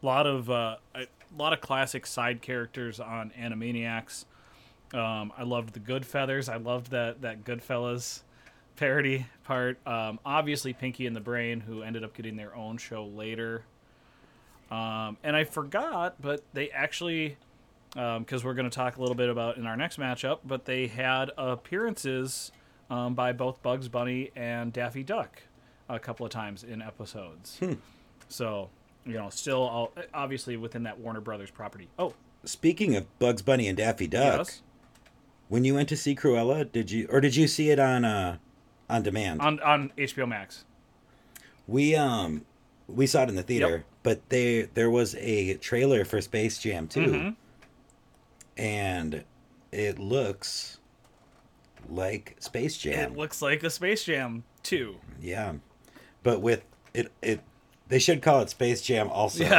a 0.03 0.07
lot 0.07 0.27
of 0.27 0.51
uh, 0.51 0.77
a 0.95 1.07
lot 1.37 1.53
of 1.53 1.61
classic 1.61 2.07
side 2.07 2.43
characters 2.43 3.01
on 3.01 3.33
Animaniacs. 3.39 4.25
Um, 4.95 5.33
I 5.37 5.43
loved 5.43 5.75
the 5.75 5.81
Good 5.81 6.07
Feathers. 6.07 6.49
I 6.49 6.57
loved 6.57 6.93
that 6.93 7.21
that 7.23 7.45
Goodfellas 7.45 8.23
parody 8.77 9.27
part. 9.43 9.79
Um, 9.87 10.21
obviously, 10.25 10.73
Pinky 10.73 11.07
and 11.07 11.15
the 11.15 11.21
Brain, 11.21 11.61
who 11.61 11.83
ended 11.83 12.05
up 12.05 12.15
getting 12.15 12.37
their 12.37 12.55
own 12.55 12.79
show 12.79 13.05
later. 13.05 13.65
Um, 14.71 15.19
and 15.23 15.37
I 15.37 15.45
forgot, 15.45 16.21
but 16.21 16.43
they 16.55 16.71
actually, 16.71 17.37
because 17.93 18.45
we're 18.45 18.55
going 18.55 18.69
to 18.69 18.75
talk 18.75 18.97
a 18.97 19.01
little 19.01 19.15
bit 19.15 19.29
about 19.29 19.57
in 19.57 19.67
our 19.67 19.77
next 19.77 19.99
matchup, 19.99 20.39
but 20.45 20.65
they 20.65 20.87
had 20.87 21.31
appearances 21.37 22.51
um, 22.91 23.15
by 23.15 23.33
both 23.33 23.63
Bugs 23.63 23.89
Bunny 23.89 24.31
and 24.35 24.73
Daffy 24.73 25.03
Duck 25.03 25.43
a 25.89 25.99
couple 25.99 26.25
of 26.25 26.33
times 26.33 26.65
in 26.65 26.81
episodes. 26.83 27.61
So, 28.29 28.71
you 29.05 29.13
know, 29.15 29.29
still 29.29 29.63
all, 29.63 29.93
obviously 30.13 30.57
within 30.57 30.85
that 30.85 30.99
Warner 30.99 31.21
Brothers 31.21 31.51
property. 31.51 31.89
Oh, 31.99 32.15
speaking 32.45 32.97
of 32.97 33.19
Bugs 33.19 33.43
Bunny 33.43 33.69
and 33.69 33.77
Daffy 33.77 34.07
Duck, 34.07 34.39
yes. 34.49 34.63
When 35.49 35.65
you 35.65 35.75
went 35.75 35.89
to 35.91 35.97
see 35.97 36.15
Cruella, 36.15 36.71
did 36.71 36.91
you 36.91 37.07
or 37.11 37.21
did 37.21 37.37
you 37.37 37.47
see 37.49 37.71
it 37.71 37.79
on 37.79 38.05
uh 38.05 38.39
on 38.91 39.03
demand? 39.03 39.41
On 39.41 39.61
on 39.61 39.93
HBO 39.99 40.27
Max. 40.29 40.65
We 41.67 41.95
um 41.97 42.45
we 42.89 43.07
saw 43.07 43.23
it 43.23 43.29
in 43.31 43.35
the 43.37 43.43
theater, 43.43 43.69
Yep. 43.71 43.85
but 44.03 44.29
they 44.29 44.63
there 44.75 44.91
was 44.91 45.15
a 45.17 45.55
trailer 45.55 46.05
for 46.05 46.21
Space 46.21 46.59
Jam 46.59 46.87
2 46.89 47.01
Mhm. 47.01 47.37
and 48.59 49.25
it 49.73 49.99
looks 49.99 50.79
like 51.89 52.37
Space 52.41 52.77
Jam. 52.79 53.13
It 53.13 53.17
looks 53.19 53.41
like 53.43 53.63
a 53.63 53.71
Space 53.71 54.05
Jam 54.05 54.45
2. 54.65 54.97
yeah. 55.21 55.55
But 56.23 56.41
with 56.43 56.65
it 56.93 57.11
it 57.23 57.41
they 57.89 57.99
should 57.99 58.23
call 58.23 58.41
it 58.41 58.51
Space 58.51 58.81
Jam 58.83 59.09
also. 59.11 59.45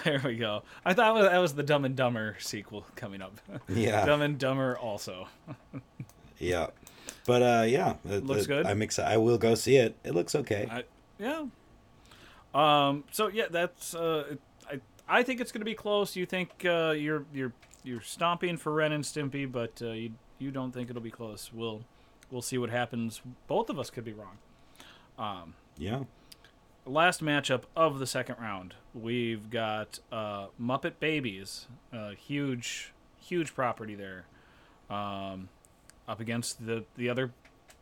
There 0.04 0.20
we 0.24 0.36
go. 0.36 0.62
I 0.84 0.94
thought 0.94 1.20
that 1.20 1.38
was- 1.38 1.54
the 1.54 1.62
Dumb 1.62 1.84
and 1.84 1.96
Dumber 1.96 2.36
sequel 2.38 2.86
coming 2.96 3.22
up. 3.22 3.40
Yeah. 3.68 4.04
Dumb 4.06 4.22
and 4.22 4.38
Dumber 4.38 4.76
also. 4.78 5.28
Yeah. 6.38 6.68
But 7.26 7.42
uh 7.42 7.64
yeah, 7.66 7.94
it- 8.04 8.24
Looks 8.24 8.44
it- 8.44 8.48
good? 8.48 8.66
I'm 8.66 8.82
excited. 8.82 9.12
I 9.12 9.16
will 9.16 9.38
go 9.38 9.54
see 9.54 9.76
it. 9.76 9.96
It 10.04 10.14
looks 10.14 10.34
okay. 10.34 10.68
I, 10.70 10.84
yeah. 11.18 11.46
Um. 12.54 13.04
So 13.10 13.28
yeah, 13.28 13.46
that's. 13.50 13.94
Uh, 13.94 14.36
I 14.70 14.80
I 15.08 15.22
think 15.22 15.40
it's 15.40 15.52
going 15.52 15.60
to 15.60 15.64
be 15.66 15.74
close. 15.74 16.16
You 16.16 16.26
think 16.26 16.50
uh, 16.64 16.90
you're 16.96 17.24
you're 17.32 17.52
you're 17.84 18.00
stomping 18.00 18.56
for 18.56 18.72
Ren 18.72 18.92
and 18.92 19.04
Stimpy, 19.04 19.50
but 19.50 19.80
uh, 19.82 19.90
you 19.92 20.12
you 20.38 20.50
don't 20.50 20.72
think 20.72 20.88
it'll 20.90 21.02
be 21.02 21.10
close. 21.10 21.50
We'll 21.52 21.82
we'll 22.30 22.42
see 22.42 22.56
what 22.58 22.70
happens. 22.70 23.20
Both 23.46 23.68
of 23.70 23.78
us 23.78 23.90
could 23.90 24.04
be 24.04 24.12
wrong. 24.12 24.38
Um. 25.18 25.54
yeah. 25.78 26.00
last 26.86 27.22
matchup 27.22 27.62
of 27.74 27.98
the 27.98 28.06
second 28.06 28.36
round, 28.38 28.74
we've 29.00 29.50
got 29.50 30.00
uh, 30.10 30.46
Muppet 30.60 30.94
Babies, 30.98 31.66
a 31.92 32.14
huge, 32.14 32.92
huge 33.20 33.54
property 33.54 33.94
there, 33.94 34.24
um, 34.90 35.48
up 36.08 36.20
against 36.20 36.66
the 36.66 36.84
the 36.96 37.08
other 37.08 37.30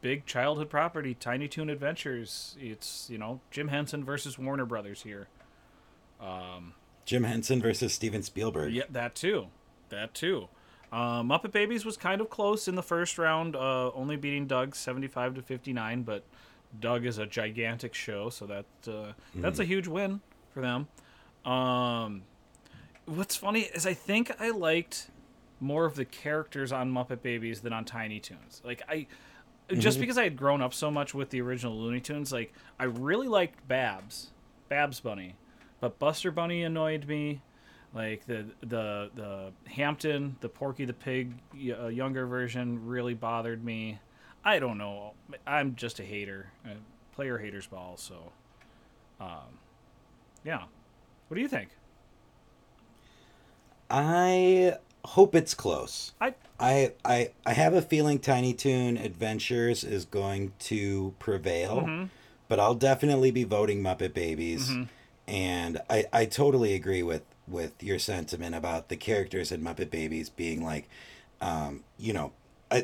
big 0.00 0.26
childhood 0.26 0.68
property, 0.68 1.14
Tiny 1.14 1.48
Toon 1.48 1.70
Adventures. 1.70 2.56
It's 2.60 3.08
you 3.10 3.18
know 3.18 3.40
Jim 3.50 3.68
Henson 3.68 4.04
versus 4.04 4.38
Warner 4.38 4.66
Brothers 4.66 5.02
here. 5.02 5.28
Um, 6.20 6.74
Jim 7.04 7.24
Henson 7.24 7.60
versus 7.60 7.92
Steven 7.92 8.22
Spielberg. 8.22 8.72
yeah, 8.72 8.84
that 8.90 9.14
too, 9.14 9.48
that 9.90 10.14
too. 10.14 10.48
Uh, 10.92 11.22
Muppet 11.22 11.50
Babies 11.52 11.84
was 11.84 11.96
kind 11.96 12.20
of 12.20 12.30
close 12.30 12.68
in 12.68 12.76
the 12.76 12.82
first 12.82 13.18
round, 13.18 13.56
uh, 13.56 13.90
only 13.94 14.16
beating 14.16 14.46
Doug 14.46 14.74
seventy-five 14.74 15.34
to 15.34 15.42
fifty-nine. 15.42 16.02
But 16.02 16.24
Doug 16.80 17.04
is 17.04 17.18
a 17.18 17.26
gigantic 17.26 17.94
show, 17.94 18.30
so 18.30 18.46
that 18.46 18.66
uh, 18.86 19.12
that's 19.34 19.58
a 19.58 19.64
huge 19.64 19.86
win 19.88 20.20
for 20.52 20.60
them. 20.60 20.88
Um, 21.45 22.22
what's 23.07 23.36
funny 23.36 23.62
is 23.62 23.86
I 23.86 23.95
think 23.95 24.32
I 24.40 24.51
liked 24.51 25.11
more 25.61 25.84
of 25.84 25.95
the 25.97 26.05
characters 26.05 26.72
on 26.72 26.92
Muppet 26.92 27.22
Babies 27.22 27.61
than 27.61 27.72
on 27.72 27.84
Tiny 27.84 28.20
Toons. 28.20 28.61
Like 28.64 28.82
I, 28.88 29.07
just 29.76 29.99
because 30.01 30.18
I 30.18 30.24
had 30.24 30.36
grown 30.36 30.61
up 30.61 30.74
so 30.74 30.90
much 30.90 31.14
with 31.14 31.30
the 31.30 31.40
original 31.40 31.78
Looney 31.78 32.01
Tunes, 32.01 32.32
like 32.32 32.53
I 32.78 32.84
really 32.84 33.28
liked 33.28 33.66
Babs, 33.66 34.30
Babs 34.68 35.01
Bunny, 35.01 35.36
but 35.80 35.99
Buster 35.99 36.30
Bunny 36.30 36.62
annoyed 36.62 37.07
me. 37.07 37.40
Like 37.95 38.26
the 38.26 38.47
the 38.61 39.11
the 39.14 39.53
Hamton, 39.70 40.36
the 40.40 40.49
Porky 40.49 40.84
the 40.84 40.92
Pig 40.92 41.32
y- 41.55 41.70
uh, 41.70 41.86
younger 41.86 42.26
version 42.26 42.84
really 42.86 43.14
bothered 43.14 43.64
me. 43.64 44.01
I 44.45 44.59
don't 44.59 44.78
know. 44.78 45.14
I'm 45.47 45.76
just 45.76 46.01
a 46.01 46.03
hater, 46.03 46.51
uh, 46.66 46.70
player 47.14 47.38
haters 47.38 47.66
ball. 47.68 47.97
So, 47.97 48.32
um, 49.20 49.59
yeah. 50.45 50.64
What 51.29 51.35
do 51.37 51.41
you 51.41 51.49
think? 51.49 51.70
I 53.91 54.77
hope 55.05 55.35
it's 55.35 55.55
close. 55.55 56.12
I 56.20 56.35
I 56.59 56.93
I 57.05 57.31
I 57.47 57.53
have 57.53 57.75
a 57.75 57.83
feeling 57.83 58.18
Tiny 58.18 58.53
Toon 58.53 58.97
Adventures 58.97 59.85
is 59.85 60.05
going 60.05 60.53
to 60.61 61.14
prevail, 61.18 61.83
Mm-hmm. 61.83 62.05
but 62.49 62.59
I'll 62.61 62.75
definitely 62.75 63.31
be 63.31 63.45
voting 63.45 63.83
Muppet 63.83 64.14
Babies. 64.14 64.70
Mm-hmm. 64.70 64.83
And 65.29 65.81
I 65.91 66.05
I 66.12 66.25
totally 66.27 66.75
agree 66.75 67.03
with 67.03 67.22
with 67.47 67.83
your 67.83 67.99
sentiment 67.99 68.55
about 68.55 68.89
the 68.89 68.97
characters 68.97 69.53
in 69.53 69.62
Muppet 69.62 69.91
Babies 69.91 70.31
being 70.31 70.64
like, 70.64 70.89
um, 71.43 71.85
you 71.99 72.12
know, 72.12 72.33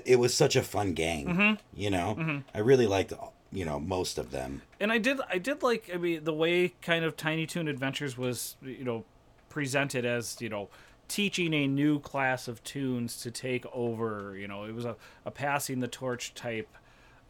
it 0.05 0.19
was 0.19 0.35
such 0.35 0.55
a 0.57 0.63
fun 0.63 0.93
gang. 0.93 1.27
Mm-hmm. 1.27 1.55
You 1.81 1.91
know, 1.91 2.43
I 2.55 2.59
really 2.59 2.87
liked 2.87 3.13
you 3.53 3.65
know 3.65 3.81
most 3.81 4.19
of 4.19 4.31
them. 4.31 4.63
and 4.79 4.93
I 4.93 4.99
did 4.99 5.21
I 5.29 5.39
did 5.39 5.63
like 5.63 5.91
I 5.93 5.97
mean 5.97 6.25
the 6.25 6.33
way 6.33 6.75
kind 6.83 7.05
of 7.05 7.17
Tiny 7.17 7.47
Toon 7.47 7.69
Adventures 7.69 8.17
was 8.17 8.57
you 8.63 8.85
know 8.85 9.05
presented 9.49 10.05
as 10.05 10.41
you 10.41 10.49
know 10.49 10.69
teaching 11.09 11.53
a 11.55 11.67
new 11.67 11.99
class 11.99 12.47
of 12.47 12.63
tunes 12.63 13.21
to 13.23 13.31
take 13.33 13.67
over 13.73 14.37
you 14.39 14.47
know 14.47 14.65
it 14.65 14.75
was 14.75 14.85
a, 14.85 14.95
a 15.27 15.31
passing 15.33 15.81
the 15.81 15.89
torch 15.89 16.33
type 16.35 16.69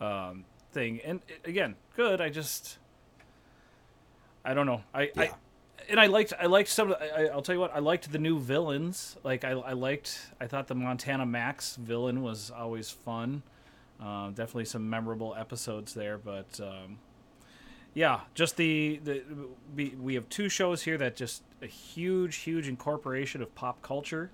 um, 0.00 0.44
thing 0.72 1.00
and 1.04 1.20
again 1.44 1.74
good 1.96 2.20
I 2.20 2.28
just 2.28 2.76
I 4.44 4.54
don't 4.54 4.66
know 4.66 4.82
I, 4.94 5.10
I 5.16 5.24
Yeah. 5.24 5.34
and 5.88 5.98
I 6.00 6.06
liked 6.06 6.32
I 6.38 6.46
liked 6.46 6.68
some 6.68 6.92
of 6.92 6.98
the, 6.98 7.18
I, 7.18 7.32
I'll 7.32 7.42
tell 7.42 7.54
you 7.54 7.60
what 7.60 7.74
I 7.74 7.78
liked 7.78 8.12
the 8.12 8.18
new 8.18 8.38
villains 8.38 9.16
like 9.24 9.44
I, 9.44 9.50
I 9.52 9.72
liked 9.72 10.18
I 10.40 10.46
thought 10.46 10.66
the 10.68 10.74
Montana 10.74 11.24
Max 11.24 11.76
villain 11.76 12.22
was 12.22 12.50
always 12.50 12.90
fun 12.90 13.42
uh, 14.02 14.28
definitely 14.30 14.64
some 14.64 14.88
memorable 14.88 15.34
episodes 15.38 15.92
there 15.94 16.16
but 16.18 16.58
um, 16.60 16.98
yeah, 17.92 18.20
just 18.34 18.56
the 18.56 19.00
the 19.02 19.22
we, 19.74 19.90
we 20.00 20.14
have 20.14 20.28
two 20.28 20.48
shows 20.48 20.82
here 20.82 20.96
that 20.98 21.16
just 21.16 21.42
a 21.60 21.66
huge 21.66 22.36
huge 22.36 22.68
incorporation 22.68 23.42
of 23.42 23.52
pop 23.56 23.82
culture 23.82 24.30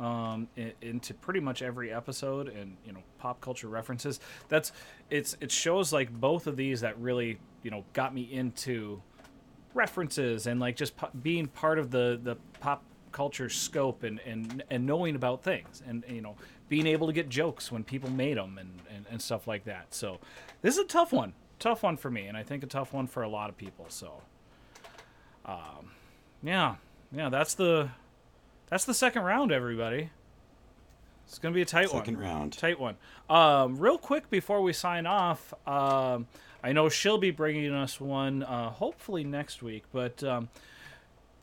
um, 0.00 0.48
i- 0.58 0.74
into 0.82 1.14
pretty 1.14 1.38
much 1.40 1.62
every 1.62 1.92
episode 1.92 2.48
and 2.48 2.76
you 2.84 2.92
know 2.92 3.02
pop 3.18 3.40
culture 3.40 3.68
references. 3.68 4.18
That's 4.48 4.72
it's 5.08 5.36
it 5.40 5.52
shows 5.52 5.92
like 5.92 6.12
both 6.12 6.46
of 6.48 6.56
these 6.56 6.80
that 6.80 6.98
really 6.98 7.38
you 7.62 7.70
know 7.70 7.84
got 7.92 8.12
me 8.12 8.22
into 8.22 9.00
references 9.74 10.46
and 10.46 10.58
like 10.58 10.74
just 10.76 10.96
po- 10.96 11.10
being 11.22 11.46
part 11.46 11.78
of 11.78 11.90
the 11.90 12.18
the 12.22 12.36
pop 12.60 12.82
culture 13.12 13.48
scope 13.48 14.02
and, 14.02 14.20
and 14.26 14.62
and 14.70 14.84
knowing 14.84 15.14
about 15.14 15.42
things 15.42 15.82
and 15.86 16.04
you 16.08 16.20
know 16.20 16.34
being 16.68 16.86
able 16.86 17.06
to 17.06 17.12
get 17.12 17.28
jokes 17.28 17.70
when 17.70 17.84
people 17.84 18.10
made 18.10 18.36
them 18.36 18.58
and, 18.58 18.80
and, 18.94 19.06
and 19.10 19.22
stuff 19.22 19.46
like 19.46 19.64
that. 19.64 19.94
So 19.94 20.18
this 20.62 20.74
is 20.74 20.84
a 20.84 20.86
tough 20.86 21.12
one, 21.12 21.32
tough 21.58 21.82
one 21.82 21.96
for 21.96 22.10
me, 22.10 22.26
and 22.26 22.36
I 22.36 22.42
think 22.42 22.62
a 22.62 22.66
tough 22.66 22.92
one 22.92 23.06
for 23.06 23.22
a 23.22 23.28
lot 23.28 23.48
of 23.48 23.56
people. 23.56 23.86
So, 23.88 24.22
um, 25.44 25.92
yeah, 26.42 26.76
yeah, 27.12 27.28
that's 27.28 27.54
the 27.54 27.90
that's 28.68 28.84
the 28.84 28.94
second 28.94 29.22
round, 29.22 29.52
everybody. 29.52 30.10
It's 31.26 31.38
gonna 31.38 31.54
be 31.54 31.62
a 31.62 31.66
tight 31.66 31.92
one. 31.92 32.02
Second 32.02 32.18
round. 32.18 32.52
Tight 32.52 32.78
one. 32.78 32.96
Um, 33.28 33.76
real 33.76 33.98
quick 33.98 34.30
before 34.30 34.60
we 34.62 34.72
sign 34.72 35.06
off, 35.06 35.54
um, 35.66 36.26
I 36.62 36.72
know 36.72 36.88
she'll 36.88 37.18
be 37.18 37.30
bringing 37.30 37.72
us 37.72 38.00
one 38.00 38.42
uh, 38.42 38.70
hopefully 38.70 39.24
next 39.24 39.62
week. 39.62 39.84
But 39.92 40.22
um, 40.22 40.48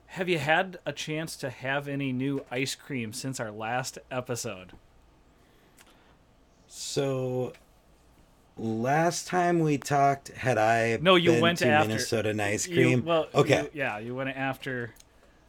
have 0.07 0.29
you 0.29 0.37
had 0.37 0.77
a 0.85 0.93
chance 0.93 1.35
to 1.37 1.49
have 1.49 1.87
any 1.87 2.11
new 2.13 2.45
ice 2.51 2.75
cream 2.75 3.13
since 3.13 3.39
our 3.39 3.51
last 3.51 3.99
episode? 4.11 4.73
So 6.75 7.53
last 8.57 9.27
time 9.27 9.59
we 9.59 9.77
talked, 9.77 10.29
had 10.29 10.57
I 10.57 10.97
No, 10.99 11.15
you 11.17 11.39
went 11.39 11.59
to 11.59 11.67
after. 11.67 11.87
Minnesota 11.87 12.33
Nice 12.33 12.67
You- 12.67 12.75
Cream? 12.75 13.05
well, 13.05 13.27
okay. 13.35 13.61
you- 13.61 13.69
yeah, 13.75 13.99
you 13.99 14.15
went 14.15 14.29
after. 14.35 14.91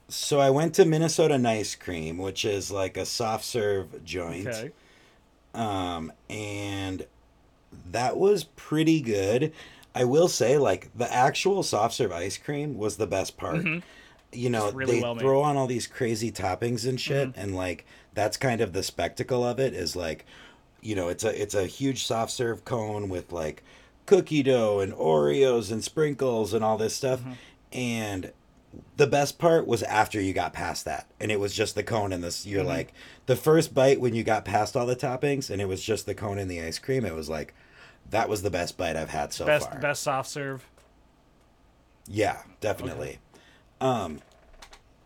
So 0.08 0.38
I 0.38 0.50
went 0.50 0.74
to 0.74 0.84
Minnesota 0.84 1.38
Nice 1.38 1.76
Cream, 1.76 2.18
which 2.18 2.44
is 2.44 2.70
like 2.70 2.98
a 2.98 3.06
soft 3.06 3.46
serve 3.46 4.04
joint. 4.04 4.48
Okay. 4.48 4.70
Um, 5.54 6.12
and 6.28 7.06
that 7.90 8.18
was 8.18 8.44
pretty 8.44 9.00
good. 9.00 9.50
I 9.94 10.04
will 10.04 10.28
say, 10.28 10.58
like 10.58 10.90
the 10.94 11.10
actual 11.10 11.62
soft 11.62 11.94
serve 11.94 12.12
ice 12.12 12.36
cream 12.36 12.76
was 12.76 12.98
the 12.98 13.06
best 13.06 13.38
part. 13.38 13.64
You 14.30 14.50
know, 14.50 14.70
really 14.72 14.96
they 14.96 15.00
well 15.00 15.14
throw 15.14 15.40
on 15.40 15.56
all 15.56 15.68
these 15.68 15.86
crazy 15.86 16.30
toppings 16.30 16.86
and 16.86 17.00
shit, 17.00 17.30
and 17.34 17.54
like 17.56 17.86
that's 18.12 18.36
kind 18.36 18.60
of 18.60 18.74
the 18.74 18.82
spectacle 18.82 19.42
of 19.42 19.58
it. 19.58 19.72
Is 19.72 19.94
like, 19.96 20.26
you 20.84 20.94
know, 20.94 21.08
it's 21.08 21.24
a 21.24 21.40
it's 21.42 21.54
a 21.54 21.66
huge 21.66 22.04
soft 22.06 22.30
serve 22.30 22.64
cone 22.64 23.08
with 23.08 23.32
like 23.32 23.64
cookie 24.06 24.42
dough 24.42 24.80
and 24.80 24.92
Oreos 24.92 25.72
and 25.72 25.82
sprinkles 25.82 26.52
and 26.54 26.62
all 26.64 26.76
this 26.76 26.94
stuff, 26.94 27.20
and 27.72 28.32
the 28.96 29.06
best 29.06 29.38
part 29.38 29.66
was 29.66 29.82
after 29.84 30.20
you 30.20 30.32
got 30.32 30.52
past 30.52 30.84
that 30.84 31.06
and 31.20 31.30
it 31.30 31.38
was 31.38 31.54
just 31.54 31.76
the 31.76 31.82
cone 31.84 32.12
and 32.12 32.24
this 32.24 32.44
you're 32.44 32.64
like 32.64 32.92
the 33.26 33.36
first 33.36 33.72
bite 33.72 34.00
when 34.00 34.16
you 34.16 34.24
got 34.24 34.44
past 34.44 34.76
all 34.76 34.84
the 34.84 34.96
toppings 34.96 35.48
and 35.48 35.60
it 35.62 35.66
was 35.66 35.80
just 35.80 36.06
the 36.06 36.14
cone 36.14 36.38
and 36.38 36.50
the 36.50 36.60
ice 36.60 36.80
cream 36.80 37.04
it 37.04 37.14
was 37.14 37.28
like 37.28 37.54
that 38.10 38.28
was 38.28 38.42
the 38.42 38.50
best 38.50 38.76
bite 38.76 38.96
i've 38.96 39.10
had 39.10 39.32
so 39.32 39.46
Best 39.46 39.70
far. 39.70 39.78
best 39.78 40.02
soft 40.02 40.28
serve. 40.28 40.66
yeah 42.08 42.42
definitely. 42.60 43.18
Um 43.80 44.20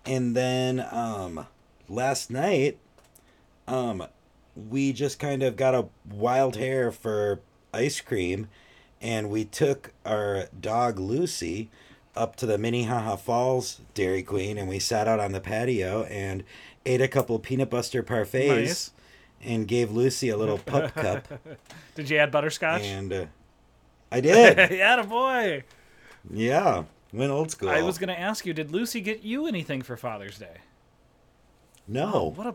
and 0.07 0.35
then 0.35 0.85
um 0.91 1.47
last 1.91 2.31
night 2.31 2.79
um 3.67 4.05
we 4.69 4.93
just 4.93 5.19
kind 5.19 5.43
of 5.43 5.57
got 5.57 5.75
a 5.75 5.87
wild 6.11 6.57
hair 6.57 6.91
for 6.91 7.41
ice 7.73 8.01
cream 8.01 8.49
and 9.01 9.31
we 9.31 9.45
took 9.45 9.93
our 10.05 10.47
dog 10.61 10.99
lucy 10.99 11.71
up 12.17 12.35
to 12.35 12.47
the 12.47 12.59
minnehaha 12.59 13.15
falls 13.17 13.81
dairy 13.95 14.23
queen 14.23 14.59
and 14.59 14.69
we 14.69 14.79
sat 14.79 15.07
out 15.07 15.21
on 15.21 15.31
the 15.33 15.41
patio 15.41 16.03
and 16.05 16.43
ate 16.85 17.01
a 17.01 17.07
couple 17.09 17.39
peanut 17.39 17.71
butter 17.71 18.03
parfaits 18.03 18.49
Nice. 18.65 18.91
and 19.43 19.69
gave 19.69 19.93
lucy 19.93 20.29
a 20.31 20.37
little 20.37 20.59
pup 20.59 20.93
cup 20.97 21.29
Did 21.95 22.11
you 22.11 22.17
add 22.17 22.33
butterscotch? 22.33 22.83
and 22.83 23.13
uh, 23.13 23.27
i 24.11 24.21
did 24.21 24.71
yeah, 24.73 24.99
a 25.01 25.05
boy. 25.05 25.63
yeah 26.31 26.85
went 27.13 27.31
old 27.31 27.51
school 27.53 27.69
I 27.71 27.83
was 27.83 27.99
gonna 27.99 28.13
ask 28.15 28.45
you, 28.45 28.53
did 28.53 28.71
Lucy 28.73 29.01
get 29.01 29.23
you 29.23 29.47
anything 29.47 29.81
for 29.83 29.97
Father's 29.97 30.39
Day? 30.39 30.57
no 31.87 32.33
What 32.35 32.47
a 32.49 32.55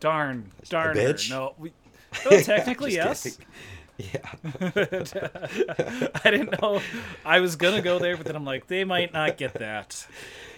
darn 0.00 0.50
darn 0.68 0.96
bitch? 0.96 1.30
No, 1.30 1.54
we, 1.58 1.72
oh, 2.26 2.40
technically 2.42 2.94
yes. 2.94 3.38
Yeah. 3.98 4.20
I 6.24 6.30
didn't 6.30 6.60
know 6.60 6.80
I 7.24 7.40
was 7.40 7.56
gonna 7.56 7.82
go 7.82 7.98
there, 7.98 8.16
but 8.16 8.24
then 8.26 8.34
I'm 8.34 8.46
like, 8.46 8.66
they 8.66 8.82
might 8.84 9.12
not 9.12 9.36
get 9.36 9.54
that. 9.54 10.06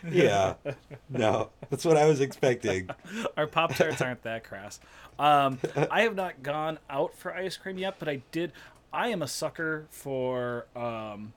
Yeah. 0.08 0.54
No, 1.08 1.50
that's 1.68 1.84
what 1.84 1.98
I 1.98 2.06
was 2.06 2.20
expecting. 2.22 2.88
Our 3.36 3.46
Pop 3.46 3.74
Tarts 3.74 4.00
aren't 4.00 4.22
that 4.22 4.44
crass. 4.44 4.80
Um, 5.18 5.58
I 5.90 6.02
have 6.02 6.14
not 6.14 6.42
gone 6.42 6.78
out 6.88 7.14
for 7.18 7.34
ice 7.34 7.58
cream 7.58 7.76
yet, 7.76 7.96
but 7.98 8.08
I 8.08 8.22
did. 8.32 8.52
I 8.94 9.08
am 9.08 9.20
a 9.20 9.28
sucker 9.28 9.86
for 9.90 10.66
um, 10.74 11.34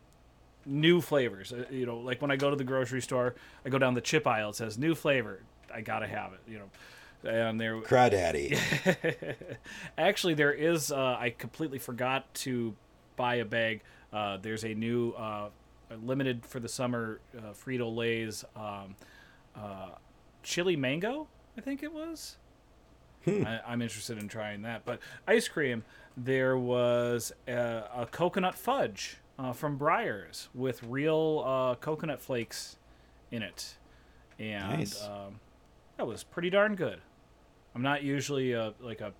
new 0.66 1.02
flavors. 1.02 1.52
Uh, 1.52 1.66
You 1.70 1.86
know, 1.86 1.98
like 1.98 2.22
when 2.22 2.32
I 2.32 2.38
go 2.38 2.50
to 2.50 2.56
the 2.56 2.64
grocery 2.64 3.02
store, 3.02 3.36
I 3.66 3.70
go 3.70 3.78
down 3.78 3.96
the 3.96 4.02
chip 4.02 4.26
aisle. 4.26 4.52
It 4.52 4.56
says 4.56 4.78
new 4.78 4.96
flavor. 4.96 5.42
I 5.74 5.82
gotta 5.82 6.08
have 6.08 6.32
it. 6.32 6.40
You 6.48 6.60
know, 6.60 6.70
and 7.26 7.60
there. 7.60 7.80
Crawdaddy. 7.82 8.60
Actually, 9.98 10.34
there 10.36 10.54
is. 10.54 10.92
Uh, 10.92 11.18
I 11.20 11.32
completely 11.38 11.80
forgot 11.80 12.32
to 12.36 12.76
buy 13.16 13.36
a 13.36 13.46
bag. 13.46 13.82
Uh, 14.14 14.38
there's 14.42 14.64
a 14.64 14.74
new 14.74 15.12
uh, 15.12 15.50
limited 16.04 16.46
for 16.46 16.60
the 16.60 16.70
summer 16.70 17.20
uh, 17.38 17.52
Frito 17.54 17.94
Lay's 17.94 18.44
um, 18.56 18.96
uh, 19.56 19.90
chili 20.44 20.76
mango. 20.76 21.28
I 21.58 21.62
think 21.62 21.84
it 21.84 21.94
was. 21.94 22.38
I, 23.28 23.60
I'm 23.66 23.82
interested 23.82 24.20
in 24.20 24.28
trying 24.28 24.62
that. 24.64 24.86
But 24.86 25.00
ice 25.28 25.48
cream, 25.48 25.84
there 26.16 26.58
was 26.58 27.32
a, 27.48 27.84
a 27.96 28.08
coconut 28.12 28.54
fudge 28.56 29.18
uh, 29.40 29.52
from 29.52 29.80
Breyers 29.80 30.48
with 30.54 30.84
real 30.84 31.44
uh, 31.46 31.76
coconut 31.76 32.22
flakes 32.22 32.78
in 33.32 33.42
it, 33.42 33.76
and 34.38 34.78
Nice. 34.80 35.04
um, 35.04 35.40
that 35.98 36.06
was 36.06 36.24
pretty 36.24 36.52
darn 36.52 36.76
good. 36.76 37.02
I'm 37.76 37.82
not 37.82 38.04
usually 38.04 38.54
a, 38.54 38.74
like 38.80 39.02
a 39.02 39.12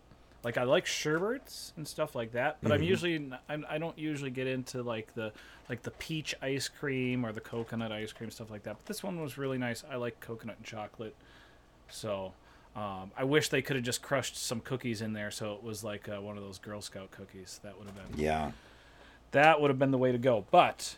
like 0.44 0.58
I 0.58 0.64
like 0.64 0.86
sherbets 0.86 1.74
and 1.76 1.88
stuff 1.88 2.14
like 2.16 2.32
that, 2.34 2.58
but 2.62 2.72
I'm 2.72 2.84
usually 2.84 3.32
I'm, 3.50 3.66
I 3.70 3.78
don't 3.80 3.98
usually 3.98 4.30
get 4.30 4.48
into 4.48 4.84
like 4.84 5.14
the 5.16 5.32
like 5.70 5.82
the 5.82 5.92
peach 5.92 6.36
ice 6.42 6.68
cream 6.68 7.26
or 7.26 7.32
the 7.32 7.42
coconut 7.42 7.92
ice 7.92 8.14
cream 8.14 8.30
stuff 8.32 8.50
like 8.52 8.64
that. 8.64 8.78
But 8.78 8.86
this 8.86 9.04
one 9.04 9.20
was 9.20 9.38
really 9.38 9.58
nice. 9.58 9.84
I 9.92 9.96
like 9.96 10.20
coconut 10.20 10.58
and 10.58 10.66
chocolate, 10.66 11.16
so 11.90 12.34
um, 12.76 13.12
I 13.18 13.24
wish 13.24 13.50
they 13.50 13.62
could 13.62 13.76
have 13.76 13.86
just 13.86 14.02
crushed 14.02 14.38
some 14.38 14.60
cookies 14.62 15.02
in 15.02 15.14
there, 15.14 15.32
so 15.32 15.54
it 15.54 15.64
was 15.64 15.84
like 15.84 16.08
uh, 16.08 16.22
one 16.22 16.38
of 16.38 16.44
those 16.44 16.60
Girl 16.60 16.82
Scout 16.82 17.10
cookies. 17.12 17.60
That 17.64 17.78
would 17.80 17.88
have 17.88 17.96
been 18.12 18.20
Yeah. 18.24 18.52
that 19.32 19.60
would 19.60 19.70
have 19.70 19.80
been 19.80 19.92
the 19.92 19.98
way 19.98 20.12
to 20.12 20.18
go. 20.20 20.46
But 20.52 20.96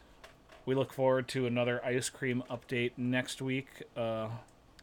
we 0.65 0.75
look 0.75 0.91
forward 0.91 1.27
to 1.29 1.45
another 1.45 1.83
ice 1.85 2.09
cream 2.09 2.43
update 2.49 2.91
next 2.97 3.41
week. 3.41 3.67
Uh, 3.95 4.27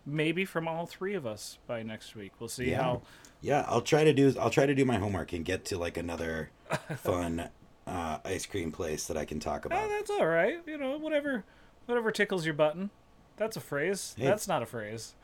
maybe 0.06 0.44
from 0.44 0.66
all 0.68 0.86
three 0.86 1.14
of 1.14 1.26
us 1.26 1.58
by 1.66 1.82
next 1.82 2.14
week. 2.14 2.32
We'll 2.38 2.48
see 2.48 2.70
Yeah. 2.70 2.82
how. 2.82 3.02
Yeah, 3.40 3.64
I'll 3.68 3.82
try 3.82 4.04
to 4.04 4.12
do 4.14 4.34
I'll 4.40 4.50
try 4.50 4.64
to 4.66 4.74
do 4.74 4.84
my 4.84 4.96
homework 4.96 5.32
and 5.34 5.44
get 5.44 5.64
to 5.66 5.78
like 5.78 5.96
another 5.98 6.50
fun 6.96 7.48
uh, 7.86 8.18
ice 8.24 8.46
cream 8.46 8.72
place 8.72 9.06
that 9.08 9.16
I 9.18 9.24
can 9.26 9.38
talk 9.40 9.62
Ah, 9.64 9.66
about. 9.66 9.88
that's 9.90 10.10
all 10.10 10.26
right. 10.26 10.60
You 10.66 10.78
know, 10.78 10.96
whatever, 10.96 11.44
whatever 11.86 12.10
tickles 12.10 12.44
your 12.46 12.54
button. 12.54 12.88
That's 13.36 13.56
a 13.56 13.60
phrase. 13.60 14.14
Hey. 14.16 14.24
That's 14.24 14.48
not 14.48 14.62
a 14.62 14.66
phrase. 14.66 15.14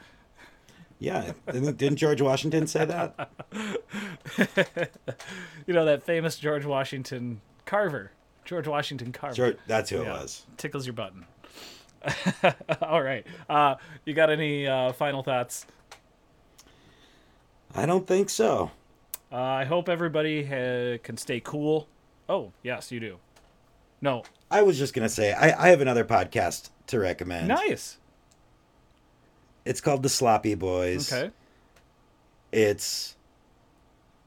Yeah, 0.98 1.32
didn't, 1.50 1.96
George 1.96 2.20
Washington 2.20 2.66
say 2.66 2.84
that? 2.84 3.30
You 5.66 5.74
know 5.74 5.84
that 5.86 6.02
famous 6.02 6.36
George 6.36 6.64
Washington 6.66 7.40
Carver. 7.64 8.12
George 8.44 8.66
Washington 8.66 9.12
Carver. 9.12 9.34
George, 9.34 9.56
that's 9.66 9.90
who 9.90 10.02
it 10.02 10.08
was. 10.08 10.44
tickles 10.56 10.84
your 10.86 10.92
button. 10.92 11.24
all 12.82 13.03
right. 13.03 13.26
Uh, 13.48 13.76
you 14.05 14.14
got 14.14 14.30
any 14.30 14.66
uh, 14.66 14.92
final 14.92 15.22
thoughts? 15.22 15.66
I 17.74 17.86
don't 17.86 18.07
think 18.07 18.30
so. 18.30 18.70
Uh, 19.32 19.36
I 19.36 19.64
hope 19.64 19.88
everybody 19.88 20.44
ha- 20.44 20.98
can 21.03 21.16
stay 21.16 21.40
cool. 21.40 21.88
Oh, 22.28 22.53
yes, 22.62 22.90
you 22.90 23.01
do. 23.01 23.18
No, 24.01 24.22
I 24.51 24.62
was 24.62 24.78
just 24.78 24.94
gonna 24.94 25.11
say 25.11 25.32
I, 25.32 25.66
I 25.66 25.68
have 25.68 25.80
another 25.82 26.05
podcast 26.05 26.70
to 26.88 26.98
recommend. 26.98 27.48
nice. 27.48 27.98
It's 29.66 29.80
called 29.82 30.03
The 30.03 30.09
Sloppy 30.09 30.55
Boys. 30.55 31.12
Okay. 31.12 31.30
It's 32.51 33.14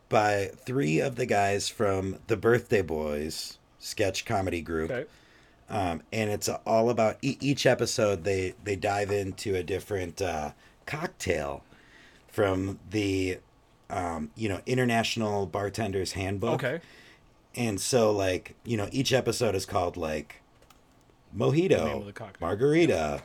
by 0.09 0.51
three 0.55 0.99
of 0.99 1.15
the 1.15 1.25
guys 1.25 1.69
from 1.69 2.19
the 2.27 2.37
Birthday 2.37 2.83
Boys 2.83 3.57
sketch 3.79 4.25
comedy 4.25 4.61
group. 4.61 4.91
Okay. 4.91 5.09
Um, 5.69 6.01
and 6.11 6.29
it's 6.29 6.49
all 6.65 6.89
about 6.89 7.17
e- 7.21 7.37
each 7.39 7.65
episode 7.65 8.23
they 8.23 8.53
they 8.63 8.75
dive 8.75 9.11
into 9.11 9.55
a 9.55 9.63
different 9.63 10.21
uh, 10.21 10.51
cocktail 10.85 11.63
from 12.27 12.79
the 12.89 13.39
um, 13.89 14.31
you 14.35 14.49
know 14.49 14.59
international 14.65 15.45
bartenders 15.45 16.13
handbook. 16.13 16.63
Okay. 16.63 16.81
and 17.55 17.79
so 17.79 18.11
like 18.11 18.55
you 18.63 18.75
know 18.77 18.87
each 18.91 19.13
episode 19.13 19.55
is 19.55 19.65
called 19.65 19.97
like 19.97 20.41
name 21.33 21.43
of 21.51 21.53
the 21.53 22.11
mojito 22.13 22.39
margarita 22.41 23.23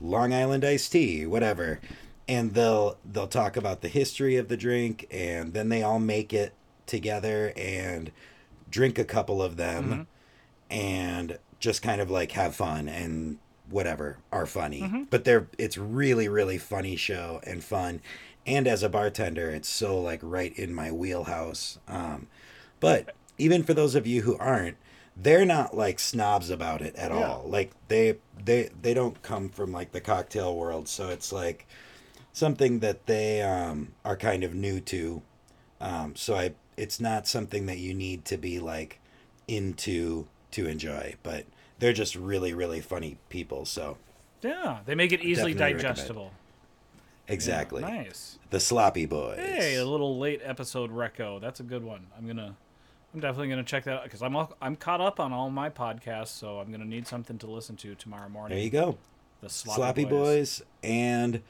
long 0.00 0.32
island 0.32 0.64
iced 0.64 0.92
tea 0.92 1.26
whatever. 1.26 1.80
And 2.28 2.52
they'll 2.52 2.98
they'll 3.10 3.26
talk 3.26 3.56
about 3.56 3.80
the 3.80 3.88
history 3.88 4.36
of 4.36 4.48
the 4.48 4.56
drink 4.56 5.06
and 5.10 5.54
then 5.54 5.70
they 5.70 5.82
all 5.82 5.98
make 5.98 6.32
it 6.34 6.52
together 6.86 7.52
and 7.56 8.12
drink 8.70 8.98
a 8.98 9.04
couple 9.04 9.40
of 9.42 9.56
them. 9.56 9.84
Mm-hmm. 10.70 10.76
and 10.76 11.38
just 11.58 11.82
kind 11.82 12.00
of 12.00 12.10
like 12.10 12.32
have 12.32 12.54
fun 12.54 12.88
and 12.88 13.38
whatever 13.70 14.18
are 14.32 14.46
funny, 14.46 14.80
Mm-hmm. 14.82 15.02
but 15.10 15.24
they're 15.24 15.46
it's 15.58 15.76
really 15.78 16.28
really 16.28 16.58
funny 16.58 16.96
show 16.96 17.40
and 17.44 17.62
fun. 17.62 18.00
And 18.46 18.66
as 18.66 18.82
a 18.82 18.88
bartender, 18.88 19.50
it's 19.50 19.68
so 19.68 20.00
like 20.00 20.20
right 20.22 20.58
in 20.58 20.72
my 20.74 20.90
wheelhouse. 20.90 21.78
Um, 21.86 22.28
but 22.80 23.14
even 23.36 23.62
for 23.62 23.74
those 23.74 23.94
of 23.94 24.06
you 24.06 24.22
who 24.22 24.38
aren't, 24.38 24.76
they're 25.16 25.44
not 25.44 25.76
like 25.76 25.98
snobs 25.98 26.48
about 26.48 26.80
it 26.80 26.94
at 26.96 27.10
Yeah. 27.10 27.28
all. 27.28 27.44
Like 27.46 27.72
they 27.88 28.16
they 28.42 28.70
they 28.80 28.94
don't 28.94 29.20
come 29.22 29.48
from 29.50 29.70
like 29.72 29.92
the 29.92 30.00
cocktail 30.00 30.56
world, 30.56 30.88
so 30.88 31.08
it's 31.10 31.30
like 31.32 31.66
something 32.32 32.78
that 32.78 33.06
they 33.06 33.42
um, 33.42 33.88
are 34.04 34.16
kind 34.16 34.44
of 34.44 34.54
new 34.54 34.80
to. 34.80 35.20
Um, 35.80 36.16
so 36.16 36.36
I 36.36 36.54
it's 36.76 37.00
not 37.00 37.26
something 37.26 37.66
that 37.66 37.78
you 37.78 37.92
need 37.92 38.24
to 38.26 38.36
be 38.38 38.60
like 38.60 39.00
into 39.46 40.26
to 40.52 40.66
enjoy, 40.66 41.14
but 41.22 41.44
they're 41.78 41.92
just 41.92 42.14
really 42.16 42.52
really 42.54 42.80
funny 42.80 43.18
people. 43.28 43.64
So 43.64 43.96
Yeah, 44.42 44.80
they 44.86 44.94
make 44.94 45.12
it 45.12 45.20
easily 45.20 45.52
Definitely 45.52 45.74
recommend. 45.74 45.82
digestible. 45.96 46.32
exactly, 47.28 47.82
Yeah, 47.82 47.88
nice. 48.02 48.38
the 48.50 48.60
sloppy 48.60 49.06
boys. 49.06 49.38
Hey, 49.38 49.76
a 49.76 49.84
little 49.84 50.18
late 50.18 50.40
episode 50.44 50.90
reco. 50.90 51.40
That's 51.40 51.60
a 51.60 51.64
good 51.64 51.84
one. 51.84 52.06
I'm 52.16 52.26
gonna, 52.26 52.54
I'm 53.14 53.20
definitely 53.20 53.48
gonna 53.48 53.62
check 53.64 53.84
that 53.84 53.94
out 53.98 54.04
because 54.04 54.22
I'm 54.22 54.34
all, 54.36 54.52
I'm 54.62 54.76
caught 54.76 55.00
up 55.00 55.20
on 55.20 55.32
all 55.32 55.50
my 55.50 55.70
podcasts, 55.70 56.28
so 56.28 56.58
I'm 56.60 56.70
gonna 56.70 56.84
need 56.84 57.06
something 57.06 57.38
to 57.38 57.46
listen 57.46 57.76
to 57.76 57.94
tomorrow 57.94 58.28
morning. 58.28 58.56
there 58.56 58.64
you 58.64 58.70
go. 58.70 58.96
The 59.40 59.48
sloppy, 59.48 59.76
Sloppy 59.76 60.04
boys. 60.04 60.58
boys. 60.60 60.62
and 60.82 61.42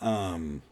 um. 0.00 0.62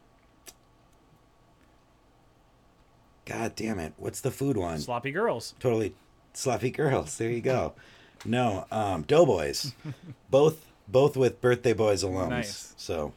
God 3.27 3.55
damn 3.57 3.79
it! 3.79 3.93
What's 3.99 4.21
the 4.23 4.31
food 4.31 4.57
one? 4.57 4.79
sloppy 4.79 5.11
girls. 5.11 5.55
totally 5.61 5.95
sloppy 6.35 6.71
girls. 6.71 7.17
There 7.19 7.31
you 7.31 7.41
go. 7.41 7.75
No, 8.25 8.67
um, 8.71 9.03
Doughboys, 9.03 9.73
both 10.31 10.67
both 10.89 11.17
with 11.17 11.41
Birthday 11.41 11.73
Boys 11.73 12.03
alums. 12.03 12.29
Nice. 12.31 12.75
So 12.77 13.13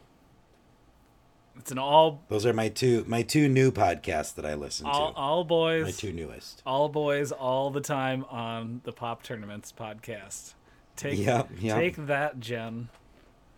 It's 1.58 1.70
an 1.72 1.78
all 1.78 2.22
those 2.28 2.46
are 2.46 2.52
my 2.52 2.68
two 2.68 3.04
my 3.08 3.22
two 3.22 3.48
new 3.48 3.72
podcasts 3.72 4.34
that 4.36 4.46
I 4.46 4.54
listen 4.54 4.86
all, 4.86 5.12
to. 5.12 5.16
all 5.18 5.44
boys, 5.44 5.84
my 5.84 5.90
two 5.90 6.12
newest. 6.12 6.62
all 6.64 6.88
boys, 6.88 7.32
all 7.32 7.70
the 7.70 7.80
time 7.80 8.24
on 8.30 8.80
the 8.84 8.92
Pop 8.92 9.22
Tournaments 9.22 9.72
podcast. 9.76 10.54
Take 10.94 11.18
Yep, 11.18 11.50
yep. 11.58 11.76
take 11.76 11.96
that, 12.06 12.38
Jen. 12.38 12.88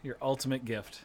Your 0.03 0.17
ultimate 0.23 0.65
gift. 0.65 1.01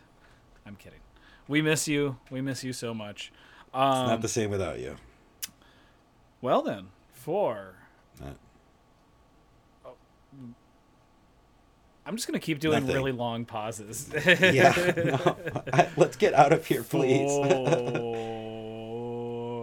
I'm 0.65 0.75
kidding. 0.75 0.99
We 1.47 1.61
miss 1.61 1.87
you. 1.87 2.17
We 2.29 2.41
miss 2.41 2.63
you 2.63 2.71
so 2.73 2.93
much. 2.93 3.31
Um, 3.73 4.07
Not 4.07 4.21
the 4.21 4.27
same 4.27 4.51
without 4.51 4.79
you. 4.79 4.97
well 6.41 6.61
then, 6.61 6.87
for 7.11 7.75
that. 8.21 8.35
Oh. 9.85 9.93
I'm 12.05 12.15
just 12.15 12.27
gonna 12.27 12.39
keep 12.39 12.59
doing 12.59 12.81
Nothing. 12.81 12.95
really 12.95 13.11
long 13.11 13.45
pauses. 13.45 14.09
yeah, 14.25 14.93
no. 14.97 15.37
I, 15.73 15.87
let's 15.97 16.15
get 16.17 16.33
out 16.33 16.51
of 16.53 16.65
here, 16.65 16.83
please. 16.83 17.29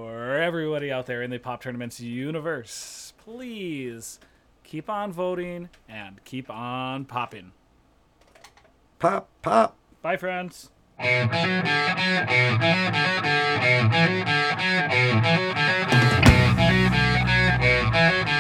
For 0.07 0.36
everybody 0.40 0.92
out 0.92 1.07
there 1.07 1.22
in 1.22 1.30
the 1.30 1.38
pop 1.38 1.62
tournaments 1.62 1.98
universe, 2.00 3.12
please 3.18 4.20
keep 4.62 4.88
on 4.90 5.12
voting 5.12 5.70
and 5.88 6.22
keep 6.24 6.50
on 6.50 7.04
popping. 7.04 7.52
Pop, 8.98 9.28
pop. 9.42 9.76
Bye, 10.02 10.16
friends. 10.16 10.70
Thank 10.98 11.32
you. 18.30 18.36